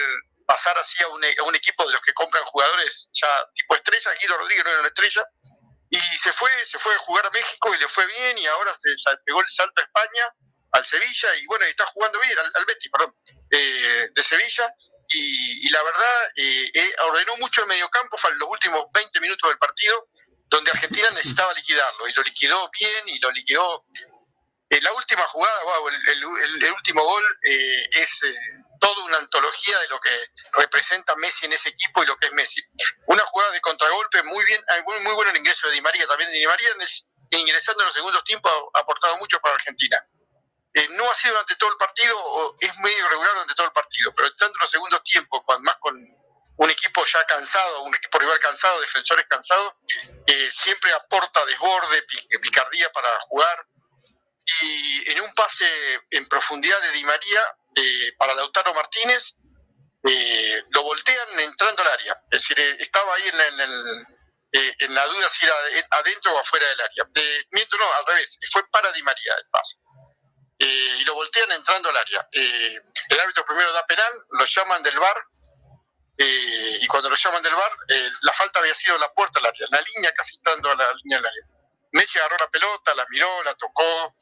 pasar 0.46 0.76
así 0.78 1.02
a 1.02 1.08
un, 1.08 1.22
a 1.22 1.42
un 1.44 1.54
equipo 1.54 1.84
de 1.86 1.92
los 1.92 2.00
que 2.00 2.14
compran 2.14 2.44
jugadores 2.44 3.10
ya 3.12 3.28
tipo 3.54 3.74
estrella, 3.74 4.10
Guido 4.20 4.38
Rodríguez 4.38 4.64
no 4.64 4.70
era 4.70 4.80
una 4.80 4.88
estrella, 4.88 5.24
y 5.90 5.98
se 5.98 6.32
fue, 6.32 6.50
se 6.64 6.78
fue 6.78 6.94
a 6.94 6.98
jugar 6.98 7.26
a 7.26 7.30
México 7.30 7.74
y 7.74 7.78
le 7.78 7.88
fue 7.88 8.06
bien, 8.06 8.38
y 8.38 8.46
ahora 8.46 8.76
se 8.82 9.16
pegó 9.24 9.40
el 9.40 9.46
salto 9.46 9.80
a 9.80 9.84
España, 9.84 10.24
al 10.72 10.84
Sevilla, 10.84 11.34
y 11.36 11.46
bueno, 11.46 11.64
está 11.66 11.86
jugando 11.86 12.18
bien, 12.20 12.38
al, 12.38 12.52
al 12.54 12.64
Betis, 12.64 12.90
perdón, 12.90 13.14
eh, 13.50 14.08
de 14.14 14.22
Sevilla, 14.22 14.74
y, 15.08 15.70
la 15.70 15.82
verdad 15.82 16.32
eh, 16.36 16.70
eh, 16.74 16.96
ordenó 17.08 17.36
mucho 17.36 17.62
el 17.62 17.66
mediocampo, 17.66 18.16
en 18.28 18.38
los 18.38 18.48
últimos 18.48 18.84
20 18.92 19.20
minutos 19.20 19.50
del 19.50 19.58
partido, 19.58 20.08
donde 20.48 20.70
Argentina 20.70 21.08
necesitaba 21.10 21.52
liquidarlo 21.54 22.08
y 22.08 22.12
lo 22.12 22.22
liquidó 22.22 22.70
bien 22.78 23.08
y 23.08 23.18
lo 23.18 23.30
liquidó. 23.32 23.84
En 24.68 24.82
la 24.82 24.92
última 24.92 25.22
jugada, 25.28 25.62
wow, 25.62 25.88
el, 25.88 26.72
último 26.74 27.04
gol 27.04 27.24
eh, 27.42 27.88
es 27.92 28.22
eh, 28.24 28.34
toda 28.80 29.04
una 29.04 29.18
antología 29.18 29.78
de 29.78 29.88
lo 29.88 30.00
que 30.00 30.10
representa 30.54 31.14
Messi 31.16 31.46
en 31.46 31.52
ese 31.52 31.68
equipo 31.68 32.02
y 32.02 32.06
lo 32.06 32.16
que 32.16 32.26
es 32.26 32.32
Messi. 32.32 32.60
Una 33.06 33.24
jugada 33.26 33.52
de 33.52 33.60
contragolpe 33.60 34.22
muy 34.24 34.44
bien, 34.44 34.60
muy, 34.84 34.98
muy 35.00 35.14
bueno 35.14 35.30
el 35.30 35.36
ingreso 35.36 35.68
de 35.68 35.74
Di 35.74 35.80
María 35.80 36.06
también. 36.06 36.32
Di 36.32 36.46
María 36.46 36.70
ingresando 37.30 37.82
en 37.82 37.86
los 37.86 37.94
segundos 37.94 38.24
tiempos 38.24 38.52
ha 38.74 38.80
aportado 38.80 39.16
mucho 39.18 39.40
para 39.40 39.54
Argentina. 39.54 39.98
Eh, 40.74 40.88
no 40.90 41.10
ha 41.10 41.14
sido 41.14 41.32
durante 41.32 41.56
todo 41.56 41.70
el 41.70 41.76
partido, 41.76 42.56
es 42.60 42.76
medio 42.80 42.98
irregular 42.98 43.32
durante 43.32 43.54
todo 43.54 43.66
el 43.66 43.72
partido, 43.72 44.12
pero 44.14 44.28
estando 44.28 44.54
en 44.56 44.60
los 44.60 44.70
segundos 44.70 45.02
tiempos, 45.04 45.42
más 45.60 45.76
con 45.78 45.94
un 46.58 46.70
equipo 46.70 47.04
ya 47.04 47.24
cansado, 47.24 47.82
un 47.82 47.94
equipo 47.94 48.18
rival 48.18 48.38
cansado, 48.40 48.80
defensores 48.80 49.26
cansados, 49.28 49.74
eh, 50.26 50.48
siempre 50.50 50.92
aporta 50.92 51.44
desborde, 51.44 52.02
picardía 52.40 52.90
para 52.92 53.08
jugar. 53.20 53.66
Y 54.62 55.10
en 55.10 55.20
un 55.22 55.32
pase 55.34 55.66
en 56.10 56.24
profundidad 56.26 56.80
de 56.80 56.92
Di 56.92 57.04
María 57.04 57.42
eh, 57.74 58.12
para 58.16 58.34
Lautaro 58.34 58.72
Martínez, 58.72 59.34
eh, 60.08 60.62
lo 60.70 60.82
voltean 60.84 61.40
entrando 61.40 61.82
al 61.82 61.88
área. 61.88 62.22
Es 62.30 62.48
decir, 62.48 62.58
estaba 62.78 63.14
ahí 63.14 63.24
en, 63.28 64.94
la 64.94 65.06
duda 65.06 65.28
si 65.28 65.44
era 65.44 65.54
adentro 65.90 66.32
o 66.32 66.38
afuera 66.38 66.66
del 66.68 66.80
área. 66.80 67.04
mientras 67.50 67.78
no, 67.78 67.92
al 67.92 68.06
revés, 68.06 68.38
fue 68.52 68.66
para 68.70 68.92
Di 68.92 69.02
María 69.02 69.34
el 69.36 69.48
pase. 69.50 69.76
y 70.58 71.04
lo 71.04 71.14
voltean 71.14 71.52
entrando 71.52 71.90
al 71.90 71.96
área. 71.96 72.26
el 72.32 73.20
árbitro 73.20 73.44
primero 73.44 73.72
da 73.72 73.84
penal, 73.84 74.12
lo 74.30 74.44
llaman 74.44 74.82
del 74.82 74.98
bar, 74.98 75.16
eh, 76.18 76.78
y 76.80 76.86
cuando 76.86 77.10
lo 77.10 77.16
llaman 77.16 77.42
del 77.42 77.54
bar, 77.54 77.72
eh, 77.88 78.08
la 78.22 78.32
falta 78.32 78.60
había 78.60 78.74
sido 78.74 78.96
la 78.98 79.12
puerta 79.12 79.38
del 79.38 79.46
área, 79.46 79.66
la 79.70 79.80
línea 79.94 80.12
casi 80.12 80.36
entrando 80.36 80.70
a 80.70 80.74
la 80.74 80.92
línea 81.02 81.18
del 81.18 81.26
área. 81.26 81.46
Messi 81.92 82.18
agarró 82.18 82.36
la 82.38 82.48
pelota, 82.48 82.94
la 82.94 83.04
miró, 83.10 83.42
la 83.44 83.54
tocó, 83.54 84.14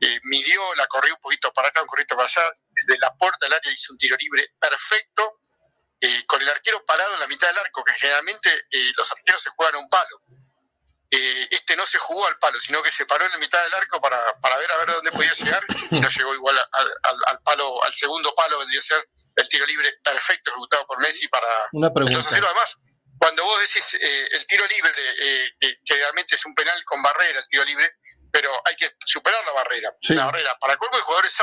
eh, 0.00 0.20
midió, 0.24 0.74
la 0.76 0.86
corrió 0.86 1.14
un 1.14 1.20
poquito 1.20 1.52
para 1.52 1.68
acá, 1.68 1.82
un 1.82 1.88
poquito 1.88 2.16
para 2.16 2.26
allá, 2.26 2.42
desde 2.70 2.98
la 2.98 3.14
puerta 3.14 3.46
del 3.46 3.54
área 3.54 3.72
hizo 3.72 3.92
un 3.92 3.98
tiro 3.98 4.16
libre 4.16 4.48
perfecto, 4.58 5.38
con 6.26 6.42
el 6.42 6.48
arquero 6.48 6.84
parado 6.84 7.14
en 7.14 7.20
la 7.20 7.28
mitad 7.28 7.46
del 7.46 7.58
arco, 7.58 7.84
que 7.84 7.92
generalmente 7.94 8.50
los 8.96 9.12
arqueros 9.12 9.40
se 9.40 9.50
juegan 9.50 9.76
un 9.76 9.88
palo 9.88 10.20
eh, 11.14 11.48
este 11.50 11.76
no 11.76 11.86
se 11.86 11.98
jugó 11.98 12.26
al 12.26 12.38
palo, 12.38 12.58
sino 12.58 12.82
que 12.82 12.90
se 12.90 13.04
paró 13.04 13.26
en 13.26 13.32
la 13.32 13.36
mitad 13.36 13.62
del 13.62 13.74
arco 13.74 14.00
para, 14.00 14.18
para 14.40 14.56
ver 14.56 14.72
a 14.72 14.76
ver 14.78 14.86
dónde 14.92 15.12
podía 15.12 15.34
llegar 15.34 15.62
y 15.90 16.00
no 16.00 16.08
llegó 16.08 16.34
igual 16.34 16.56
al, 16.72 17.38
palo, 17.44 17.84
al 17.84 17.92
segundo 17.92 18.34
palo, 18.34 18.58
vendría 18.58 18.80
a 18.80 18.82
ser 18.82 19.06
el 19.36 19.48
tiro 19.50 19.66
libre 19.66 19.92
perfecto 20.02 20.50
ejecutado 20.50 20.86
por 20.86 20.98
Messi 21.00 21.28
para 21.28 21.46
Una 21.72 21.92
pregunta. 21.92 22.26
Además, 22.30 22.78
cuando 23.18 23.44
vos 23.44 23.60
decís 23.60 23.94
eh, 24.00 24.28
el 24.30 24.46
tiro 24.46 24.66
libre, 24.66 24.90
eh, 25.20 25.50
que 25.60 25.76
generalmente 25.84 26.36
es 26.36 26.46
un 26.46 26.54
penal 26.54 26.82
con 26.86 27.02
barrera, 27.02 27.40
el 27.40 27.46
tiro 27.46 27.64
libre, 27.66 27.92
pero 28.32 28.50
hay 28.64 28.74
que 28.76 28.90
superar 29.04 29.44
la 29.44 29.52
barrera. 29.52 29.94
La 30.08 30.24
barrera, 30.24 30.56
para 30.58 30.78
colmo 30.78 30.96
el 30.96 31.02
jugador 31.02 31.26
es 31.26 31.36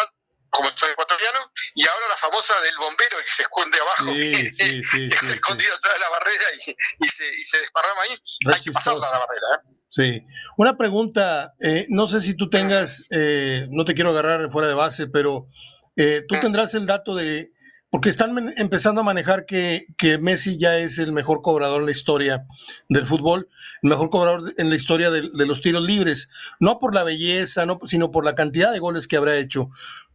como 0.49 0.69
soy 0.75 0.91
ecuatoriano, 0.91 1.39
y 1.75 1.87
ahora 1.87 2.07
la 2.09 2.17
famosa 2.17 2.53
del 2.61 2.75
bombero 2.77 3.17
que 3.23 3.31
se 3.31 3.43
esconde 3.43 3.77
abajo, 3.79 4.13
que, 4.13 4.47
está 5.13 5.33
escondido 5.33 5.75
atrás 5.75 5.93
de 5.93 5.99
la 5.99 6.09
barrera 6.09 6.45
y, 6.55 7.07
se, 7.07 7.25
y 7.37 7.43
se 7.43 7.59
desparrama 7.59 8.01
ahí. 8.03 8.17
Hay 8.53 8.61
que 8.61 8.71
pasarla 8.71 9.11
la 9.11 9.19
barrera. 9.19 9.47
¿eh? 9.55 9.75
Sí. 9.89 10.25
Una 10.57 10.77
pregunta, 10.77 11.53
eh, 11.59 11.85
no 11.89 12.07
sé 12.07 12.21
si 12.21 12.35
tú 12.35 12.49
tengas, 12.49 13.05
eh, 13.11 13.67
no 13.69 13.85
te 13.85 13.95
quiero 13.95 14.11
agarrar 14.11 14.51
fuera 14.51 14.67
de 14.67 14.73
base, 14.73 15.07
pero 15.07 15.47
tú 15.95 16.35
mm. 16.35 16.39
tendrás 16.39 16.73
el 16.75 16.85
dato 16.85 17.15
de 17.15 17.51
porque 17.91 18.09
están 18.09 18.53
empezando 18.57 19.01
a 19.01 19.03
manejar 19.03 19.45
que, 19.45 19.87
Messi 20.21 20.59
ya 20.59 20.77
es 20.77 20.99
el 20.99 21.11
mejor 21.11 21.41
cobrador 21.41 21.79
en 21.79 21.85
la 21.85 21.91
historia 21.91 22.45
del 22.87 23.05
fútbol, 23.05 23.49
el 23.81 23.89
mejor 23.89 24.11
cobrador 24.11 24.53
en 24.57 24.69
la 24.69 24.75
historia 24.75 25.09
de, 25.09 25.29
los 25.45 25.61
tiros 25.61 25.83
libres, 25.83 26.29
no 26.59 26.77
por 26.77 26.93
la 26.93 27.03
belleza, 27.03 27.65
no, 27.65 27.79
sino 27.87 28.11
por 28.11 28.25
la 28.25 28.35
cantidad 28.35 28.71
de 28.71 28.79
goles 28.79 29.07
que 29.07 29.17
habrá 29.17 29.37
hecho. 29.37 29.69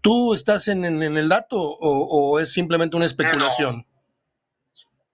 ¿Tú 0.05 0.35
estás 0.35 0.69
en, 0.69 0.85
el 0.85 1.29
dato 1.31 1.57
o, 1.57 2.39
es 2.39 2.53
simplemente 2.53 2.95
una 2.95 3.07
especulación? 3.07 3.89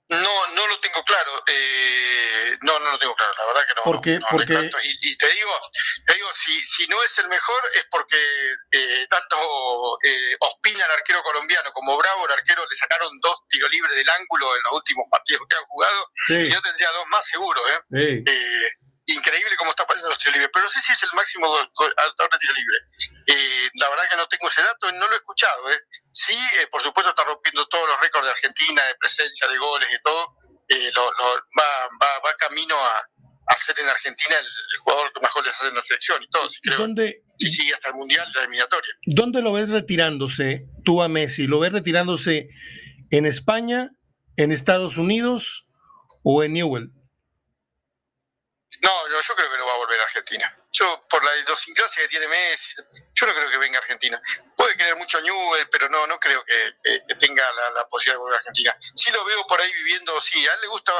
No, 0.08 0.46
no, 0.56 0.66
lo 0.66 0.80
tengo 0.80 1.04
claro. 1.04 1.30
Eh, 1.46 2.58
no, 2.62 2.76
no 2.80 2.90
lo 2.90 2.98
tengo 2.98 3.14
claro, 3.14 3.32
la 3.38 3.46
verdad 3.46 3.68
que 3.68 3.74
no. 3.76 3.82
Porque, 3.84 4.18
porque... 4.28 4.70
Y, 5.02 5.16
te 5.16 5.32
digo, 5.32 5.52
te 6.04 6.14
digo 6.14 6.28
si, 6.34 6.64
si 6.64 6.88
no 6.88 7.00
es 7.04 7.16
el 7.20 7.28
mejor 7.28 7.62
es 7.76 7.86
porque 7.88 8.16
eh, 8.72 9.06
tanto 9.08 9.36
eh, 10.02 10.36
Ospina, 10.40 10.84
el 10.84 10.90
arquero 10.90 11.22
colombiano, 11.22 11.72
como 11.72 11.96
Bravo, 11.96 12.26
el 12.26 12.32
arquero, 12.32 12.66
le 12.68 12.74
sacaron 12.74 13.16
dos 13.22 13.44
tiros 13.48 13.70
libres 13.70 13.96
del 13.96 14.10
ángulo 14.10 14.56
en 14.56 14.62
los 14.64 14.72
últimos 14.72 15.06
partidos 15.08 15.46
que 15.48 15.54
han 15.54 15.64
jugado. 15.66 16.10
Si 16.26 16.50
no, 16.50 16.60
tendría 16.62 16.90
dos 16.90 17.06
más 17.10 17.24
seguro. 17.28 17.60
¿eh? 17.92 18.24
eh 18.26 18.72
increíble 19.14 19.56
cómo 19.56 19.70
está 19.70 19.86
pasando 19.86 20.08
los 20.08 20.18
tiros 20.18 20.34
libres, 20.34 20.50
pero 20.52 20.64
no 20.64 20.70
sé 20.70 20.80
si 20.80 20.92
es 20.92 21.02
el 21.02 21.10
máximo 21.14 21.46
autor 21.46 22.30
de 22.32 22.38
tiro 22.38 22.54
libre. 22.54 22.78
Eh, 23.26 23.70
la 23.74 23.88
verdad 23.90 24.04
que 24.10 24.16
no 24.16 24.26
tengo 24.28 24.48
ese 24.48 24.62
dato, 24.62 24.92
no 24.92 25.08
lo 25.08 25.14
he 25.14 25.16
escuchado. 25.16 25.70
¿eh? 25.70 25.78
Sí, 26.12 26.36
eh, 26.60 26.66
por 26.70 26.82
supuesto 26.82 27.10
está 27.10 27.24
rompiendo 27.24 27.66
todos 27.68 27.88
los 27.88 28.00
récords 28.00 28.26
de 28.26 28.32
Argentina, 28.32 28.84
de 28.86 28.94
presencia, 28.96 29.48
de 29.48 29.58
goles 29.58 29.88
y 29.92 30.02
todo. 30.02 30.36
Eh, 30.68 30.90
lo, 30.94 31.04
va, 31.04 31.88
va, 32.00 32.20
va, 32.24 32.34
camino 32.38 32.76
a, 32.76 33.54
a, 33.54 33.56
ser 33.56 33.78
en 33.80 33.88
Argentina 33.88 34.36
el, 34.38 34.46
jugador 34.84 35.12
que 35.12 35.20
más 35.20 35.34
goles 35.34 35.52
hace 35.52 35.68
en 35.68 35.74
la 35.74 35.82
selección 35.82 36.22
y 36.22 36.30
todo. 36.30 36.48
Sí, 36.48 36.60
creo. 36.62 36.78
¿Dónde, 36.78 37.22
sí, 37.38 37.48
sí, 37.48 37.72
hasta 37.72 37.88
el 37.88 37.94
Mundial, 37.94 38.28
la 38.34 38.42
eliminatoria. 38.42 38.92
¿Dónde 39.06 39.42
lo 39.42 39.52
ves 39.52 39.68
retirándose 39.68 40.66
tú 40.84 41.02
a 41.02 41.08
Messi? 41.08 41.48
¿Lo 41.48 41.58
ves 41.58 41.72
retirándose 41.72 42.48
en 43.10 43.26
España, 43.26 43.90
en 44.36 44.52
Estados 44.52 44.96
Unidos 44.96 45.66
o 46.22 46.44
en 46.44 46.52
Newell? 46.52 46.92
No, 48.82 49.08
yo, 49.08 49.34
creo 49.34 49.50
que 49.50 49.58
no 49.58 49.66
va 49.66 49.74
a 49.74 49.76
volver 49.76 50.00
a 50.00 50.08
Argentina. 50.20 50.56
Yo, 50.72 51.06
por 51.08 51.24
la 51.24 51.36
idiosincrasia 51.38 52.02
que 52.02 52.08
tiene 52.08 52.28
Messi, 52.28 52.74
yo 53.14 53.26
no 53.26 53.34
creo 53.34 53.50
que 53.50 53.58
venga 53.58 53.78
a 53.78 53.82
Argentina. 53.82 54.20
Puede 54.56 54.76
querer 54.76 54.96
mucho 54.96 55.18
a 55.18 55.20
Newell, 55.20 55.68
pero 55.70 55.88
no, 55.88 56.06
no 56.06 56.18
creo 56.20 56.44
que, 56.44 56.72
tenga 57.18 57.44
la, 57.74 57.86
posibilidad 57.88 58.14
de 58.14 58.18
volver 58.18 58.36
a 58.36 58.38
Argentina. 58.38 58.76
Sí 58.94 59.10
lo 59.10 59.24
veo 59.24 59.46
por 59.46 59.60
ahí 59.60 59.72
viviendo, 59.72 60.20
sí, 60.20 60.46
a 60.46 60.54
él 60.54 60.60
le 60.62 60.68
gusta 60.68 60.92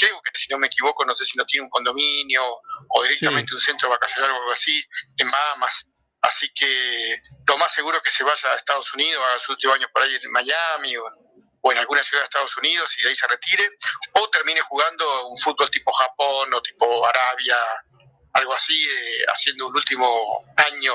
creo 0.00 0.20
que 0.22 0.38
si 0.38 0.48
no 0.50 0.58
me 0.58 0.68
equivoco, 0.68 1.04
no 1.04 1.14
sé 1.14 1.24
si 1.24 1.36
no 1.36 1.44
tiene 1.44 1.64
un 1.64 1.70
condominio 1.70 2.42
o 2.88 3.02
directamente 3.02 3.54
un 3.54 3.60
centro 3.60 3.88
vacacional 3.88 4.30
o 4.30 4.36
algo 4.36 4.52
así, 4.52 4.82
en 5.18 5.28
Bahamas. 5.30 5.86
Así 6.22 6.52
que 6.54 7.20
lo 7.46 7.56
más 7.58 7.72
seguro 7.72 7.98
es 7.98 8.02
que 8.02 8.10
se 8.10 8.24
vaya 8.24 8.52
a 8.52 8.56
Estados 8.56 8.92
Unidos, 8.94 9.24
a 9.34 9.38
sus 9.38 9.50
últimos 9.50 9.76
años 9.76 9.90
por 9.92 10.02
ahí 10.02 10.14
en 10.14 10.32
Miami 10.32 10.96
o, 10.96 11.04
en 11.70 11.78
alguna 11.78 12.02
ciudad 12.02 12.22
de 12.22 12.24
Estados 12.24 12.56
Unidos 12.56 12.98
y 12.98 13.02
de 13.02 13.10
ahí 13.10 13.14
se 13.14 13.26
retire, 13.26 13.70
o 14.14 14.28
termine 14.30 14.60
jugando 14.62 15.28
un 15.28 15.36
fútbol 15.36 15.70
tipo 15.70 15.92
Japón 15.92 16.52
o 16.54 16.62
tipo 16.62 17.06
Arabia, 17.06 17.56
algo 18.32 18.54
así, 18.54 18.84
eh, 18.88 19.24
haciendo 19.28 19.66
un 19.66 19.76
último 19.76 20.44
año 20.56 20.94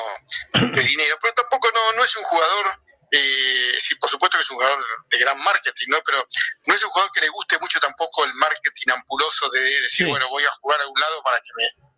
de 0.54 0.82
dinero. 0.82 1.18
Pero 1.22 1.34
tampoco 1.34 1.72
no, 1.72 1.94
no 1.94 2.04
es 2.04 2.16
un 2.16 2.24
jugador, 2.24 2.80
eh, 3.12 3.78
sí, 3.80 3.96
por 3.96 4.10
supuesto 4.10 4.38
que 4.38 4.44
es 4.44 4.50
un 4.52 4.58
jugador 4.58 4.86
de 5.10 5.18
gran 5.18 5.40
marketing, 5.42 5.88
¿no? 5.90 6.02
Pero 6.06 6.28
no 6.66 6.76
es 6.76 6.84
un 6.84 6.90
jugador 6.90 7.12
que 7.12 7.22
le 7.22 7.30
guste 7.30 7.60
mucho 7.60 7.80
tampoco 7.80 8.26
el 8.26 8.34
marketing 8.36 8.92
ampuloso 8.92 9.50
de 9.50 9.82
decir, 9.82 10.08
bueno, 10.08 10.30
voy 10.30 10.44
a 10.44 10.52
jugar 10.62 10.82
a 10.82 10.88
un 10.88 11.00
lado 11.00 11.22
para 11.24 11.40
que 11.40 11.52
me 11.58 11.96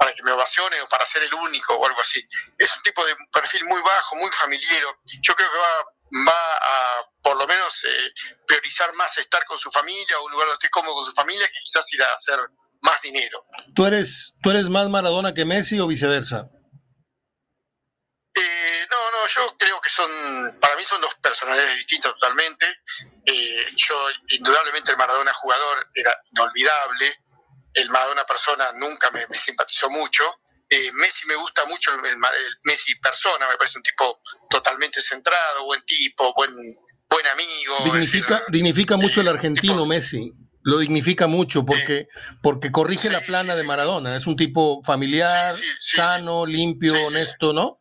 para 0.00 0.14
que 0.14 0.22
me 0.22 0.32
ovacione 0.32 0.80
o 0.80 0.88
para 0.88 1.04
ser 1.04 1.22
el 1.24 1.34
único 1.34 1.74
o 1.74 1.86
algo 1.86 2.00
así. 2.00 2.26
Es 2.56 2.74
un 2.74 2.82
tipo 2.82 3.04
de 3.04 3.14
perfil 3.30 3.66
muy 3.66 3.82
bajo, 3.82 4.16
muy 4.16 4.30
familiar. 4.32 4.82
Yo 5.20 5.34
creo 5.34 5.52
que 5.52 5.58
va, 5.58 5.84
va 6.26 6.56
a, 6.56 7.04
por 7.22 7.36
lo 7.36 7.46
menos, 7.46 7.84
eh, 7.84 8.10
priorizar 8.46 8.94
más 8.94 9.18
estar 9.18 9.44
con 9.44 9.58
su 9.58 9.70
familia 9.70 10.18
o 10.18 10.24
un 10.24 10.32
lugar 10.32 10.48
donde 10.48 10.54
esté 10.54 10.70
cómodo 10.70 10.94
con 10.94 11.04
su 11.04 11.12
familia 11.12 11.46
que 11.48 11.58
quizás 11.62 11.92
ir 11.92 12.02
a 12.02 12.14
hacer 12.14 12.38
más 12.82 13.00
dinero. 13.02 13.44
¿Tú 13.74 13.86
eres, 13.86 14.34
¿Tú 14.42 14.50
eres 14.50 14.68
más 14.68 14.88
Maradona 14.88 15.34
que 15.34 15.44
Messi 15.44 15.78
o 15.80 15.86
viceversa? 15.86 16.50
Eh, 18.34 18.86
no, 18.90 19.10
no, 19.10 19.26
yo 19.26 19.56
creo 19.58 19.80
que 19.80 19.90
son, 19.90 20.10
para 20.60 20.76
mí 20.76 20.82
son 20.88 21.00
dos 21.00 21.14
personalidades 21.16 21.76
distintas 21.76 22.12
totalmente. 22.12 22.66
Eh, 23.26 23.66
yo, 23.76 23.94
indudablemente, 24.28 24.90
el 24.90 24.96
Maradona 24.96 25.32
jugador 25.34 25.88
era 25.94 26.14
inolvidable 26.32 27.16
el 27.74 27.90
Maradona 27.90 28.24
persona 28.24 28.70
nunca 28.78 29.10
me, 29.10 29.26
simpatizó 29.32 29.88
mucho. 29.90 30.24
Eh, 30.68 30.90
Messi 30.92 31.26
me 31.26 31.34
gusta 31.34 31.64
mucho, 31.66 31.92
el, 31.92 32.16
Messi 32.64 32.94
persona, 32.96 33.48
me 33.48 33.56
parece 33.56 33.78
un 33.78 33.82
tipo 33.82 34.20
totalmente 34.48 35.00
centrado, 35.00 35.64
buen 35.64 35.82
tipo, 35.84 36.32
buen, 36.34 36.50
buen 37.08 37.26
amigo. 37.26 37.76
Dignifica, 37.84 38.44
dignifica 38.48 38.96
mucho 38.96 39.20
el 39.20 39.26
eh, 39.26 39.30
argentino, 39.30 39.84
Messi. 39.86 40.32
Lo 40.62 40.78
dignifica 40.78 41.26
mucho 41.26 41.64
porque, 41.64 42.08
porque 42.42 42.70
corrige 42.70 43.08
la 43.10 43.20
plana 43.20 43.56
de 43.56 43.62
Maradona. 43.62 44.14
Es 44.14 44.26
un 44.26 44.36
tipo 44.36 44.82
familiar, 44.84 45.54
sano, 45.78 46.44
limpio, 46.44 46.94
honesto, 47.06 47.52
¿no? 47.52 47.80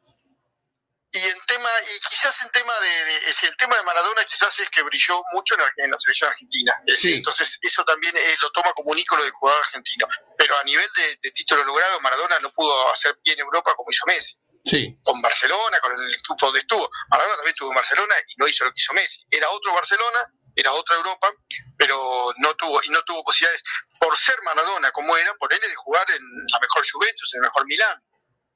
Y 1.11 1.17
en 1.17 1.37
tema, 1.47 1.69
y 1.95 1.99
quizás 2.07 2.39
en 2.43 2.49
tema 2.51 2.71
de, 2.79 3.47
el 3.47 3.57
tema 3.57 3.75
de 3.75 3.83
Maradona 3.83 4.23
quizás 4.25 4.59
es 4.59 4.69
que 4.69 4.83
brilló 4.83 5.19
mucho 5.33 5.55
en 5.55 5.89
la, 5.89 5.97
selección 5.97 6.29
argentina. 6.29 6.75
Entonces 6.85 7.57
eso 7.63 7.83
también 7.83 8.15
eh, 8.15 8.35
lo 8.41 8.51
toma 8.51 8.71
como 8.73 8.91
un 8.91 8.99
ícono 8.99 9.23
del 9.23 9.31
jugador 9.31 9.63
argentino. 9.63 10.05
Pero 10.37 10.55
a 10.55 10.63
nivel 10.63 10.87
de, 11.19 11.31
título 11.31 11.63
logrado, 11.63 11.99
Maradona 12.01 12.39
no 12.41 12.51
pudo 12.51 12.91
hacer 12.91 13.17
bien 13.25 13.39
Europa 13.39 13.73
como 13.75 13.89
hizo 13.89 14.05
Messi. 14.05 14.37
Sí. 14.63 14.99
Con 15.01 15.19
Barcelona, 15.19 15.79
con 15.79 15.93
el 15.93 16.13
equipo 16.13 16.35
donde 16.39 16.59
estuvo. 16.59 16.87
Maradona 17.09 17.37
también 17.37 17.53
estuvo 17.53 17.71
en 17.71 17.75
Barcelona 17.75 18.15
y 18.27 18.33
no 18.37 18.47
hizo 18.47 18.65
lo 18.65 18.71
que 18.71 18.79
hizo 18.79 18.93
Messi. 18.93 19.25
Era 19.31 19.49
otro 19.49 19.73
Barcelona, 19.73 20.31
era 20.59 20.73
otra 20.73 20.95
Europa, 20.95 21.29
pero 21.77 22.31
no 22.37 22.55
tuvo, 22.55 22.81
y 22.83 22.89
no 22.89 23.01
tuvo 23.03 23.23
posibilidades, 23.23 23.63
por 23.99 24.17
ser 24.17 24.35
Maradona 24.43 24.91
como 24.91 25.15
era, 25.17 25.33
por 25.35 25.51
él 25.53 25.59
de 25.59 25.75
jugar 25.75 26.05
en 26.11 26.21
la 26.51 26.59
mejor 26.59 26.85
Juventus, 26.89 27.33
en 27.33 27.39
el 27.39 27.43
mejor 27.43 27.65
Milán, 27.65 27.97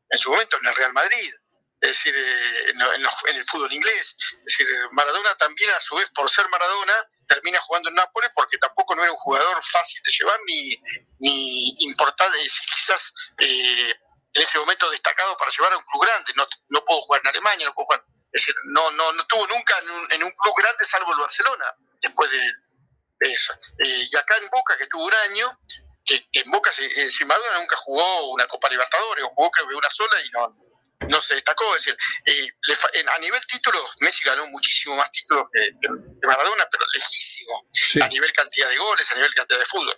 en 0.10 0.20
su 0.20 0.30
momento 0.32 0.58
en 0.60 0.68
el 0.68 0.76
Real 0.76 0.93
Madrid 0.93 1.34
es 1.84 1.89
decir, 1.89 2.16
eh, 2.16 2.70
en, 2.70 3.36
el 3.36 3.45
fútbol 3.45 3.72
inglés. 3.74 4.16
Es 4.32 4.58
decir, 4.58 4.68
Maradona 4.91 5.36
también, 5.36 5.70
a 5.72 5.82
su 5.82 5.95
vez, 5.95 6.10
por 6.16 6.30
ser 6.30 6.47
Maradona, 6.47 6.93
termina 7.28 7.60
jugando 7.60 7.89
en 7.89 7.95
Nápoles 7.95 8.32
porque 8.34 8.58
tampoco 8.58 8.95
no 8.95 9.04
era 9.04 9.12
un 9.12 9.18
jugador 9.18 9.62
fácil 9.66 10.01
de 10.01 10.12
llevar 10.12 10.39
ni, 10.47 10.78
ni 11.20 11.76
importante, 11.80 12.38
quizás 12.74 13.14
eh, 13.38 13.89
en 14.34 14.41
ese 14.41 14.60
momento 14.60 14.89
destacado 14.91 15.38
para 15.38 15.51
llevar 15.51 15.74
a 15.74 15.78
un 15.78 15.84
club 15.84 16.04
grande. 16.04 16.32
No, 16.38 16.47
no 16.70 16.86
puedo 16.86 17.01
jugar 17.01 17.20
en 17.22 17.28
Alemania, 17.28 17.66
no 17.66 17.74
puedo 17.74 17.88
jugar. 17.88 18.06
Es 18.32 18.41
decir, 18.41 18.56
no, 18.72 18.89
no, 18.91 19.12
no 19.12 19.22
estuvo 19.22 19.45
nunca 19.47 19.78
en 19.80 19.91
un, 19.91 20.12
en 20.14 20.24
un 20.24 20.32
club 20.32 20.56
grande 20.58 20.86
salvo 20.86 21.12
el 21.12 21.20
Barcelona, 21.20 21.66
después 22.04 22.30
de 22.32 22.39
eso. 23.32 23.54
Eh, 23.80 24.08
y 24.12 24.18
acá 24.18 24.38
en 24.38 24.49
Boca, 24.49 24.78
que 24.78 24.88
tuvo 24.88 25.06
un 25.06 25.14
año, 25.30 25.58
que, 26.06 26.28
en 26.34 26.51
Boca, 26.51 26.72
si, 26.72 27.26
Maradona 27.26 27.60
nunca 27.60 27.76
jugó 27.78 28.32
una 28.32 28.45
Copa 28.47 28.70
Libertadores, 28.70 29.24
o 29.24 29.30
jugó 29.30 29.51
creo 29.51 29.68
que 29.68 29.76
una 29.76 29.89
sola 29.89 30.16
y 30.24 30.30
no, 30.32 30.47
no 31.10 31.22
se 31.22 31.36
destacó. 31.36 31.76
Es 31.76 31.86
decir, 31.86 31.97
eh, 32.26 33.06
a 33.08 33.20
nivel 33.20 33.45
títulos, 33.45 33.89
Messi 34.01 34.24
ganó 34.24 34.45
muchísimo 34.47 34.95
más 34.95 35.12
títulos 35.12 35.47
que, 35.51 35.72
Maradona, 36.28 36.68
pero 36.70 36.86
lejísimo. 36.93 37.70
A 38.01 38.08
nivel 38.08 38.32
cantidad 38.34 38.70
de 38.70 38.78
goles, 38.78 39.10
a 39.12 39.16
nivel 39.16 39.34
cantidad 39.34 39.60
de 39.60 39.66
fútbol. 39.66 39.95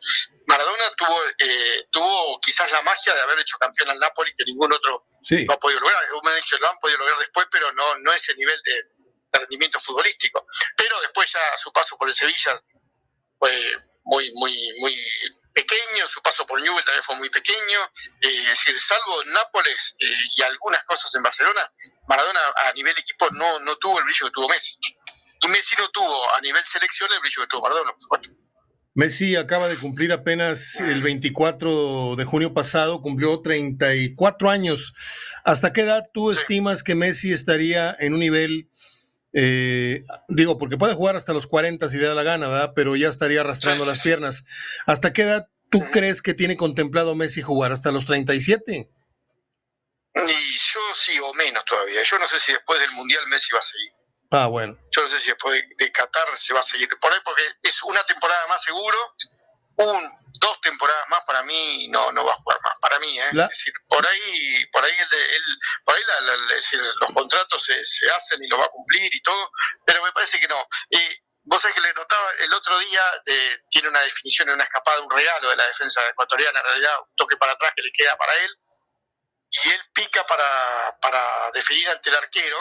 Maradona 0.47 0.91
tuvo, 0.95 1.21
eh, 1.39 1.87
tuvo 1.91 2.39
quizás 2.41 2.71
la 2.71 2.81
magia 2.81 3.13
de 3.13 3.21
haber 3.21 3.39
hecho 3.39 3.57
campeón 3.57 3.89
al 3.89 3.99
Napoli 3.99 4.33
que 4.35 4.45
ningún 4.45 4.73
otro 4.73 5.07
no 5.29 5.53
ha 5.53 5.59
podido 5.59 5.79
lograr. 5.79 6.03
Me 6.23 6.29
han 6.31 6.35
dicho, 6.35 6.57
lo 6.59 6.69
han 6.69 6.77
podido 6.77 6.99
lograr 6.99 7.17
después, 7.19 7.47
pero 7.51 7.71
no, 7.73 7.97
no 7.99 8.13
ese 8.13 8.35
nivel 8.35 8.59
de, 8.63 8.94
rendimiento 9.39 9.79
futbolístico. 9.79 10.45
Pero 10.75 10.99
después 11.01 11.31
ya 11.31 11.57
su 11.57 11.71
paso 11.71 11.97
por 11.97 12.07
el 12.07 12.13
Sevilla 12.13 12.61
fue 13.37 13.77
muy, 14.03 14.31
muy, 14.35 14.73
muy 14.79 14.97
pequeño, 15.55 16.09
su 16.09 16.21
paso 16.21 16.45
por 16.45 16.61
Newell 16.61 16.83
también 16.83 17.03
fue 17.03 17.15
muy 17.15 17.29
pequeño, 17.29 17.79
eh, 18.21 18.27
es 18.29 18.49
decir, 18.49 18.79
salvo 18.79 19.23
Nápoles 19.33 19.95
eh, 19.99 20.05
y 20.35 20.41
algunas 20.41 20.83
cosas 20.83 21.13
en 21.15 21.23
Barcelona, 21.23 21.71
Maradona 22.07 22.39
a 22.67 22.73
nivel 22.73 22.97
equipo 22.97 23.27
no, 23.31 23.59
no 23.59 23.77
tuvo 23.77 23.99
el 23.99 24.03
brillo 24.03 24.25
que 24.25 24.31
tuvo 24.31 24.49
Messi. 24.49 24.77
Y 25.41 25.47
Messi 25.47 25.75
no 25.77 25.89
tuvo 25.91 26.35
a 26.35 26.41
nivel 26.41 26.63
selección 26.65 27.09
el 27.13 27.19
brillo 27.21 27.41
que 27.43 27.47
tuvo 27.47 27.61
Maradona, 27.61 27.93
Messi 28.95 29.35
acaba 29.35 29.67
de 29.67 29.75
cumplir 29.75 30.13
apenas 30.13 30.79
el 30.79 31.01
24 31.01 32.15
de 32.15 32.23
junio 32.23 32.53
pasado, 32.53 33.01
cumplió 33.01 33.41
34 33.41 34.49
años. 34.49 34.93
¿Hasta 35.43 35.73
qué 35.73 35.81
edad 35.81 36.05
tú 36.13 36.31
estimas 36.31 36.81
que 36.81 36.95
Messi 36.95 37.33
estaría 37.33 37.93
en 37.99 38.13
un 38.13 38.21
nivel 38.21 38.69
eh, 39.37 40.05
digo, 40.29 40.57
porque 40.57 40.77
puede 40.77 40.93
jugar 40.93 41.17
hasta 41.17 41.33
los 41.33 41.45
40 41.45 41.89
si 41.89 41.97
le 41.97 42.07
da 42.07 42.15
la 42.15 42.23
gana, 42.23 42.47
¿verdad? 42.47 42.71
Pero 42.73 42.95
ya 42.95 43.09
estaría 43.09 43.41
arrastrando 43.41 43.85
las 43.85 44.01
piernas. 44.01 44.45
¿Hasta 44.85 45.11
qué 45.11 45.23
edad 45.23 45.49
tú 45.69 45.81
crees 45.91 46.21
que 46.21 46.33
tiene 46.33 46.55
contemplado 46.55 47.15
Messi 47.15 47.41
jugar? 47.41 47.73
¿Hasta 47.73 47.91
los 47.91 48.05
37? 48.05 48.89
Y 50.15 50.57
yo 50.57 50.79
sí, 50.95 51.19
o 51.19 51.33
menos 51.33 51.65
todavía. 51.65 52.01
Yo 52.01 52.17
no 52.17 52.27
sé 52.29 52.39
si 52.39 52.53
después 52.53 52.79
del 52.79 52.91
Mundial 52.91 53.27
Messi 53.27 53.49
va 53.53 53.59
a 53.59 53.61
seguir. 53.61 53.91
Ah, 54.31 54.47
bueno. 54.47 54.77
Yo 54.89 55.01
no 55.01 55.09
sé 55.09 55.19
si 55.19 55.27
después 55.27 55.61
de, 55.61 55.85
de 55.85 55.91
Qatar 55.91 56.27
se 56.37 56.53
va 56.53 56.61
a 56.61 56.63
seguir. 56.63 56.87
Por 57.01 57.11
ahí, 57.11 57.19
porque 57.25 57.43
es 57.61 57.83
una 57.83 58.03
temporada 58.05 58.47
más 58.47 58.63
seguro 58.63 58.97
un, 59.77 60.25
dos 60.39 60.61
temporadas 60.61 61.07
más 61.09 61.23
para 61.25 61.43
mí 61.43 61.87
no, 61.89 62.11
no 62.11 62.25
va 62.25 62.33
a 62.33 62.37
jugar 62.37 62.59
más, 62.61 62.73
para 62.79 62.99
mí, 62.99 63.17
¿eh? 63.17 63.29
es 63.31 63.49
decir, 63.49 63.73
por 63.87 64.05
ahí, 64.05 64.65
por 64.71 64.83
ahí, 64.83 64.91
el, 64.91 65.41
por 65.83 65.95
ahí 65.95 66.01
los 67.01 67.13
contratos 67.13 67.63
se, 67.63 67.85
se, 67.85 68.09
hacen 68.11 68.43
y 68.43 68.47
lo 68.47 68.57
va 68.57 68.65
a 68.65 68.69
cumplir 68.69 69.13
y 69.13 69.21
todo, 69.21 69.51
pero 69.85 70.03
me 70.03 70.11
parece 70.11 70.39
que 70.39 70.47
no. 70.47 70.67
Eh, 70.89 71.19
vos 71.43 71.61
sabés 71.61 71.75
que 71.75 71.81
le 71.81 71.93
notaba 71.93 72.31
el 72.39 72.53
otro 72.53 72.77
día, 72.79 73.01
eh, 73.25 73.59
tiene 73.69 73.89
una 73.89 74.01
definición, 74.01 74.49
una 74.49 74.63
escapada, 74.63 75.01
un 75.01 75.09
regalo 75.09 75.49
de 75.49 75.55
la 75.55 75.67
defensa 75.67 76.01
ecuatoriana, 76.09 76.59
en 76.59 76.65
realidad 76.65 76.93
un 77.01 77.15
toque 77.15 77.37
para 77.37 77.53
atrás 77.53 77.73
que 77.75 77.83
le 77.83 77.91
queda 77.91 78.17
para 78.17 78.33
él, 78.35 78.51
y 79.51 79.69
él 79.69 79.81
pica 79.93 80.25
para, 80.25 80.97
para 81.01 81.51
definir 81.53 81.87
ante 81.89 82.09
el 82.09 82.15
arquero, 82.17 82.57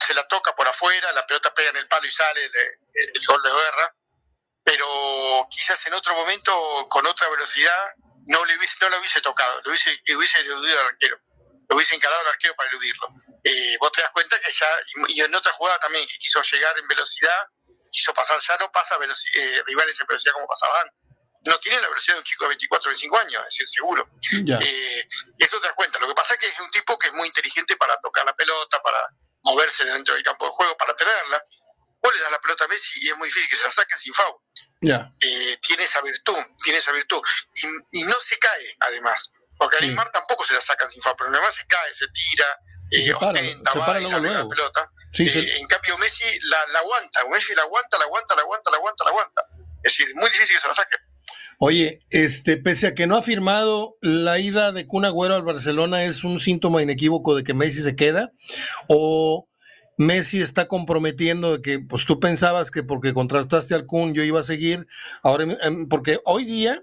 se 0.00 0.14
la 0.14 0.26
toca 0.26 0.56
por 0.56 0.66
afuera, 0.66 1.12
la 1.12 1.26
pelota 1.26 1.54
pega 1.54 1.70
en 1.70 1.76
el 1.76 1.86
palo 1.86 2.06
y 2.06 2.10
sale 2.10 2.44
el, 2.44 2.52
el 3.14 3.26
gol 3.26 3.40
de 3.42 3.50
guerra 3.50 3.94
pero 4.66 5.46
quizás 5.48 5.86
en 5.86 5.94
otro 5.94 6.12
momento, 6.16 6.88
con 6.90 7.06
otra 7.06 7.28
velocidad, 7.28 7.94
no, 8.26 8.44
le 8.44 8.56
hubiese, 8.58 8.76
no 8.80 8.88
lo 8.88 8.98
hubiese 8.98 9.20
tocado, 9.20 9.62
lo 9.62 9.70
hubiese, 9.70 9.96
hubiese 10.16 10.40
eludido 10.40 10.80
al 10.80 10.86
arquero, 10.86 11.20
lo 11.68 11.76
hubiese 11.76 11.94
encarado 11.94 12.20
al 12.22 12.26
arquero 12.26 12.56
para 12.56 12.68
eludirlo. 12.70 13.06
Eh, 13.44 13.76
vos 13.78 13.92
te 13.92 14.02
das 14.02 14.10
cuenta 14.10 14.40
que 14.40 14.52
ya, 14.52 14.66
y 15.06 15.20
en 15.20 15.32
otra 15.32 15.52
jugada 15.52 15.78
también, 15.78 16.04
que 16.08 16.18
quiso 16.18 16.42
llegar 16.42 16.76
en 16.80 16.88
velocidad, 16.88 17.46
quiso 17.92 18.12
pasar, 18.12 18.40
ya 18.40 18.56
no 18.58 18.72
pasa 18.72 18.96
eh, 19.34 19.62
rivales 19.66 20.00
en 20.00 20.06
velocidad 20.08 20.32
como 20.32 20.48
pasaban. 20.48 20.90
No 21.44 21.56
tiene 21.60 21.80
la 21.80 21.88
velocidad 21.88 22.16
de 22.16 22.18
un 22.18 22.24
chico 22.24 22.42
de 22.42 22.48
24 22.48 22.88
o 22.88 22.90
25 22.90 23.18
años, 23.18 23.42
es 23.42 23.54
decir, 23.54 23.68
seguro. 23.68 24.10
Eh, 24.60 25.08
eso 25.38 25.60
te 25.60 25.66
das 25.68 25.76
cuenta. 25.76 26.00
Lo 26.00 26.08
que 26.08 26.14
pasa 26.14 26.34
es 26.34 26.40
que 26.40 26.48
es 26.48 26.58
un 26.58 26.70
tipo 26.70 26.98
que 26.98 27.06
es 27.06 27.14
muy 27.14 27.28
inteligente 27.28 27.76
para 27.76 27.96
tocar 28.00 28.24
la 28.24 28.34
pelota, 28.34 28.82
para 28.82 28.98
moverse 29.44 29.84
dentro 29.84 30.14
del 30.14 30.24
campo 30.24 30.46
de 30.46 30.50
juego, 30.50 30.76
para 30.76 30.96
tenerla 30.96 31.40
le 32.12 32.20
das 32.20 32.32
la 32.32 32.40
pelota 32.40 32.64
a 32.64 32.68
Messi 32.68 33.00
y 33.02 33.10
es 33.10 33.16
muy 33.16 33.28
difícil 33.28 33.50
que 33.50 33.56
se 33.56 33.64
la 33.64 33.70
saque 33.70 33.96
sin 33.96 34.14
foul. 34.14 34.36
Eh, 34.80 35.58
tiene 35.66 35.84
esa 35.84 36.02
virtud, 36.02 36.36
tiene 36.62 36.78
esa 36.78 36.92
virtud. 36.92 37.20
Y, 37.92 38.02
no 38.04 38.14
se 38.20 38.38
cae, 38.38 38.76
además. 38.80 39.32
Porque 39.58 39.78
a 39.78 39.80
Neymar 39.80 40.10
tampoco 40.12 40.44
se 40.44 40.52
la 40.52 40.60
sacan 40.60 40.90
sin 40.90 41.02
foul, 41.02 41.14
pero 41.16 41.30
Neymar 41.30 41.52
se 41.52 41.66
cae, 41.66 41.94
se 41.94 42.06
tira, 42.08 42.46
eh, 42.90 43.02
se 43.02 43.14
para, 43.14 43.42
se 43.42 43.56
para 43.62 44.00
luego, 44.00 44.20
la 44.20 44.48
pelota. 44.48 44.92
Eh, 45.18 45.56
en 45.58 45.66
cambio, 45.66 45.96
Messi 45.98 46.24
la, 46.42 46.58
la, 46.72 46.80
aguanta, 46.80 47.24
Messi 47.32 47.54
la 47.54 47.62
aguanta, 47.62 47.96
la 47.98 48.04
aguanta, 48.04 48.34
la 48.34 48.42
aguanta, 48.42 48.70
la 48.70 48.76
aguanta, 48.76 49.04
la 49.04 49.10
aguanta. 49.10 49.42
Es 49.82 49.96
decir, 49.96 50.14
muy 50.14 50.28
difícil 50.28 50.56
que 50.56 50.60
se 50.60 50.68
la 50.68 50.74
saque. 50.74 50.96
Oye, 51.58 52.00
este, 52.10 52.58
pese 52.58 52.88
a 52.88 52.94
que 52.94 53.06
no 53.06 53.16
ha 53.16 53.22
firmado, 53.22 53.96
la 54.02 54.38
ida 54.38 54.72
de 54.72 54.86
Kun 54.86 55.06
Agüero 55.06 55.34
al 55.34 55.42
Barcelona 55.42 56.04
es 56.04 56.22
un 56.22 56.38
síntoma 56.38 56.82
inequívoco 56.82 57.34
de 57.34 57.44
que 57.44 57.54
Messi 57.54 57.80
se 57.80 57.96
queda, 57.96 58.30
o 58.88 59.48
Messi 59.96 60.40
está 60.40 60.68
comprometiendo 60.68 61.56
de 61.56 61.62
que, 61.62 61.78
pues 61.78 62.04
tú 62.04 62.20
pensabas 62.20 62.70
que 62.70 62.82
porque 62.82 63.14
contrastaste 63.14 63.74
al 63.74 63.86
Kun 63.86 64.14
yo 64.14 64.22
iba 64.22 64.40
a 64.40 64.44
seguir, 64.44 64.86
ahora, 65.22 65.56
em, 65.62 65.88
porque 65.88 66.20
hoy 66.24 66.44
día 66.44 66.82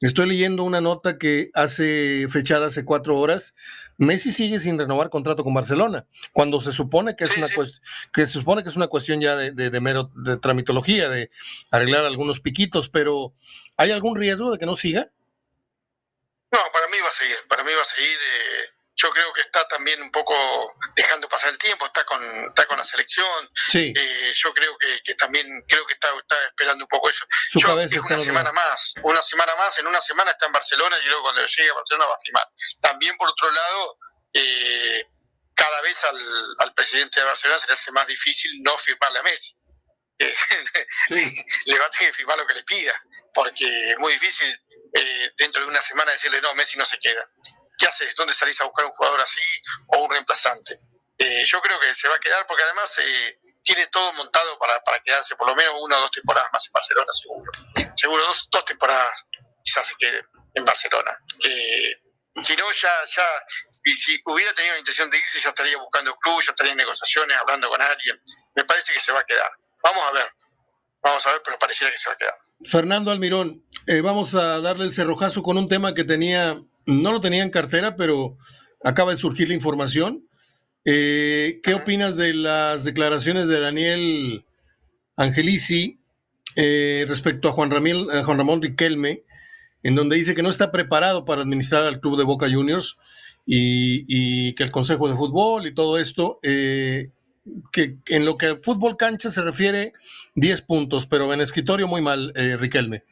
estoy 0.00 0.28
leyendo 0.28 0.64
una 0.64 0.80
nota 0.80 1.18
que 1.18 1.50
hace 1.54 2.26
fechada 2.30 2.66
hace 2.66 2.84
cuatro 2.84 3.18
horas, 3.18 3.54
Messi 3.96 4.32
sigue 4.32 4.58
sin 4.58 4.78
renovar 4.78 5.08
contrato 5.08 5.44
con 5.44 5.54
Barcelona, 5.54 6.06
cuando 6.32 6.60
se 6.60 6.72
supone 6.72 7.14
que 7.16 7.24
es 7.24 7.36
una 7.36 7.48
cuestión, 7.54 7.82
que 8.12 8.26
se 8.26 8.32
supone 8.32 8.62
que 8.62 8.68
es 8.68 8.76
una 8.76 8.88
cuestión 8.88 9.20
ya 9.20 9.36
de, 9.36 9.52
de, 9.52 9.70
de, 9.70 9.80
mero, 9.80 10.10
de 10.16 10.36
tramitología, 10.36 11.08
de 11.08 11.30
arreglar 11.70 12.04
algunos 12.04 12.40
piquitos, 12.40 12.88
pero 12.88 13.34
¿hay 13.76 13.92
algún 13.92 14.16
riesgo 14.16 14.50
de 14.50 14.58
que 14.58 14.66
no 14.66 14.74
siga? 14.74 15.10
No, 16.50 16.58
para 16.72 16.86
mí 16.88 16.96
va 17.02 17.08
a 17.08 17.12
seguir, 17.12 17.36
para 17.48 17.64
mí 17.64 17.70
va 17.76 17.82
a 17.82 17.84
seguir. 17.84 18.16
Eh, 18.16 18.73
yo 18.96 19.10
creo 19.10 19.32
que 19.32 19.40
está 19.40 19.66
también 19.66 20.00
un 20.02 20.10
poco 20.10 20.34
dejando 20.94 21.28
pasar 21.28 21.50
el 21.50 21.58
tiempo, 21.58 21.84
está 21.86 22.04
con, 22.04 22.22
está 22.22 22.66
con 22.66 22.78
la 22.78 22.84
selección. 22.84 23.50
Sí. 23.68 23.92
Eh, 23.94 24.32
yo 24.34 24.54
creo 24.54 24.76
que, 24.78 25.00
que, 25.02 25.14
también 25.14 25.46
creo 25.66 25.86
que 25.86 25.94
está, 25.94 26.08
está, 26.16 26.36
esperando 26.46 26.84
un 26.84 26.88
poco 26.88 27.10
eso. 27.10 27.26
Su 27.48 27.60
yo, 27.60 27.68
cabeza 27.68 28.00
una 28.00 28.18
semana 28.18 28.52
más, 28.52 28.94
una 29.02 29.22
semana 29.22 29.54
más, 29.56 29.78
en 29.78 29.86
una 29.86 30.00
semana 30.00 30.30
está 30.30 30.46
en 30.46 30.52
Barcelona 30.52 30.96
y 31.02 31.06
luego 31.06 31.22
cuando 31.22 31.44
llegue 31.46 31.70
a 31.70 31.74
Barcelona 31.74 32.06
va 32.06 32.14
a 32.14 32.20
firmar. 32.20 32.48
También 32.80 33.16
por 33.16 33.28
otro 33.28 33.50
lado, 33.50 33.98
eh, 34.32 35.06
cada 35.54 35.80
vez 35.82 36.04
al, 36.04 36.18
al, 36.58 36.74
presidente 36.74 37.20
de 37.20 37.26
Barcelona 37.26 37.60
se 37.60 37.66
le 37.66 37.72
hace 37.72 37.92
más 37.92 38.06
difícil 38.06 38.50
no 38.62 38.78
firmarle 38.78 39.18
a 39.18 39.22
Messi. 39.22 39.56
sí. 41.08 41.44
le 41.64 41.78
va 41.78 41.86
a 41.86 41.90
tener 41.90 42.10
que 42.10 42.16
firmar 42.16 42.38
lo 42.38 42.46
que 42.46 42.54
le 42.54 42.62
pida, 42.62 42.94
porque 43.34 43.90
es 43.90 43.98
muy 43.98 44.12
difícil 44.12 44.48
eh, 44.94 45.32
dentro 45.36 45.60
de 45.62 45.68
una 45.68 45.82
semana 45.82 46.12
decirle 46.12 46.40
no, 46.40 46.54
Messi 46.54 46.78
no 46.78 46.84
se 46.84 46.98
queda. 46.98 47.28
¿Qué 47.78 47.86
haces? 47.86 48.14
¿Dónde 48.14 48.32
salís 48.32 48.60
a 48.60 48.64
buscar 48.64 48.84
un 48.84 48.92
jugador 48.92 49.20
así 49.20 49.40
o 49.88 50.04
un 50.04 50.10
reemplazante? 50.10 50.80
Eh, 51.18 51.44
yo 51.44 51.60
creo 51.60 51.78
que 51.80 51.94
se 51.94 52.08
va 52.08 52.16
a 52.16 52.20
quedar 52.20 52.46
porque 52.46 52.64
además 52.64 52.98
eh, 52.98 53.38
tiene 53.62 53.86
todo 53.88 54.12
montado 54.14 54.58
para, 54.58 54.82
para, 54.82 55.00
quedarse 55.00 55.36
por 55.36 55.48
lo 55.48 55.54
menos 55.54 55.74
una 55.80 55.98
o 55.98 56.00
dos 56.00 56.10
temporadas 56.10 56.52
más 56.52 56.66
en 56.66 56.72
Barcelona, 56.72 57.12
seguro. 57.12 57.52
Seguro 57.96 58.22
dos, 58.24 58.48
dos 58.50 58.64
temporadas 58.64 59.24
quizás 59.62 59.86
se 59.86 59.94
quede 59.96 60.26
en 60.54 60.64
Barcelona. 60.64 61.16
Eh, 61.44 62.00
si 62.42 62.56
no, 62.56 62.64
ya, 62.72 62.90
ya 63.14 63.22
si, 63.70 63.96
si, 63.96 64.20
hubiera 64.24 64.52
tenido 64.54 64.74
la 64.74 64.80
intención 64.80 65.08
de 65.08 65.18
irse, 65.18 65.38
ya 65.38 65.50
estaría 65.50 65.78
buscando 65.78 66.16
club, 66.16 66.42
ya 66.42 66.50
estaría 66.50 66.72
en 66.72 66.78
negociaciones, 66.78 67.38
hablando 67.38 67.68
con 67.68 67.80
alguien. 67.80 68.20
Me 68.56 68.64
parece 68.64 68.92
que 68.92 69.00
se 69.00 69.12
va 69.12 69.20
a 69.20 69.24
quedar. 69.24 69.50
Vamos 69.82 70.02
a 70.08 70.12
ver. 70.12 70.26
Vamos 71.00 71.24
a 71.26 71.32
ver, 71.32 71.42
pero 71.44 71.58
pareciera 71.58 71.92
que 71.92 71.98
se 71.98 72.08
va 72.08 72.14
a 72.14 72.18
quedar. 72.18 72.34
Fernando 72.68 73.12
Almirón, 73.12 73.64
vamos 74.02 74.34
a 74.34 74.60
darle 74.60 74.86
el 74.86 74.92
cerrojazo 74.92 75.42
con 75.42 75.58
un 75.58 75.68
tema 75.68 75.94
que 75.94 76.02
tenía 76.02 76.58
no 76.86 77.12
lo 77.12 77.20
tenía 77.20 77.42
en 77.42 77.50
cartera, 77.50 77.96
pero 77.96 78.36
acaba 78.82 79.12
de 79.12 79.16
surgir 79.16 79.48
la 79.48 79.54
información. 79.54 80.28
Eh, 80.84 81.60
¿Qué 81.62 81.74
opinas 81.74 82.16
de 82.16 82.34
las 82.34 82.84
declaraciones 82.84 83.48
de 83.48 83.60
Daniel 83.60 84.44
Angelici 85.16 86.00
eh, 86.56 87.04
respecto 87.08 87.48
a 87.48 87.52
Juan, 87.52 87.70
Ramil, 87.70 88.10
a 88.10 88.22
Juan 88.22 88.38
Ramón 88.38 88.62
Riquelme, 88.62 89.24
en 89.82 89.94
donde 89.94 90.16
dice 90.16 90.34
que 90.34 90.42
no 90.42 90.50
está 90.50 90.70
preparado 90.70 91.24
para 91.24 91.42
administrar 91.42 91.82
al 91.82 92.00
club 92.00 92.18
de 92.18 92.24
Boca 92.24 92.50
Juniors 92.50 92.98
y, 93.46 94.04
y 94.08 94.54
que 94.54 94.62
el 94.62 94.70
Consejo 94.70 95.08
de 95.08 95.16
Fútbol 95.16 95.66
y 95.66 95.74
todo 95.74 95.98
esto, 95.98 96.38
eh, 96.42 97.10
que 97.72 97.98
en 98.06 98.24
lo 98.24 98.38
que 98.38 98.46
al 98.46 98.60
fútbol 98.60 98.96
cancha 98.96 99.30
se 99.30 99.42
refiere, 99.42 99.92
10 100.34 100.62
puntos, 100.62 101.06
pero 101.06 101.32
en 101.32 101.40
escritorio 101.40 101.88
muy 101.88 102.00
mal, 102.00 102.32
eh, 102.36 102.56
Riquelme. 102.56 103.04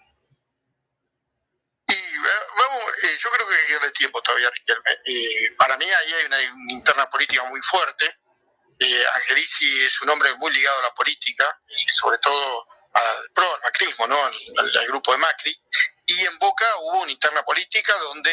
yo 3.23 3.31
creo 3.31 3.47
que 3.47 3.55
hay 3.55 3.67
que 3.67 3.75
darle 3.75 3.92
tiempo 4.03 4.21
todavía 4.21 4.51
Riquelme. 4.51 4.91
Eh, 5.05 5.55
para 5.57 5.77
mí 5.77 5.85
ahí 5.85 6.13
hay 6.13 6.25
una, 6.27 6.43
interna 6.71 7.09
política 7.09 7.45
muy 7.45 7.61
fuerte. 7.63 8.19
Eh, 8.79 9.05
Angelici 9.15 9.85
es 9.85 10.03
un 10.03 10.11
hombre 10.11 10.35
muy 10.35 10.53
ligado 10.53 10.81
a 10.81 10.83
la 10.83 10.95
política, 10.95 11.47
sobre 11.93 12.19
todo 12.19 12.67
al 12.93 13.31
pro, 13.33 13.55
al 13.55 13.61
macrismo, 13.63 14.07
¿no? 14.09 14.17
Al, 14.25 14.87
grupo 14.89 15.13
de 15.13 15.19
Macri. 15.19 15.57
Y 16.07 16.21
en 16.27 16.37
Boca 16.39 16.67
hubo 16.81 17.03
una 17.03 17.13
interna 17.13 17.45
política 17.45 17.95
donde, 17.97 18.33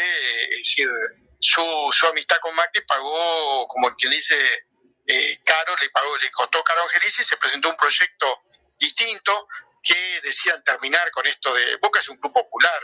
su, 1.40 1.90
su 1.92 2.06
amistad 2.08 2.38
con 2.42 2.54
Macri 2.56 2.82
pagó, 2.84 3.68
como 3.68 3.94
quien 3.94 4.10
dice, 4.10 4.66
eh, 5.06 5.40
caro, 5.44 5.76
le 5.80 5.88
pagó, 5.90 6.16
le 6.18 6.30
costó 6.32 6.64
caro 6.64 6.80
a 6.80 6.84
Angelici, 6.84 7.22
se 7.22 7.36
presentó 7.36 7.68
un 7.68 7.76
proyecto 7.76 8.42
distinto 8.76 9.46
que 9.82 10.20
decían 10.22 10.62
terminar 10.64 11.10
con 11.12 11.26
esto 11.26 11.54
de 11.54 11.76
Boca 11.76 12.00
es 12.00 12.08
un 12.08 12.16
club 12.16 12.32
popular, 12.32 12.80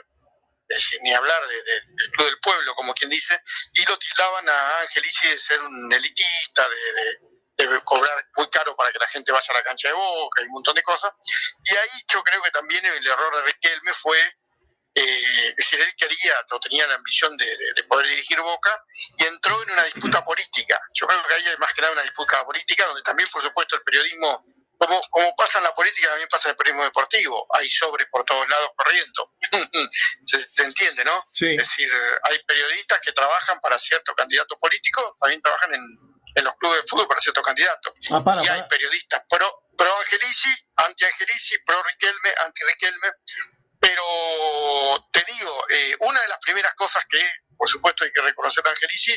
ni 1.03 1.13
hablar 1.13 1.47
de, 1.47 1.55
de, 1.63 1.73
del 1.73 2.11
Club 2.13 2.27
del 2.27 2.41
Pueblo, 2.41 2.75
como 2.75 2.95
quien 2.95 3.11
dice, 3.11 3.41
y 3.73 3.85
lo 3.85 3.99
tildaban 3.99 4.49
a 4.49 4.81
Angelici 4.81 5.29
de 5.29 5.39
ser 5.39 5.61
un 5.63 5.93
elitista, 5.93 6.69
de, 6.69 7.67
de, 7.67 7.81
cobrar 7.85 8.13
muy 8.37 8.49
caro 8.51 8.77
para 8.77 8.93
que 8.93 8.99
la 8.99 9.09
gente 9.09 9.33
vaya 9.33 9.47
a 9.49 9.55
la 9.55 9.63
cancha 9.63 9.89
de 9.89 9.95
Boca 9.95 10.43
y 10.43 10.45
un 10.45 10.53
montón 10.53 10.75
de 10.75 10.83
cosas. 10.83 11.13
Y 11.65 11.75
ahí 11.75 12.03
yo 12.13 12.23
creo 12.23 12.43
que 12.43 12.51
también 12.51 12.85
el 12.85 13.07
error 13.07 13.35
de 13.37 13.43
Riquelme 13.43 13.95
fue, 13.95 14.19
eh, 14.95 15.49
es 15.49 15.57
decir, 15.57 15.81
él 15.81 15.95
quería 15.97 16.35
o 16.51 16.61
tenía 16.61 16.87
la 16.87 16.95
ambición 16.95 17.37
de, 17.37 17.47
de, 17.47 17.85
poder 17.85 18.07
dirigir 18.09 18.41
Boca 18.41 18.85
y 19.19 19.25
entró 19.25 19.63
en 19.63 19.71
una 19.71 19.85
disputa 19.85 20.25
política. 20.25 20.81
Yo 20.95 21.07
creo 21.07 21.27
que 21.27 21.35
ahí 21.35 21.47
hay 21.47 21.57
más 21.59 21.73
que 21.73 21.81
nada 21.81 21.93
una 21.93 22.03
disputa 22.03 22.45
política 22.45 22.87
donde 22.87 23.03
también, 23.03 23.29
por 23.31 23.43
supuesto, 23.43 23.77
el 23.77 23.83
periodismo 23.83 24.45
como, 24.79 25.01
como 25.11 25.35
pasa 25.37 25.59
en 25.59 25.65
la 25.65 25.75
política, 25.75 26.09
también 26.09 26.29
pasa 26.29 26.49
en 26.49 26.51
el 26.53 26.57
periodismo 26.57 26.85
deportivo. 26.85 27.47
Hay 27.55 27.69
sobres 27.71 28.07
por 28.11 28.25
todos 28.25 28.49
lados 28.49 28.71
corriendo. 28.77 29.33
se, 30.27 30.39
se, 30.41 30.63
entiende, 30.63 31.05
¿no? 31.05 31.27
Sí. 31.33 31.51
Es 31.51 31.57
decir, 31.57 31.91
hay 32.23 32.39
periodistas 32.45 33.01
que 33.01 33.13
trabajan 33.13 33.61
para 33.61 33.79
cierto 33.79 34.15
candidato 34.15 34.59
político, 34.59 35.17
también 35.21 35.41
trabajan 35.41 35.75
en, 35.75 35.83
en 36.37 36.45
los 36.45 36.55
clubes 36.57 36.83
de 36.83 36.89
fútbol 36.89 37.09
para 37.09 37.21
cierto 37.21 37.43
candidato. 37.43 37.95
Ah, 38.11 38.23
para, 38.23 38.45
y 38.45 38.49
hay 38.49 38.61
para. 38.61 38.69
periodistas 38.69 39.23
pro, 39.29 39.51
pro 39.77 39.99
Angelici, 39.99 40.51
anti 40.77 41.05
Angelici, 41.05 41.57
pro 41.65 41.83
Riquelme, 41.83 42.31
anti 42.45 42.65
Riquelme. 42.65 43.13
Pero 43.81 45.09
te 45.13 45.25
digo, 45.33 45.65
eh, 45.69 45.97
una 46.01 46.21
de 46.21 46.29
las 46.29 46.39
primeras 46.39 46.75
cosas 46.75 47.05
que 47.09 47.21
por 47.57 47.69
supuesto 47.69 48.05
hay 48.05 48.13
que 48.13 48.21
reconocer 48.21 48.67
a 48.67 48.71
Angelici 48.71 49.15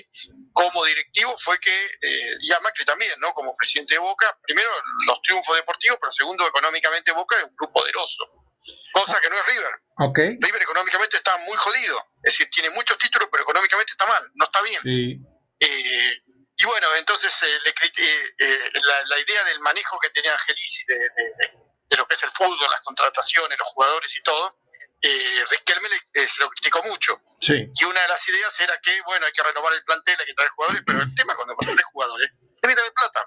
como 0.54 0.86
directivo 0.86 1.38
fue 1.38 1.60
que, 1.60 1.86
eh, 2.02 2.38
y 2.42 2.52
a 2.52 2.60
Macri 2.60 2.86
también, 2.86 3.14
¿no? 3.20 3.34
Como 3.34 3.56
presidente 3.56 3.96
de 3.96 4.00
Boca, 4.00 4.38
primero 4.44 4.70
los 5.08 5.22
triunfos 5.22 5.56
deportivos, 5.56 5.98
pero 6.02 6.12
segundo 6.12 6.48
económicamente 6.48 7.12
Boca 7.12 7.38
es 7.38 7.44
un 7.44 7.56
club 7.56 7.72
poderoso, 7.74 8.24
cosa 8.94 9.20
que 9.22 9.30
no 9.30 9.36
es 9.36 9.46
River. 9.48 9.74
Okay. 10.10 10.38
River 10.40 10.62
económicamente 10.62 11.18
está 11.18 11.38
muy 11.38 11.58
jodido, 11.58 11.98
es 12.24 12.34
decir, 12.34 12.50
tiene 12.50 12.70
muchos 12.72 12.98
títulos, 12.98 13.30
pero 13.32 13.44
económicamente 13.44 13.92
está 13.92 14.06
mal, 14.06 14.24
no 14.36 14.46
está 14.46 14.62
bien. 14.62 14.82
Sí. 14.82 15.20
Eh, 15.60 16.24
y 16.62 16.66
bueno, 16.66 16.88
entonces 16.98 17.32
eh, 17.44 17.60
le, 17.64 17.70
eh, 17.70 18.72
la, 18.74 19.04
la, 19.06 19.20
idea 19.20 19.44
del 19.46 19.62
manejo 19.62 19.98
que 20.00 20.10
tenía 20.10 20.34
Angelici 20.34 20.84
de, 20.88 20.96
de, 20.96 21.52
de, 21.90 21.98
lo 21.98 22.06
que 22.06 22.16
es 22.16 22.24
el 22.24 22.32
fútbol, 22.32 22.70
las 22.70 22.82
contrataciones, 22.82 23.58
los 23.58 23.68
jugadores 23.70 24.14
y 24.16 24.22
todo, 24.22 24.58
eh, 25.02 25.46
Riquelme 25.50 25.90
le, 25.90 26.22
eh, 26.22 26.28
se 26.28 26.42
lo 26.42 26.50
criticó 26.50 26.82
mucho. 26.84 27.22
Sí. 27.40 27.72
Y 27.74 27.84
una 27.86 28.02
de 28.02 28.08
las 28.08 28.28
ideas 28.28 28.60
era 28.60 28.78
que, 28.82 29.02
bueno, 29.04 29.26
hay 29.26 29.32
que 29.32 29.44
renovar 29.44 29.74
el 29.74 29.84
plantel, 29.84 30.16
hay 30.20 30.26
que 30.26 30.34
traer 30.34 30.52
jugadores, 30.52 30.84
pero 30.86 31.02
el 31.02 31.16
tema 31.16 31.36
cuando 31.36 31.56
traes 31.56 31.84
jugadores, 31.92 32.30
tenés 32.62 32.76
que 32.76 32.82
tener 32.82 32.94
plata. 32.94 33.26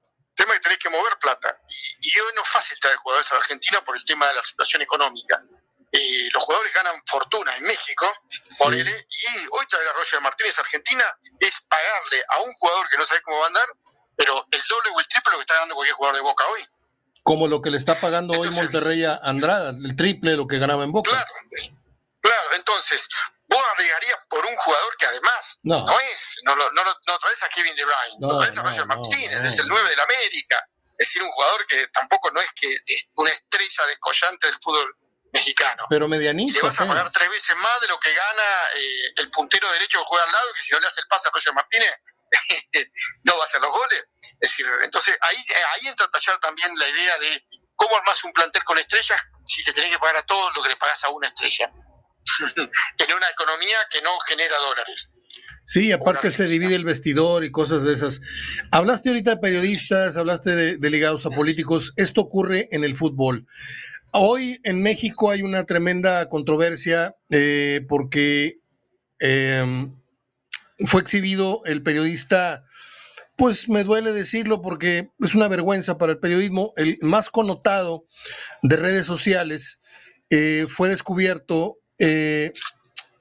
El 0.00 0.34
tema 0.34 0.54
es 0.54 0.60
que 0.60 0.64
tenés 0.64 0.78
que 0.78 0.88
mover 0.88 1.18
plata. 1.18 1.60
Y, 1.68 2.08
y, 2.08 2.20
hoy 2.20 2.32
no 2.34 2.42
es 2.42 2.48
fácil 2.48 2.80
traer 2.80 2.96
jugadores 2.96 3.30
a 3.32 3.36
Argentina 3.36 3.84
por 3.84 3.96
el 3.96 4.04
tema 4.04 4.28
de 4.28 4.34
la 4.34 4.42
situación 4.42 4.80
económica. 4.82 5.42
Eh, 5.92 6.28
los 6.32 6.44
jugadores 6.44 6.72
ganan 6.72 7.02
fortuna 7.04 7.54
en 7.56 7.64
México, 7.64 8.06
ponele, 8.56 9.06
sí. 9.08 9.28
y 9.36 9.46
hoy 9.50 9.66
traer 9.66 9.88
a 9.88 9.92
Roger 9.94 10.20
Martínez 10.20 10.56
a 10.56 10.60
Argentina 10.60 11.04
es 11.40 11.60
pagarle 11.62 12.24
a 12.28 12.40
un 12.42 12.52
jugador 12.54 12.88
que 12.88 12.96
no 12.96 13.04
sabe 13.04 13.20
cómo 13.22 13.38
va 13.38 13.44
a 13.44 13.48
andar, 13.48 13.68
pero 14.16 14.46
el 14.52 14.62
doble 14.68 14.90
o 14.90 15.00
el 15.00 15.08
triple 15.08 15.32
lo 15.32 15.38
que 15.38 15.42
está 15.42 15.54
ganando 15.54 15.74
cualquier 15.74 15.96
jugador 15.96 16.16
de 16.16 16.22
Boca 16.22 16.46
hoy 16.46 16.64
como 17.22 17.48
lo 17.48 17.62
que 17.62 17.70
le 17.70 17.76
está 17.76 18.00
pagando 18.00 18.34
entonces, 18.34 18.58
hoy 18.58 18.62
Monterrey 18.64 19.04
a 19.04 19.20
Andrada, 19.22 19.70
el 19.70 19.96
triple 19.96 20.32
de 20.32 20.36
lo 20.36 20.46
que 20.46 20.58
ganaba 20.58 20.84
en 20.84 20.92
Boca. 20.92 21.10
Claro, 21.10 21.32
claro, 22.20 22.54
entonces 22.54 23.08
vos 23.48 23.62
arriesgarías 23.74 24.18
por 24.28 24.44
un 24.44 24.56
jugador 24.56 24.96
que 24.96 25.06
además 25.06 25.58
no, 25.64 25.84
no 25.86 26.00
es, 26.00 26.40
no, 26.44 26.54
no, 26.54 26.70
no, 26.70 26.84
no 26.84 27.18
traes 27.18 27.42
a 27.42 27.48
Kevin 27.48 27.74
De 27.74 27.84
Bruyne, 27.84 28.16
no, 28.20 28.38
traes 28.38 28.56
a 28.56 28.62
Roger 28.62 28.86
Martínez, 28.86 29.44
es 29.44 29.58
el 29.58 29.68
9 29.68 29.90
del 29.90 30.00
América, 30.00 30.66
es 30.96 31.08
decir, 31.08 31.22
un 31.22 31.30
jugador 31.30 31.66
que 31.66 31.88
tampoco 31.88 32.30
no 32.30 32.40
es 32.40 32.50
que 32.52 32.72
es 32.86 33.08
una 33.14 33.30
estrella 33.30 33.86
descollante 33.86 34.46
del 34.46 34.56
fútbol 34.60 34.94
mexicano. 35.32 35.84
Pero 35.88 36.08
medianito. 36.08 36.54
Le 36.54 36.62
vas 36.62 36.80
a 36.80 36.86
pagar 36.86 37.10
tres 37.10 37.30
veces 37.30 37.56
más 37.56 37.80
de 37.80 37.88
lo 37.88 37.98
que 37.98 38.12
gana 38.12 38.42
eh, 38.76 39.12
el 39.16 39.30
puntero 39.30 39.70
derecho 39.72 39.98
que 39.98 40.04
juega 40.06 40.24
al 40.24 40.32
lado, 40.32 40.52
que 40.54 40.62
si 40.62 40.72
no 40.72 40.80
le 40.80 40.86
hace 40.86 41.00
el 41.00 41.06
pase 41.06 41.28
a 41.28 41.30
Roger 41.32 41.54
Martínez, 41.54 41.92
no 43.24 43.36
va 43.36 43.42
a 43.42 43.44
hacer 43.44 43.60
los 43.60 43.70
goles. 43.70 44.04
Es 44.40 44.50
decir, 44.50 44.66
entonces 44.82 45.16
ahí, 45.20 45.36
ahí 45.36 45.88
entra 45.88 46.06
a 46.06 46.10
tallar 46.10 46.38
también 46.40 46.70
la 46.76 46.88
idea 46.88 47.18
de 47.18 47.46
cómo 47.76 47.96
armás 47.96 48.22
un 48.24 48.32
plantel 48.32 48.62
con 48.64 48.78
estrellas 48.78 49.20
si 49.44 49.62
le 49.64 49.72
tenés 49.72 49.90
que 49.90 49.98
pagar 49.98 50.16
a 50.16 50.22
todos 50.22 50.54
lo 50.54 50.62
que 50.62 50.70
le 50.70 50.76
pagas 50.76 51.02
a 51.04 51.10
una 51.10 51.28
estrella. 51.28 51.72
en 52.56 53.14
una 53.14 53.28
economía 53.30 53.76
que 53.90 54.02
no 54.02 54.18
genera 54.20 54.56
dólares. 54.58 55.12
Sí, 55.64 55.92
aparte 55.92 56.30
se 56.30 56.46
divide 56.46 56.74
el 56.74 56.84
vestidor 56.84 57.44
y 57.44 57.50
cosas 57.50 57.82
de 57.82 57.92
esas. 57.92 58.20
Hablaste 58.72 59.08
ahorita 59.08 59.36
de 59.36 59.40
periodistas, 59.40 60.16
hablaste 60.16 60.54
de, 60.54 60.76
de 60.76 60.90
ligados 60.90 61.26
a 61.26 61.30
políticos. 61.30 61.92
Esto 61.96 62.22
ocurre 62.22 62.68
en 62.72 62.84
el 62.84 62.96
fútbol. 62.96 63.46
Hoy 64.12 64.60
en 64.64 64.82
México 64.82 65.30
hay 65.30 65.42
una 65.42 65.64
tremenda 65.64 66.28
controversia 66.28 67.14
eh, 67.30 67.84
porque 67.88 68.58
eh, 69.20 69.88
fue 70.86 71.02
exhibido 71.02 71.62
el 71.64 71.82
periodista 71.82 72.64
pues 73.40 73.70
me 73.70 73.84
duele 73.84 74.12
decirlo 74.12 74.60
porque 74.60 75.08
es 75.18 75.34
una 75.34 75.48
vergüenza 75.48 75.96
para 75.96 76.12
el 76.12 76.18
periodismo. 76.18 76.74
El 76.76 76.98
más 77.00 77.30
connotado 77.30 78.04
de 78.62 78.76
redes 78.76 79.06
sociales 79.06 79.80
eh, 80.28 80.66
fue 80.68 80.90
descubierto 80.90 81.78
eh, 81.98 82.52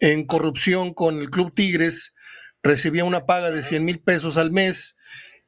en 0.02 0.26
corrupción 0.26 0.94
con 0.94 1.20
el 1.20 1.30
Club 1.30 1.54
Tigres, 1.56 2.16
recibía 2.62 3.06
una 3.06 3.26
paga 3.26 3.50
de 3.50 3.64
100 3.64 3.86
mil 3.86 4.02
pesos 4.02 4.38
al 4.38 4.52
mes 4.52 4.98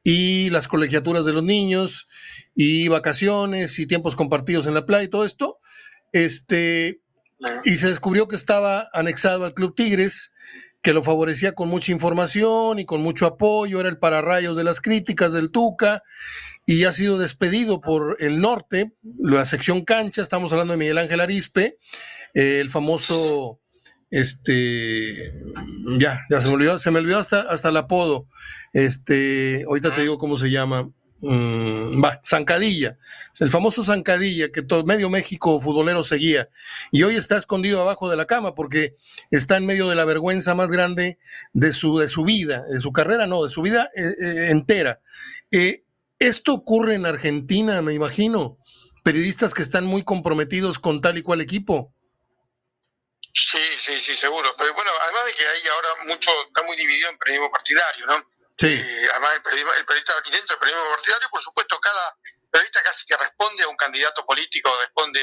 y 0.02 0.48
las 0.48 0.68
colegiaturas 0.68 1.26
de 1.26 1.34
los 1.34 1.44
niños 1.44 2.08
y 2.54 2.88
vacaciones 2.88 3.78
y 3.78 3.86
tiempos 3.86 4.16
compartidos 4.16 4.66
en 4.66 4.72
la 4.72 4.86
playa 4.86 5.04
y 5.04 5.08
todo 5.08 5.26
esto. 5.26 5.58
Este, 6.12 7.02
y 7.64 7.76
se 7.76 7.88
descubrió 7.88 8.26
que 8.26 8.36
estaba 8.36 8.88
anexado 8.94 9.44
al 9.44 9.52
Club 9.52 9.74
Tigres, 9.74 10.32
que 10.82 10.92
lo 10.92 11.02
favorecía 11.02 11.52
con 11.52 11.68
mucha 11.68 11.92
información 11.92 12.80
y 12.80 12.84
con 12.84 13.02
mucho 13.02 13.26
apoyo, 13.26 13.80
era 13.80 13.88
el 13.88 13.98
pararrayos 13.98 14.56
de 14.56 14.64
las 14.64 14.80
críticas 14.80 15.32
del 15.32 15.50
Tuca, 15.52 16.02
y 16.66 16.84
ha 16.84 16.92
sido 16.92 17.18
despedido 17.18 17.80
por 17.80 18.16
el 18.20 18.40
norte, 18.40 18.92
la 19.18 19.44
sección 19.44 19.84
cancha, 19.84 20.22
estamos 20.22 20.52
hablando 20.52 20.72
de 20.72 20.78
Miguel 20.78 20.98
Ángel 20.98 21.20
Arispe, 21.20 21.78
eh, 22.34 22.58
el 22.60 22.70
famoso, 22.70 23.60
este, 24.10 25.32
ya, 25.98 26.20
ya 26.28 26.40
se 26.40 26.48
me 26.48 26.54
olvidó, 26.54 26.78
se 26.78 26.90
me 26.90 26.98
olvidó 26.98 27.18
hasta, 27.18 27.40
hasta 27.42 27.68
el 27.68 27.76
apodo, 27.76 28.26
este, 28.72 29.64
ahorita 29.66 29.94
te 29.94 30.02
digo 30.02 30.18
cómo 30.18 30.36
se 30.36 30.50
llama, 30.50 30.90
Mm, 31.22 32.02
va, 32.02 32.20
Zancadilla, 32.26 32.98
el 33.38 33.50
famoso 33.50 33.84
Zancadilla 33.84 34.50
que 34.50 34.62
todo 34.62 34.84
medio 34.84 35.08
México 35.08 35.60
futbolero 35.60 36.02
seguía 36.02 36.48
y 36.90 37.04
hoy 37.04 37.14
está 37.14 37.36
escondido 37.36 37.80
abajo 37.80 38.10
de 38.10 38.16
la 38.16 38.26
cama 38.26 38.56
porque 38.56 38.96
está 39.30 39.56
en 39.56 39.66
medio 39.66 39.88
de 39.88 39.94
la 39.94 40.04
vergüenza 40.04 40.56
más 40.56 40.66
grande 40.66 41.18
de 41.52 41.72
su, 41.72 41.98
de 41.98 42.08
su 42.08 42.24
vida, 42.24 42.64
de 42.68 42.80
su 42.80 42.92
carrera, 42.92 43.28
no, 43.28 43.44
de 43.44 43.50
su 43.50 43.62
vida 43.62 43.88
eh, 43.94 44.02
eh, 44.02 44.50
entera. 44.50 45.00
Eh, 45.52 45.84
esto 46.18 46.54
ocurre 46.54 46.94
en 46.94 47.06
Argentina, 47.06 47.82
me 47.82 47.92
imagino, 47.92 48.58
periodistas 49.04 49.54
que 49.54 49.62
están 49.62 49.84
muy 49.84 50.02
comprometidos 50.02 50.80
con 50.80 51.00
tal 51.00 51.18
y 51.18 51.22
cual 51.22 51.40
equipo. 51.40 51.94
Sí, 53.32 53.62
sí, 53.78 53.98
sí, 53.98 54.14
seguro. 54.14 54.54
Pero 54.58 54.74
bueno, 54.74 54.90
además 55.02 55.24
de 55.26 55.34
que 55.34 55.44
hay 55.46 55.68
ahora 55.68 55.88
mucho, 56.06 56.30
está 56.48 56.62
muy 56.64 56.76
dividido 56.76 57.10
en 57.10 57.18
periodismo 57.18 57.50
partidario, 57.50 58.06
¿no? 58.06 58.31
Sí. 58.58 59.08
además, 59.10 59.34
el 59.34 59.42
periodista, 59.42 59.76
el 59.76 59.86
periodista 59.86 60.14
dentro 60.30 60.54
del 60.54 60.58
periodismo 60.58 60.90
partidario, 60.90 61.28
por 61.30 61.42
supuesto, 61.42 61.80
cada 61.80 62.16
periodista 62.50 62.82
casi 62.82 63.06
que 63.06 63.16
responde 63.16 63.62
a 63.64 63.68
un 63.68 63.76
candidato 63.76 64.24
político, 64.24 64.70
responde 64.80 65.20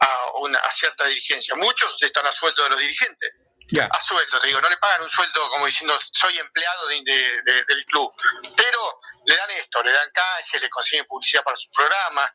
a, 0.00 0.32
una, 0.40 0.58
a 0.58 0.70
cierta 0.70 1.06
dirigencia. 1.06 1.54
Muchos 1.54 1.96
están 2.02 2.26
a 2.26 2.32
sueldo 2.32 2.62
de 2.64 2.70
los 2.70 2.80
dirigentes. 2.80 3.32
A 3.90 4.00
sueldo, 4.00 4.40
te 4.40 4.46
digo, 4.46 4.60
no 4.62 4.70
le 4.70 4.78
pagan 4.78 5.02
un 5.02 5.10
sueldo 5.10 5.50
como 5.50 5.66
diciendo 5.66 5.98
soy 6.12 6.38
empleado 6.38 6.86
del 6.88 7.84
club, 7.86 8.10
pero 8.56 9.00
le 9.26 9.36
dan 9.36 9.50
esto, 9.50 9.82
le 9.82 9.92
dan 9.92 10.10
canje, 10.10 10.58
le 10.58 10.70
consiguen 10.70 11.04
publicidad 11.04 11.42
para 11.44 11.56
su 11.56 11.70
programa, 11.70 12.34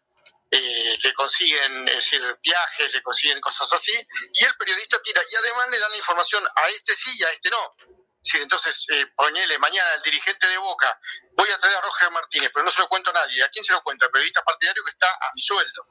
eh, 0.52 0.96
le 1.02 1.14
consiguen 1.16 1.88
es 1.90 1.96
decir, 1.96 2.40
viajes, 2.44 2.94
le 2.94 3.02
consiguen 3.02 3.42
cosas 3.42 3.72
así, 3.74 3.94
y 4.34 4.46
el 4.46 4.56
periodista 4.58 5.02
tira, 5.02 5.22
y 5.32 5.36
además 5.36 5.70
le 5.72 5.80
dan 5.80 5.92
la 5.92 5.98
información 5.98 6.44
a 6.56 6.70
este 6.70 6.94
sí 6.94 7.12
y 7.18 7.24
a 7.24 7.30
este 7.32 7.50
no. 7.50 7.76
Sí, 8.24 8.38
entonces, 8.38 8.86
eh, 8.90 9.06
ponele 9.18 9.58
mañana 9.60 9.92
al 9.92 10.02
dirigente 10.02 10.48
de 10.48 10.58
Boca, 10.58 10.98
voy 11.36 11.50
a 11.50 11.58
traer 11.58 11.76
a 11.76 11.82
Roger 11.82 12.10
Martínez, 12.12 12.52
pero 12.54 12.64
no 12.64 12.72
se 12.72 12.80
lo 12.80 12.88
cuento 12.88 13.10
a 13.10 13.14
nadie. 13.14 13.44
¿A 13.44 13.50
quién 13.50 13.66
se 13.66 13.74
lo 13.74 13.84
cuento? 13.84 14.06
Al 14.06 14.12
periodista 14.12 14.42
partidario 14.44 14.84
que 14.84 14.92
está 14.92 15.12
a 15.14 15.32
mi 15.36 15.42
sueldo. 15.42 15.86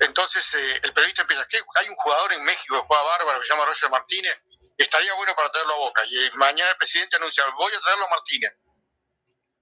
Entonces, 0.00 0.54
eh, 0.54 0.80
el 0.82 0.92
periodista 0.94 1.22
empieza, 1.22 1.46
¿qué? 1.48 1.60
Hay 1.74 1.88
un 1.88 1.94
jugador 1.96 2.32
en 2.32 2.42
México 2.44 2.80
que 2.80 2.86
juega 2.86 3.02
bárbaro, 3.02 3.40
que 3.40 3.46
se 3.46 3.52
llama 3.52 3.66
Roger 3.66 3.90
Martínez, 3.90 4.42
estaría 4.78 5.12
bueno 5.14 5.34
para 5.36 5.50
traerlo 5.50 5.74
a 5.74 5.78
Boca. 5.78 6.02
Y 6.06 6.30
mañana 6.36 6.70
el 6.70 6.76
presidente 6.76 7.16
anuncia, 7.16 7.44
voy 7.56 7.72
a 7.74 7.78
traerlo 7.78 8.06
a 8.06 8.10
Martínez. 8.10 8.56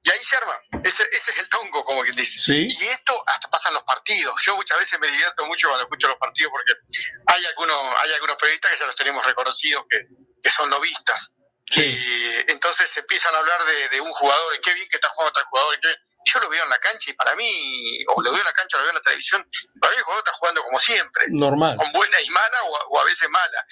Y 0.05 0.11
ahí 0.11 0.23
se 0.23 0.37
arma. 0.37 0.55
Ese, 0.85 1.03
ese 1.11 1.31
es 1.33 1.39
el 1.39 1.49
tongo, 1.49 1.83
como 1.83 2.03
quien 2.03 2.15
dice. 2.15 2.53
Y 2.53 2.85
esto 2.85 3.25
hasta 3.27 3.49
pasa 3.49 3.71
en 3.71 3.75
los 3.75 3.85
partidos. 3.85 4.35
Yo 4.45 4.55
muchas 4.55 4.79
veces 4.79 5.01
me 5.01 5.11
divierto 5.11 5.47
mucho 5.47 5.69
cuando 5.69 5.85
escucho 5.85 6.09
los 6.09 6.19
partidos 6.19 6.53
porque 6.53 6.73
hay 7.27 7.45
algunos, 7.47 7.95
hay 7.99 8.13
algunos 8.13 8.37
periodistas 8.37 8.71
que 8.71 8.79
ya 8.79 8.87
los 8.87 8.97
tenemos 8.97 9.25
reconocidos 9.25 9.85
que, 9.89 10.07
que 10.43 10.51
son 10.51 10.69
novistas 11.71 11.85
y 11.85 12.51
entonces 12.51 12.97
empiezan 12.97 13.35
a 13.35 13.39
hablar 13.39 13.59
de, 13.91 14.01
un 14.01 14.13
jugador, 14.13 14.61
qué 14.61 14.75
bien 14.75 14.89
que 14.89 14.97
está 14.97 15.09
jugando 15.11 15.33
tal 15.33 15.45
jugador, 15.45 15.79
yo 16.25 16.41
lo 16.41 16.49
veo 16.49 16.63
en 16.65 16.71
la 16.71 16.79
cancha 16.79 17.11
y 17.11 17.15
para 17.15 17.35
mí, 17.37 18.05
o 18.09 18.23
lo 18.23 18.31
veo 18.31 18.41
en 18.41 18.47
la 18.47 18.53
cancha 18.53 18.77
o 18.77 18.81
lo 18.81 18.85
veo 18.85 18.91
en 18.93 18.97
la 18.97 19.03
televisión, 19.03 19.49
para 19.81 19.93
mí 19.93 19.99
el 19.99 20.05
jugador 20.05 20.25
está 20.27 20.37
jugando 20.39 20.63
como 20.63 20.81
siempre. 20.81 21.25
Normal. 21.29 21.77
Con 21.77 21.93
buena 21.93 22.21
y 22.21 22.31
mala 22.31 22.63
o, 22.65 23.01
a 23.01 23.05
veces 23.05 23.29
mala. 23.29 23.67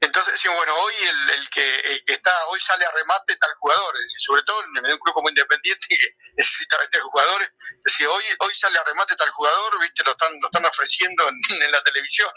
Entonces 0.00 0.34
decimos, 0.34 0.58
bueno, 0.58 0.74
hoy 0.74 0.94
el, 1.34 1.48
que, 1.48 2.02
está, 2.06 2.30
hoy 2.48 2.60
sale 2.60 2.84
a 2.84 2.90
remate 2.90 3.36
tal 3.36 3.54
jugador, 3.54 3.94
sobre 4.18 4.42
todo 4.42 4.62
en 4.62 4.92
un 4.92 4.98
club 4.98 5.14
como 5.14 5.30
Independiente 5.30 5.86
que 5.88 5.96
necesita 6.36 6.76
vender 6.78 7.00
jugadores, 7.00 7.48
decir, 7.82 8.06
hoy, 8.06 8.24
hoy 8.40 8.54
sale 8.54 8.78
a 8.78 8.84
remate 8.84 9.16
tal 9.16 9.30
jugador, 9.30 9.80
viste, 9.80 10.02
lo 10.04 10.10
están, 10.10 10.30
lo 10.40 10.46
están 10.46 10.64
ofreciendo 10.66 11.26
en, 11.28 11.62
en 11.62 11.72
la 11.72 11.82
televisión. 11.82 12.28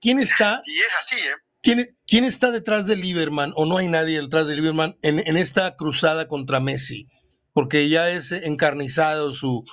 ¿Quién 0.00 0.20
está? 0.20 0.60
Y 0.64 0.80
es 0.80 0.94
así, 0.98 1.18
¿eh? 1.28 1.34
¿Quién, 1.64 2.24
está 2.24 2.50
detrás 2.50 2.86
de 2.86 2.94
Lieberman 2.96 3.54
o 3.56 3.64
no 3.64 3.78
hay 3.78 3.88
nadie 3.88 4.20
detrás 4.20 4.46
de 4.46 4.54
Lieberman 4.54 4.98
en, 5.02 5.26
en 5.26 5.36
esta 5.38 5.76
cruzada 5.76 6.28
contra 6.28 6.60
Messi? 6.60 7.08
Porque 7.54 7.88
ya 7.88 8.10
es 8.10 8.32
encarnizado 8.32 9.30
su 9.30 9.64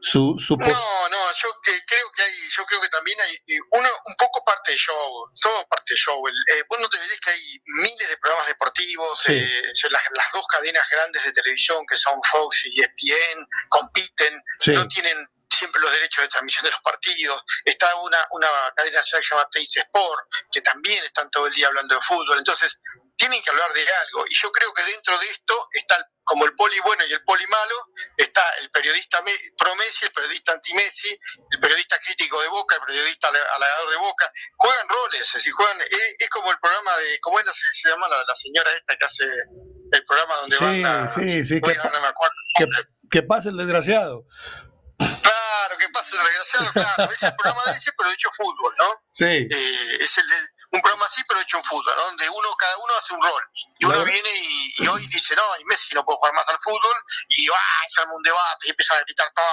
su, 0.00 0.36
su 0.38 0.56
No, 0.56 0.66
no, 0.66 1.32
yo 1.34 1.48
creo 1.62 2.12
que 2.12 2.22
hay, 2.22 2.34
yo 2.50 2.64
creo 2.66 2.80
que 2.80 2.88
también 2.88 3.18
hay 3.20 3.58
uno 3.72 3.88
un 4.06 4.14
poco 4.16 4.44
parte 4.44 4.72
de 4.72 4.78
show, 4.78 5.24
todo 5.40 5.66
parte 5.68 5.94
de 5.94 5.96
show. 5.96 6.22
eh, 6.28 6.62
vos 6.68 6.78
no 6.80 6.88
te 6.88 6.98
ves 6.98 7.20
que 7.20 7.30
hay 7.30 7.60
miles 7.82 8.08
de 8.08 8.16
programas 8.18 8.46
deportivos, 8.46 9.28
eh, 9.28 9.62
las, 9.90 10.32
dos 10.32 10.46
cadenas 10.48 10.84
grandes 10.90 11.24
de 11.24 11.32
televisión 11.32 11.84
que 11.88 11.96
son 11.96 12.20
Fox 12.30 12.66
y 12.66 12.80
ESPN 12.80 13.46
compiten, 13.68 14.42
no 14.74 14.88
tienen 14.88 15.16
siempre 15.50 15.80
los 15.80 15.92
derechos 15.92 16.24
de 16.24 16.28
transmisión 16.28 16.64
de 16.64 16.70
los 16.70 16.80
partidos. 16.80 17.42
Está 17.64 17.94
una, 17.96 18.18
una 18.32 18.48
cadena 18.74 19.00
que 19.00 19.04
se 19.04 19.22
llama 19.22 19.48
Teis 19.50 19.76
Sport, 19.76 20.28
que 20.52 20.60
también 20.60 21.02
están 21.04 21.30
todo 21.30 21.46
el 21.46 21.52
día 21.54 21.68
hablando 21.68 21.94
de 21.94 22.00
fútbol. 22.00 22.38
Entonces, 22.38 22.78
tienen 23.16 23.42
que 23.42 23.50
hablar 23.50 23.72
de 23.72 23.80
algo. 23.80 24.24
Y 24.28 24.34
yo 24.34 24.50
creo 24.52 24.72
que 24.72 24.84
dentro 24.84 25.18
de 25.18 25.26
esto 25.26 25.68
está 25.72 25.96
como 26.22 26.44
el 26.44 26.54
poli 26.54 26.78
bueno 26.80 27.04
y 27.06 27.12
el 27.12 27.24
poli 27.24 27.46
malo, 27.46 27.74
está 28.16 28.42
el 28.60 28.70
periodista 28.70 29.24
pro 29.56 29.74
Messi, 29.76 30.04
el 30.04 30.12
periodista 30.12 30.52
anti 30.52 30.74
Messi, 30.74 31.18
el 31.50 31.58
periodista 31.58 31.98
crítico 32.00 32.40
de 32.42 32.48
Boca, 32.48 32.76
el 32.76 32.82
periodista 32.82 33.28
halagador 33.28 33.90
de 33.90 33.96
Boca. 33.96 34.30
Juegan 34.56 34.88
roles, 34.88 35.22
es 35.22 35.32
decir, 35.32 35.52
juegan, 35.52 35.78
es, 35.80 36.28
como 36.28 36.50
el 36.50 36.58
programa 36.58 36.96
de, 36.98 37.18
¿cómo 37.20 37.40
es 37.40 37.46
la, 37.46 37.52
se 37.52 37.88
llama 37.88 38.08
la, 38.08 38.34
señora 38.34 38.70
esta 38.74 38.96
que 38.96 39.04
hace 39.06 39.24
el 39.24 40.04
programa 40.04 40.34
donde 40.36 40.58
van 40.58 40.86
a... 40.86 41.08
Sí, 41.08 41.44
sí, 41.44 41.60
que, 41.62 41.72
que, 42.58 42.68
que 43.10 43.22
pasa 43.22 43.48
el 43.48 43.56
desgraciado. 43.56 44.26
Claro, 44.98 45.78
que 45.78 45.88
pasa 45.90 46.16
el 46.16 46.24
desgraciado, 46.24 46.72
claro. 46.72 47.12
Es 47.12 47.22
el 47.22 47.34
programa 47.36 47.62
de 47.66 47.72
ese, 47.72 47.92
pero 47.96 48.10
hecho 48.10 48.30
fútbol, 48.36 48.74
¿no? 48.78 49.02
Sí. 49.12 49.24
Eh, 49.24 49.98
es 50.00 50.18
el, 50.18 50.24
un 50.72 50.80
programa 50.80 51.06
así, 51.06 51.22
pero 51.28 51.40
hecho 51.40 51.58
en 51.58 51.64
fútbol, 51.64 51.94
¿no? 51.96 52.04
donde 52.04 52.28
uno, 52.28 52.48
cada 52.58 52.76
uno 52.78 52.94
hace 52.96 53.14
un 53.14 53.22
rol. 53.22 53.42
Y 53.78 53.84
uno 53.86 54.04
viene 54.04 54.30
y, 54.76 54.86
hoy 54.86 55.06
dice, 55.06 55.34
no, 55.36 55.42
y 55.60 55.64
Messi 55.64 55.94
no 55.94 56.04
puede 56.04 56.18
jugar 56.18 56.34
más 56.34 56.48
al 56.48 56.58
fútbol, 56.60 56.96
y 57.28 57.46
va, 57.48 57.56
se 57.86 58.00
arma 58.00 58.14
un 58.14 58.22
debate 58.22 58.66
y 58.66 58.70
empiezan 58.70 58.98
a 58.98 59.00
gritar 59.00 59.32
todo. 59.34 59.46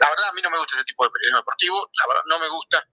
La 0.00 0.08
verdad, 0.10 0.28
a 0.28 0.32
mí 0.32 0.42
no 0.42 0.50
me 0.50 0.58
gusta 0.58 0.76
ese 0.76 0.84
tipo 0.84 1.04
de 1.04 1.10
periodismo 1.10 1.38
deportivo, 1.38 1.90
la 1.98 2.06
verdad, 2.06 2.22
no 2.26 2.38
me 2.38 2.48
gusta. 2.48 2.86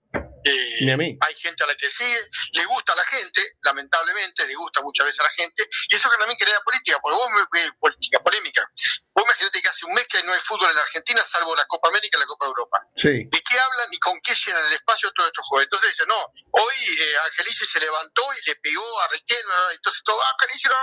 Eh. 0.45 1.17
Hay 1.21 1.35
gente 1.35 1.63
a 1.63 1.67
la 1.67 1.75
que 1.75 1.89
sigue, 1.89 2.19
le 2.53 2.65
gusta 2.65 2.93
a 2.93 2.95
la 2.95 3.05
gente, 3.05 3.41
lamentablemente, 3.63 4.45
le 4.45 4.53
gusta 4.53 4.79
muchas 4.81 5.07
veces 5.07 5.19
a 5.19 5.23
la 5.23 5.31
gente, 5.31 5.67
y 5.89 5.95
eso 5.95 6.09
que 6.09 6.17
también 6.17 6.37
crea 6.37 6.59
política, 6.61 6.99
porque 7.01 7.17
vos 7.17 7.29
me 7.33 7.71
política, 7.79 8.19
polémica. 8.19 8.69
Vos 9.15 9.23
imagínate 9.23 9.61
que 9.61 9.69
hace 9.69 9.85
un 9.85 9.93
mes 9.93 10.05
que 10.07 10.21
no 10.23 10.33
hay 10.33 10.39
fútbol 10.41 10.69
en 10.69 10.77
Argentina, 10.77 11.23
salvo 11.23 11.55
la 11.55 11.65
Copa 11.65 11.87
América 11.87 12.17
y 12.17 12.19
la 12.19 12.27
Copa 12.27 12.45
Europa. 12.45 12.77
Sí. 12.95 13.25
¿De 13.25 13.41
qué 13.41 13.59
hablan 13.59 13.87
y 13.91 13.97
con 13.97 14.19
qué 14.21 14.35
llenan 14.35 14.65
el 14.65 14.73
espacio 14.73 15.11
todos 15.13 15.29
estos 15.29 15.45
juegos? 15.47 15.63
Entonces 15.63 15.89
dicen, 15.91 16.07
no, 16.09 16.19
hoy 16.51 16.75
eh, 16.99 17.17
Angelici 17.25 17.65
se 17.65 17.79
levantó 17.79 18.21
y 18.33 18.45
le 18.45 18.55
pegó 18.57 19.01
a 19.01 19.07
Riquelme, 19.07 19.53
entonces 19.73 20.03
todo, 20.03 20.21
ah, 20.21 20.35
Angelici, 20.37 20.67
no, 20.67 20.75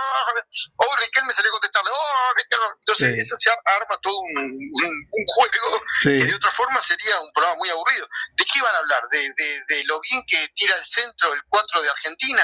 hoy 0.77 0.95
Riquelme 0.99 1.31
salió 1.31 1.51
a 1.51 1.53
contestarle, 1.53 1.91
oh, 1.93 2.33
Riquelme. 2.35 2.65
Entonces 2.79 3.17
eso 3.17 3.35
se 3.37 3.49
arma 3.49 3.97
todo 4.01 4.17
un, 4.17 4.59
un, 4.59 5.25
juego 5.35 5.81
que 6.01 6.25
de 6.25 6.35
otra 6.35 6.51
forma 6.51 6.81
sería 6.81 7.19
un 7.21 7.31
programa 7.33 7.57
muy 7.57 7.69
aburrido. 7.69 8.07
¿De 8.35 8.45
qué 8.45 8.61
van 8.61 8.75
a 8.75 8.79
hablar? 8.79 9.03
¿De, 9.09 9.19
de, 9.19 9.52
de 9.67 9.83
lo 9.85 9.99
bien 10.01 10.23
que 10.27 10.49
tira 10.55 10.75
el 10.75 10.85
centro 10.85 11.33
el 11.33 11.41
4 11.49 11.81
de 11.81 11.89
Argentina? 11.89 12.43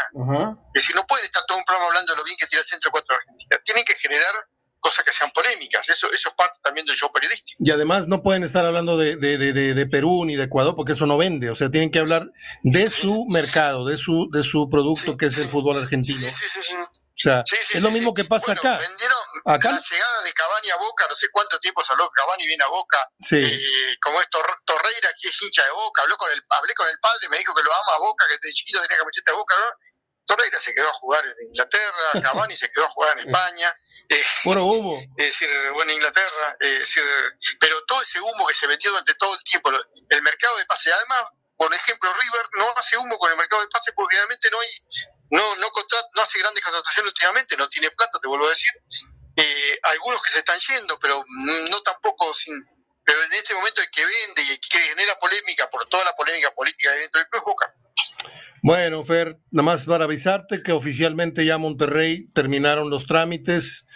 Es 0.73 0.83
decir, 0.83 0.95
no 0.95 1.05
pueden 1.07 1.25
estar 1.25 1.43
todo 1.47 1.57
un 1.57 1.63
programa 1.63 1.87
hablando 1.87 2.13
de 2.13 2.17
lo 2.17 2.23
bien 2.23 2.37
que 2.37 2.47
tira 2.47 2.61
el 2.61 2.67
centro 2.67 2.89
el 2.89 2.91
4 2.91 3.15
de 3.15 3.17
Argentina. 3.17 3.61
Tienen 3.65 3.83
que 3.85 3.95
generar 3.95 4.33
cosas 4.79 5.05
que 5.05 5.11
sean 5.11 5.31
polémicas. 5.31 5.87
Eso, 5.89 6.11
eso 6.11 6.29
es 6.29 6.35
parte 6.35 6.59
también 6.63 6.85
del 6.85 6.95
show 6.95 7.11
periodístico. 7.11 7.57
Y 7.63 7.71
además 7.71 8.07
no 8.07 8.21
pueden 8.21 8.43
estar 8.43 8.65
hablando 8.65 8.97
de, 8.97 9.15
de, 9.17 9.37
de, 9.37 9.53
de, 9.53 9.85
Perú 9.87 10.25
ni 10.25 10.35
de 10.35 10.43
Ecuador 10.43 10.75
porque 10.75 10.93
eso 10.93 11.05
no 11.05 11.17
vende. 11.17 11.49
O 11.49 11.55
sea, 11.55 11.69
tienen 11.69 11.91
que 11.91 11.99
hablar 11.99 12.27
de 12.63 12.89
su 12.89 13.25
mercado, 13.27 13.85
de 13.85 13.97
su, 13.97 14.29
de 14.31 14.43
su 14.43 14.69
producto 14.69 15.17
que 15.17 15.27
es 15.27 15.37
el 15.37 15.49
fútbol 15.49 15.77
argentino. 15.77 16.29
Sí, 16.29 16.45
sí, 16.47 16.61
sí. 16.61 16.75
O 17.19 17.21
sea, 17.21 17.43
es 17.43 17.81
lo 17.81 17.91
mismo 17.91 18.13
que 18.13 18.23
pasa 18.23 18.53
acá. 18.53 18.77
Vendieron 18.77 19.17
acá. 19.43 19.71
la 19.71 19.79
llegada 19.81 20.21
de 20.23 20.31
Cavani 20.31 20.69
a 20.69 20.77
Boca, 20.77 21.05
no 21.09 21.15
sé 21.15 21.27
cuánto 21.33 21.59
tiempo 21.59 21.83
habló 21.89 22.09
Cavani 22.11 22.47
viene 22.47 22.63
a 22.63 22.69
Boca. 22.69 22.97
Eh, 23.31 23.97
como 24.01 24.21
es 24.21 24.27
Torreira, 24.29 25.09
que 25.19 25.27
es 25.27 25.41
hincha 25.41 25.65
de 25.65 25.71
Boca, 25.71 26.03
habló 26.03 26.15
con 26.15 26.31
el, 26.31 26.41
hablé 26.49 26.73
con 26.75 26.87
el 26.87 26.97
padre, 26.99 27.27
me 27.27 27.39
dijo 27.39 27.53
que 27.53 27.61
lo 27.61 27.73
ama 27.73 27.95
a 27.95 27.99
Boca, 27.99 28.25
que 28.25 28.37
desde 28.41 28.53
chiquito 28.53 28.81
tenía 28.81 28.99
camiseta 28.99 29.33
de 29.33 29.37
Boca, 29.37 29.55
¿no? 29.59 29.65
Torreira 30.27 30.59
se 30.59 30.73
quedó 30.73 30.87
a 30.87 30.93
jugar 30.93 31.25
en 31.25 31.47
Inglaterra, 31.47 32.07
Cavani 32.23 32.55
se 32.55 32.71
quedó 32.71 32.85
a 32.85 32.89
jugar 32.89 33.19
en 33.19 33.27
España. 33.27 33.75
Eh, 34.09 34.23
Puro 34.43 34.65
humo. 34.65 34.97
Es 35.17 35.25
decir, 35.25 35.49
bueno, 35.73 35.91
Inglaterra, 35.91 36.57
es 36.59 36.79
decir, 36.79 37.03
pero 37.59 37.83
todo 37.85 38.01
ese 38.01 38.19
humo 38.19 38.47
que 38.47 38.55
se 38.55 38.65
vendió 38.65 38.89
durante 38.89 39.13
todo 39.15 39.35
el 39.35 39.43
tiempo, 39.43 39.71
el 40.09 40.21
mercado 40.23 40.57
de 40.57 40.65
pase, 40.65 40.91
además, 40.91 41.25
por 41.55 41.73
ejemplo, 41.73 42.11
River 42.11 42.49
no 42.57 42.73
hace 42.75 42.97
humo 42.97 43.19
con 43.19 43.31
el 43.31 43.37
mercado 43.37 43.61
de 43.61 43.67
pase 43.67 43.93
porque 43.93 44.15
realmente 44.15 44.49
no 44.49 44.59
hay, 44.59 44.69
no, 45.29 45.55
no, 45.57 45.67
no 46.15 46.21
hace 46.23 46.39
grandes 46.39 46.63
contrataciones 46.63 47.11
últimamente, 47.11 47.55
no 47.55 47.69
tiene 47.69 47.91
plata, 47.91 48.19
te 48.19 48.27
vuelvo 48.27 48.47
a 48.47 48.49
decir. 48.49 48.71
Eh, 49.35 49.79
algunos 49.83 50.23
que 50.23 50.31
se 50.31 50.39
están 50.39 50.59
yendo, 50.59 50.97
pero 50.99 51.23
no 51.69 51.81
tampoco 51.83 52.33
sin, 52.33 52.55
pero 53.05 53.23
en 53.23 53.33
este 53.33 53.53
momento 53.53 53.81
el 53.81 53.89
que 53.91 54.05
vende 54.05 54.41
y 54.43 54.51
el 54.51 54.59
que 54.59 54.79
genera 54.79 55.17
polémica 55.17 55.69
por 55.69 55.87
toda 55.87 56.03
la 56.03 56.13
polémica 56.13 56.51
política 56.51 56.91
dentro 56.91 57.19
del 57.19 57.29
club 57.29 57.43
Boca. 57.43 57.73
Bueno, 58.61 59.05
Fer, 59.05 59.39
nada 59.51 59.63
más 59.63 59.85
para 59.85 60.03
avisarte 60.03 60.61
que 60.61 60.73
oficialmente 60.73 61.45
ya 61.45 61.57
Monterrey 61.57 62.27
terminaron 62.33 62.89
los 62.89 63.05
trámites, 63.05 63.87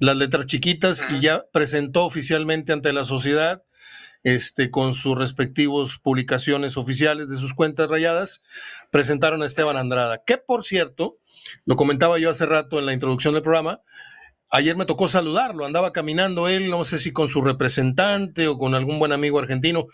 las 0.00 0.16
letras 0.16 0.46
chiquitas, 0.46 1.06
y 1.12 1.20
ya 1.20 1.44
presentó 1.52 2.04
oficialmente 2.04 2.72
ante 2.72 2.92
la 2.92 3.04
sociedad, 3.04 3.62
este, 4.24 4.72
con 4.72 4.94
sus 4.94 5.16
respectivos 5.16 5.98
publicaciones 5.98 6.76
oficiales 6.76 7.28
de 7.28 7.36
sus 7.36 7.54
cuentas 7.54 7.88
rayadas, 7.88 8.42
presentaron 8.90 9.42
a 9.42 9.46
Esteban 9.46 9.76
Andrada, 9.76 10.22
que 10.26 10.36
por 10.36 10.64
cierto, 10.64 11.18
lo 11.64 11.76
comentaba 11.76 12.18
yo 12.18 12.30
hace 12.30 12.44
rato 12.44 12.80
en 12.80 12.86
la 12.86 12.92
introducción 12.92 13.34
del 13.34 13.44
programa, 13.44 13.82
Ayer 14.50 14.76
me 14.76 14.86
tocó 14.86 15.08
saludarlo, 15.08 15.66
andaba 15.66 15.92
caminando 15.92 16.48
él, 16.48 16.70
no 16.70 16.82
sé 16.84 16.98
si 16.98 17.12
con 17.12 17.28
su 17.28 17.42
representante 17.42 18.48
o 18.48 18.56
con 18.56 18.74
algún 18.74 18.98
buen 18.98 19.12
amigo 19.12 19.38
argentino, 19.38 19.88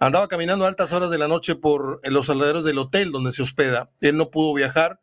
andaba 0.00 0.26
caminando 0.26 0.64
a 0.64 0.68
altas 0.68 0.92
horas 0.92 1.10
de 1.10 1.18
la 1.18 1.28
noche 1.28 1.54
por 1.54 2.00
los 2.10 2.28
alrededores 2.28 2.64
del 2.64 2.78
hotel 2.78 3.12
donde 3.12 3.30
se 3.30 3.42
hospeda. 3.42 3.90
Él 4.00 4.16
no 4.16 4.30
pudo 4.30 4.52
viajar 4.52 5.00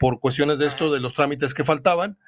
por 0.00 0.18
cuestiones 0.18 0.58
de 0.58 0.66
esto, 0.66 0.92
de 0.92 0.98
los 0.98 1.14
trámites 1.14 1.54
que 1.54 1.64
faltaban, 1.64 2.18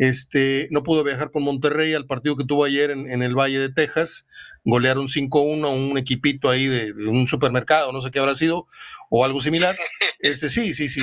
este, 0.00 0.66
no 0.70 0.82
pudo 0.82 1.04
viajar 1.04 1.30
con 1.30 1.42
Monterrey 1.42 1.92
al 1.92 2.06
partido 2.06 2.34
que 2.34 2.46
tuvo 2.46 2.64
ayer 2.64 2.90
en, 2.90 3.22
el 3.22 3.34
Valle 3.34 3.58
de 3.58 3.68
Texas. 3.70 4.26
Golearon 4.64 5.08
5-1 5.08 5.62
a 5.66 5.68
un 5.68 5.98
equipito 5.98 6.48
ahí 6.48 6.66
de, 6.66 6.90
un 7.06 7.26
supermercado, 7.26 7.92
no 7.92 8.00
sé 8.00 8.10
qué 8.10 8.18
habrá 8.18 8.34
sido, 8.34 8.66
o 9.10 9.26
algo 9.26 9.40
similar. 9.42 9.78
Este, 10.22 10.50
sí, 10.50 10.74
sí, 10.74 10.90
sí. 10.90 11.00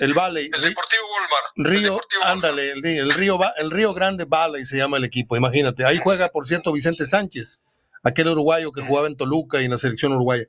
el, 0.00 0.12
Valley. 0.12 0.50
El 0.52 0.60
Deportivo 0.60 1.04
Walmart. 1.10 1.72
Río, 1.72 2.00
ándale, 2.22 2.72
el, 2.72 3.14
Río, 3.14 3.40
el 3.56 3.70
Río 3.70 3.94
Grande 3.94 4.26
Valley 4.26 4.66
se 4.66 4.76
llama 4.76 4.98
el 4.98 5.04
equipo, 5.04 5.38
imagínate. 5.38 5.86
Ahí 5.86 5.98
juega, 6.02 6.28
por 6.28 6.46
cierto, 6.46 6.70
Vicente 6.70 7.06
Sánchez, 7.06 7.62
aquel 8.02 8.28
uruguayo 8.28 8.70
que 8.70 8.82
jugaba 8.82 9.06
en 9.06 9.16
Toluca 9.16 9.62
y 9.62 9.64
en 9.64 9.70
la 9.70 9.78
selección 9.78 10.12
uruguaya. 10.12 10.44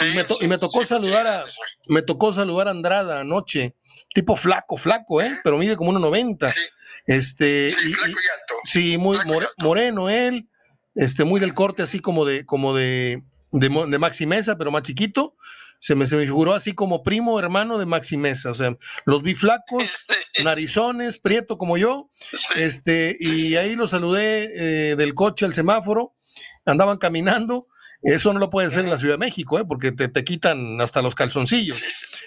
Y, 0.00 0.14
me 0.14 0.26
y 0.40 0.46
me, 0.46 0.58
tocó 0.58 0.84
saludar 0.84 1.26
a 1.26 1.44
me 1.88 2.02
tocó 2.02 2.32
saludar 2.32 2.68
a 2.68 2.70
Andrada 2.70 3.20
anoche, 3.20 3.74
tipo 4.14 4.36
flaco, 4.36 4.76
flaco, 4.76 5.20
¿eh? 5.20 5.38
pero 5.42 5.58
mide 5.58 5.76
como 5.76 5.92
1.90. 5.92 6.48
Sí 6.48 6.60
este, 7.06 7.70
sí, 7.70 7.92
flaco 7.92 8.10
y 8.10 8.40
alto. 8.40 8.54
Sí, 8.64 8.98
muy 8.98 9.18
moreno 9.58 10.08
él, 10.08 10.48
este, 10.94 11.24
muy 11.24 11.40
del 11.40 11.54
corte 11.54 11.82
así 11.82 12.00
como 12.00 12.24
de, 12.24 12.44
como 12.46 12.74
de, 12.74 13.22
de, 13.52 13.68
de 13.68 13.98
Maxi 13.98 14.26
Mesa, 14.26 14.56
pero 14.56 14.70
más 14.70 14.82
chiquito. 14.82 15.36
Se 15.82 15.94
me, 15.94 16.04
se 16.04 16.16
me 16.16 16.26
figuró 16.26 16.52
así 16.52 16.74
como 16.74 17.02
primo 17.02 17.38
hermano 17.40 17.78
de 17.78 17.86
Maxi 17.86 18.18
Mesa. 18.18 18.50
O 18.50 18.54
sea, 18.54 18.76
los 19.06 19.22
vi 19.22 19.34
flacos, 19.34 19.82
narizones, 20.44 21.18
prieto 21.18 21.56
como 21.56 21.78
yo. 21.78 22.10
Este, 22.54 23.16
y 23.18 23.56
ahí 23.56 23.76
los 23.76 23.90
saludé 23.90 24.90
eh, 24.90 24.96
del 24.96 25.14
coche 25.14 25.46
al 25.46 25.54
semáforo. 25.54 26.14
Andaban 26.66 26.98
caminando 26.98 27.66
eso 28.02 28.32
no 28.32 28.38
lo 28.38 28.48
puede 28.48 28.68
hacer 28.68 28.80
en 28.80 28.90
la 28.90 28.98
Ciudad 28.98 29.14
de 29.14 29.18
México, 29.18 29.58
¿eh? 29.58 29.64
porque 29.68 29.92
te, 29.92 30.08
te 30.08 30.24
quitan 30.24 30.80
hasta 30.80 31.02
los 31.02 31.14
calzoncillos. 31.14 31.82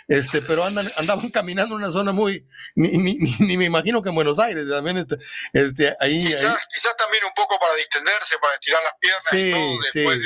Este, 0.08 0.42
pero 0.42 0.64
andan, 0.64 0.90
andaban 0.98 1.30
caminando 1.32 1.76
en 1.76 1.82
una 1.82 1.92
zona 1.92 2.12
muy, 2.12 2.48
ni, 2.76 2.90
ni, 2.98 3.18
ni, 3.40 3.58
me 3.58 3.66
imagino 3.66 4.02
que 4.02 4.10
en 4.10 4.16
Buenos 4.16 4.40
Aires 4.40 4.70
también, 4.70 4.98
este, 4.98 5.18
este 5.54 5.96
ahí, 6.00 6.24
quizás, 6.24 6.98
también 6.98 7.24
un 7.26 7.34
poco 7.36 7.58
para 7.60 7.76
distenderse, 7.76 8.38
para 8.40 8.54
estirar 8.54 8.84
las 8.84 8.94
piernas 9.00 9.34
y 9.34 9.52
todo, 9.52 9.82
después 9.82 10.22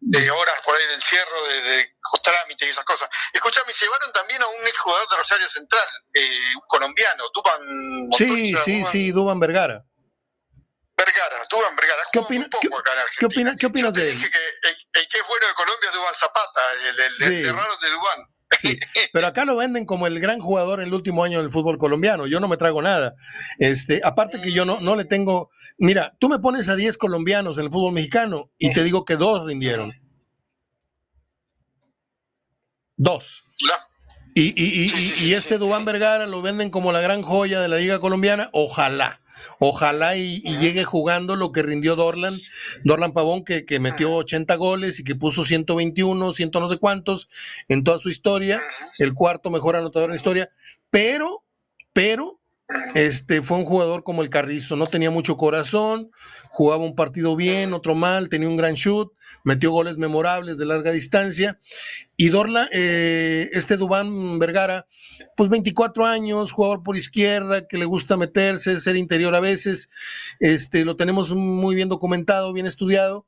de, 0.00 0.30
horas 0.30 0.54
por 0.64 0.74
ahí 0.74 0.86
de 0.88 0.94
encierro, 0.94 1.44
de, 1.44 1.62
de 1.62 1.88
trámites 2.22 2.66
y 2.66 2.70
esas 2.70 2.84
cosas. 2.84 3.08
Escuchame, 3.32 3.72
llevaron 3.72 4.12
también 4.12 4.42
a 4.42 4.46
un 4.48 4.66
exjugador 4.66 5.08
de 5.08 5.16
Rosario 5.16 5.48
Central, 5.48 5.86
eh, 6.14 6.28
un 6.56 6.66
colombiano, 6.66 7.24
Duban 7.32 8.12
Sí, 8.16 8.54
sí, 8.64 8.84
sí, 8.84 9.12
Duban 9.12 9.38
Vergara. 9.38 9.84
Vergara, 11.00 11.36
Vergara. 11.76 12.02
¿Qué, 12.12 12.18
opina, 12.18 12.48
¿qué, 12.60 12.68
¿qué, 13.18 13.26
opina, 13.26 13.56
¿Qué 13.56 13.66
opinas 13.66 13.94
de 13.94 14.10
él? 14.10 14.18
Que 14.18 14.26
el, 14.26 15.08
que 15.08 15.18
es 15.18 15.26
bueno 15.28 15.46
de 15.46 15.54
Colombia 15.54 15.88
es 15.88 15.94
Dubán 15.94 16.14
Zapata, 16.14 16.60
el, 16.80 17.00
el, 17.00 17.10
sí. 17.10 17.24
de 17.24 17.90
Dubán. 17.90 18.26
Sí, 18.58 18.78
pero 19.12 19.28
acá 19.28 19.44
lo 19.44 19.56
venden 19.56 19.86
como 19.86 20.06
el 20.06 20.18
gran 20.20 20.40
jugador 20.40 20.80
en 20.80 20.88
el 20.88 20.94
último 20.94 21.24
año 21.24 21.40
del 21.40 21.50
fútbol 21.50 21.78
colombiano. 21.78 22.26
Yo 22.26 22.40
no 22.40 22.48
me 22.48 22.56
trago 22.56 22.82
nada. 22.82 23.14
Este, 23.58 24.00
aparte 24.04 24.40
que 24.42 24.52
yo 24.52 24.64
no, 24.64 24.80
no 24.80 24.96
le 24.96 25.04
tengo. 25.04 25.50
Mira, 25.78 26.14
tú 26.18 26.28
me 26.28 26.40
pones 26.40 26.68
a 26.68 26.76
10 26.76 26.98
colombianos 26.98 27.58
en 27.58 27.66
el 27.66 27.70
fútbol 27.70 27.92
mexicano 27.92 28.50
y 28.58 28.72
te 28.74 28.82
digo 28.82 29.04
que 29.04 29.16
dos 29.16 29.46
rindieron. 29.46 29.92
Dos. 32.96 33.44
Y, 34.34 34.52
y, 34.60 34.90
y, 34.90 35.24
y 35.26 35.34
este 35.34 35.58
Dubán 35.58 35.84
Vergara 35.84 36.26
lo 36.26 36.42
venden 36.42 36.70
como 36.70 36.92
la 36.92 37.00
gran 37.00 37.22
joya 37.22 37.60
de 37.60 37.68
la 37.68 37.76
Liga 37.76 38.00
Colombiana. 38.00 38.50
Ojalá. 38.52 39.19
Ojalá 39.58 40.16
y, 40.16 40.40
llegue 40.58 40.84
jugando 40.84 41.36
lo 41.36 41.52
que 41.52 41.62
rindió 41.62 41.96
Dorlan, 41.96 42.40
Dorlan 42.84 43.12
Pavón, 43.12 43.44
que, 43.44 43.80
metió 43.80 44.14
80 44.14 44.54
goles 44.56 44.98
y 44.98 45.04
que 45.04 45.14
puso 45.14 45.44
121, 45.44 46.32
ciento 46.32 46.60
no 46.60 46.68
sé 46.68 46.78
cuántos 46.78 47.28
en 47.68 47.84
toda 47.84 47.98
su 47.98 48.10
historia, 48.10 48.60
el 48.98 49.14
cuarto 49.14 49.50
mejor 49.50 49.76
anotador 49.76 50.08
en 50.08 50.12
la 50.12 50.16
historia, 50.16 50.50
pero, 50.90 51.44
pero, 51.92 52.39
este 52.94 53.42
fue 53.42 53.58
un 53.58 53.64
jugador 53.64 54.02
como 54.02 54.22
el 54.22 54.30
Carrizo, 54.30 54.76
no 54.76 54.86
tenía 54.86 55.10
mucho 55.10 55.36
corazón, 55.36 56.10
jugaba 56.50 56.84
un 56.84 56.94
partido 56.94 57.36
bien, 57.36 57.72
otro 57.72 57.94
mal, 57.94 58.28
tenía 58.28 58.48
un 58.48 58.56
gran 58.56 58.74
shoot, 58.74 59.12
metió 59.44 59.70
goles 59.70 59.96
memorables 59.96 60.58
de 60.58 60.66
larga 60.66 60.92
distancia. 60.92 61.58
Y 62.16 62.28
Dorla, 62.28 62.68
eh, 62.72 63.48
este 63.52 63.76
Dubán 63.76 64.38
Vergara, 64.38 64.86
pues 65.36 65.48
24 65.48 66.06
años, 66.06 66.52
jugador 66.52 66.82
por 66.82 66.96
izquierda, 66.96 67.66
que 67.66 67.78
le 67.78 67.84
gusta 67.84 68.16
meterse, 68.16 68.78
ser 68.78 68.96
interior 68.96 69.34
a 69.34 69.40
veces, 69.40 69.90
este, 70.38 70.84
lo 70.84 70.96
tenemos 70.96 71.34
muy 71.34 71.74
bien 71.74 71.88
documentado, 71.88 72.52
bien 72.52 72.66
estudiado. 72.66 73.26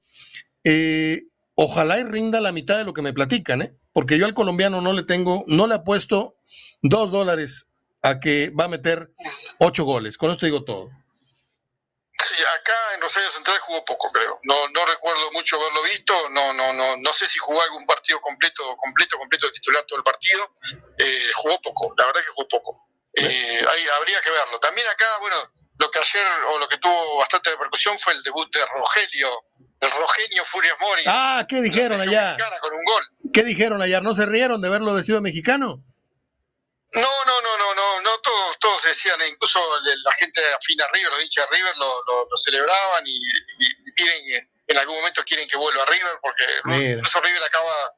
Eh, 0.65 1.25
ojalá 1.55 1.99
y 2.01 2.05
rinda 2.05 2.41
la 2.41 2.53
mitad 2.53 2.79
de 2.79 2.85
lo 2.85 2.93
que 2.93 3.03
me 3.03 3.13
platican, 3.13 3.63
¿eh? 3.63 3.75
porque 3.93 4.19
yo 4.19 4.27
al 4.27 4.35
colombiano 4.35 4.81
no 4.81 4.93
le 4.93 5.03
tengo, 5.03 5.45
no 5.47 5.67
le 5.67 5.75
apuesto 5.75 6.37
dos 6.83 7.11
dólares 7.11 7.72
a 8.03 8.21
que 8.21 8.51
va 8.51 8.65
a 8.65 8.69
meter 8.69 9.11
ocho 9.59 9.85
goles, 9.85 10.19
con 10.19 10.31
esto 10.31 10.47
digo 10.47 10.65
todo. 10.65 10.91
Sí, 12.19 12.35
acá 12.43 12.95
en 12.95 13.01
Rosario 13.01 13.31
Central 13.31 13.59
jugó 13.61 13.85
poco, 13.85 14.09
creo. 14.09 14.39
No, 14.45 14.69
no 14.69 14.87
recuerdo 14.87 15.31
mucho 15.33 15.61
haberlo 15.61 15.83
visto. 15.83 16.15
No, 16.31 16.53
no, 16.53 16.73
no, 16.73 16.97
no 16.97 17.13
sé 17.13 17.27
si 17.29 17.39
jugó 17.39 17.61
algún 17.63 17.85
partido 17.85 18.21
completo, 18.21 18.77
completo, 18.77 19.19
completo 19.19 19.47
de 19.47 19.53
titular 19.53 19.85
todo 19.89 19.99
el 19.99 20.05
partido. 20.05 20.55
Eh, 20.99 21.31
jugó 21.35 21.61
poco, 21.61 21.95
la 21.97 22.07
verdad 22.07 22.21
que 22.21 22.31
jugó 22.31 22.49
poco. 22.49 22.89
Eh, 23.15 23.65
ahí 23.69 23.85
habría 23.99 24.21
que 24.21 24.31
verlo. 24.31 24.61
También 24.61 24.87
acá, 24.87 25.07
bueno, 25.21 25.37
lo 25.79 25.91
que 25.91 25.99
ayer 25.99 26.27
o 26.55 26.59
lo 26.59 26.69
que 26.69 26.79
tuvo 26.79 27.19
bastante 27.19 27.51
repercusión 27.51 27.99
fue 27.99 28.13
el 28.13 28.23
debut 28.23 28.49
de 28.55 28.65
Rogelio, 28.67 29.29
el 29.81 29.91
Rogenio 29.91 30.45
Furias 30.45 30.77
Mori. 30.81 31.03
Ah, 31.07 31.45
¿qué 31.49 31.61
dijeron 31.61 32.01
allá? 32.01 32.37
Con 32.61 32.73
un 32.73 32.85
gol. 32.85 33.33
¿Qué 33.33 33.43
dijeron 33.43 33.83
allá? 33.83 34.01
¿No 34.01 34.15
se 34.15 34.27
rieron 34.27 34.61
de 34.63 34.69
verlo 34.69 34.95
vestido 34.95 35.17
de 35.17 35.23
mexicano? 35.23 35.83
No, 36.95 37.25
no, 37.25 37.41
no, 37.41 37.57
no, 37.57 37.75
no, 37.75 38.01
no 38.03 38.19
todos, 38.21 38.59
todos 38.59 38.83
decían, 38.83 39.19
incluso 39.27 39.61
la 39.81 40.13
gente 40.13 40.43
afina 40.53 40.87
River, 40.93 41.11
los 41.11 41.23
hinchas 41.23 41.49
de 41.49 41.57
River 41.57 41.77
lo, 41.79 42.05
lo, 42.05 42.37
celebraban 42.37 43.03
y, 43.07 43.19
piden, 43.95 44.51
en 44.67 44.79
algún 44.79 44.97
momento 44.97 45.25
quieren 45.25 45.49
que 45.49 45.57
vuelva 45.57 45.85
a 45.85 45.87
River, 45.87 46.19
porque 46.21 46.45
incluso 46.93 47.21
River 47.23 47.43
acaba, 47.45 47.95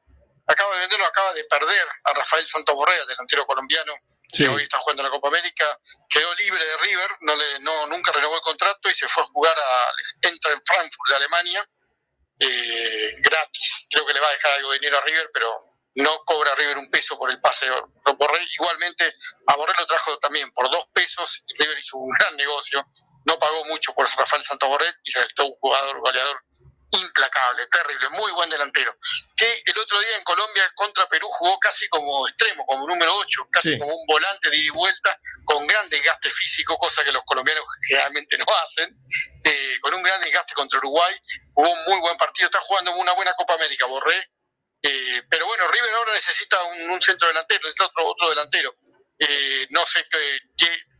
acaba 0.47 0.75
de 0.75 0.79
venderlo, 0.81 1.05
acaba 1.05 1.33
de 1.33 1.43
perder 1.43 1.87
a 2.05 2.13
Rafael 2.13 2.45
Santos 2.45 2.75
el 3.01 3.07
delantero 3.07 3.45
colombiano, 3.45 3.93
que 4.31 4.47
hoy 4.47 4.63
está 4.63 4.79
jugando 4.79 5.01
en 5.01 5.07
la 5.07 5.11
Copa 5.11 5.27
América, 5.27 5.77
quedó 6.09 6.33
libre 6.35 6.63
de 6.63 6.77
River, 6.77 7.11
no 7.21 7.35
le, 7.35 7.59
no, 7.59 7.87
nunca 7.87 8.13
renovó 8.13 8.35
el 8.35 8.41
contrato 8.41 8.89
y 8.89 8.93
se 8.93 9.09
fue 9.09 9.23
a 9.23 9.27
jugar 9.27 9.57
a, 9.57 9.91
entra 10.21 10.53
en 10.53 10.61
Frankfurt 10.65 11.09
de 11.09 11.15
Alemania, 11.17 11.69
eh, 12.39 13.15
gratis, 13.19 13.87
creo 13.89 14.05
que 14.05 14.13
le 14.13 14.21
va 14.21 14.29
a 14.29 14.33
dejar 14.33 14.53
algo 14.53 14.71
de 14.71 14.79
dinero 14.79 14.97
a 14.97 15.01
River, 15.01 15.29
pero 15.33 15.74
no 15.95 16.23
cobra 16.25 16.55
River 16.55 16.77
un 16.77 16.89
peso 16.89 17.17
por 17.17 17.31
el 17.31 17.39
pase 17.39 17.67
de 17.67 18.13
Borrell. 18.17 18.47
Igualmente, 18.53 19.13
a 19.47 19.55
Borrell 19.55 19.75
lo 19.79 19.85
trajo 19.85 20.17
también 20.19 20.51
por 20.51 20.69
dos 20.69 20.85
pesos. 20.93 21.43
River 21.57 21.79
hizo 21.79 21.97
un 21.97 22.11
gran 22.19 22.35
negocio. 22.35 22.85
No 23.25 23.39
pagó 23.39 23.63
mucho 23.65 23.93
por 23.93 24.05
Rafael 24.05 24.43
Santos 24.43 24.69
Borrell 24.69 24.95
y 25.03 25.11
se 25.11 25.21
restó 25.21 25.45
un 25.45 25.53
jugador 25.53 25.99
goleador 25.99 26.41
implacable, 26.91 27.67
terrible, 27.67 28.09
muy 28.09 28.31
buen 28.33 28.49
delantero. 28.49 28.93
Que 29.35 29.63
el 29.65 29.77
otro 29.77 29.99
día 29.99 30.17
en 30.17 30.23
Colombia 30.23 30.63
contra 30.75 31.07
Perú 31.07 31.27
jugó 31.29 31.59
casi 31.59 31.87
como 31.89 32.27
extremo, 32.27 32.65
como 32.65 32.87
número 32.87 33.15
8, 33.15 33.41
casi 33.51 33.77
como 33.79 33.93
un 33.93 34.05
volante 34.07 34.49
de 34.49 34.57
ida 34.57 34.65
y 34.65 34.69
vuelta, 34.69 35.19
con 35.45 35.65
gran 35.67 35.89
desgaste 35.89 36.29
físico, 36.29 36.77
cosa 36.77 37.03
que 37.03 37.11
los 37.11 37.23
colombianos 37.25 37.63
generalmente 37.87 38.37
no 38.37 38.45
hacen. 38.63 38.95
Eh, 39.43 39.79
con 39.81 39.93
un 39.93 40.03
gran 40.03 40.21
desgaste 40.21 40.53
contra 40.53 40.77
Uruguay, 40.79 41.15
jugó 41.53 41.69
un 41.69 41.83
muy 41.85 41.99
buen 42.01 42.17
partido. 42.17 42.47
Está 42.47 42.61
jugando 42.61 42.91
una 42.95 43.13
buena 43.13 43.33
Copa 43.33 43.55
América, 43.55 43.85
Borrell 43.87 44.29
eh, 44.87 45.23
pero 45.27 45.47
bueno, 45.47 45.67
River 45.67 45.93
ahora 45.95 46.13
necesita 46.13 46.61
un, 46.63 47.01
centro 47.01 47.27
delantero, 47.27 47.61
necesita 47.63 47.87
otro, 47.87 48.05
otro 48.05 48.29
delantero. 48.29 48.75
Eh, 49.17 49.65
no 49.71 49.83
sé 49.85 50.05
qué, 50.07 50.39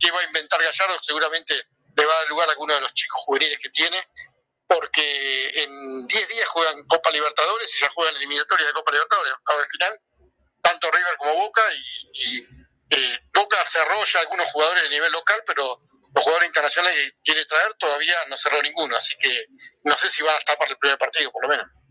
qué, 0.00 0.10
va 0.10 0.20
a 0.20 0.24
inventar 0.24 0.60
Gallardo, 0.60 0.98
seguramente 1.02 1.54
le 1.96 2.04
va 2.04 2.12
a 2.12 2.16
dar 2.16 2.28
lugar 2.28 2.48
a 2.48 2.52
alguno 2.52 2.74
de 2.74 2.80
los 2.80 2.92
chicos 2.94 3.22
juveniles 3.24 3.60
que 3.60 3.70
tiene, 3.70 4.08
porque 4.66 5.62
en 5.62 6.04
10 6.04 6.28
días 6.28 6.48
juegan 6.48 6.84
Copa 6.88 7.10
Libertadores 7.12 7.72
y 7.76 7.80
ya 7.80 7.88
juegan 7.90 8.16
eliminatorias 8.16 8.68
de 8.68 8.74
Copa 8.74 8.90
Libertadores, 8.90 9.32
al 9.32 9.66
final, 9.66 10.00
tanto 10.62 10.90
River 10.90 11.16
como 11.18 11.34
Boca, 11.34 11.62
y, 12.12 12.44
eh, 12.90 13.20
Boca 13.32 13.64
cerró 13.66 14.04
ya 14.04 14.20
algunos 14.20 14.50
jugadores 14.50 14.82
de 14.82 14.90
nivel 14.90 15.12
local, 15.12 15.40
pero 15.46 15.80
los 16.12 16.24
jugadores 16.24 16.48
internacionales 16.48 16.96
que 16.96 17.12
quiere 17.22 17.44
traer 17.44 17.72
todavía 17.74 18.16
no 18.28 18.36
cerró 18.36 18.60
ninguno, 18.62 18.96
así 18.96 19.16
que 19.16 19.46
no 19.84 19.96
sé 19.96 20.08
si 20.10 20.24
van 20.24 20.34
a 20.34 20.38
estar 20.38 20.58
para 20.58 20.72
el 20.72 20.78
primer 20.78 20.98
partido, 20.98 21.30
por 21.30 21.42
lo 21.44 21.50
menos. 21.50 21.66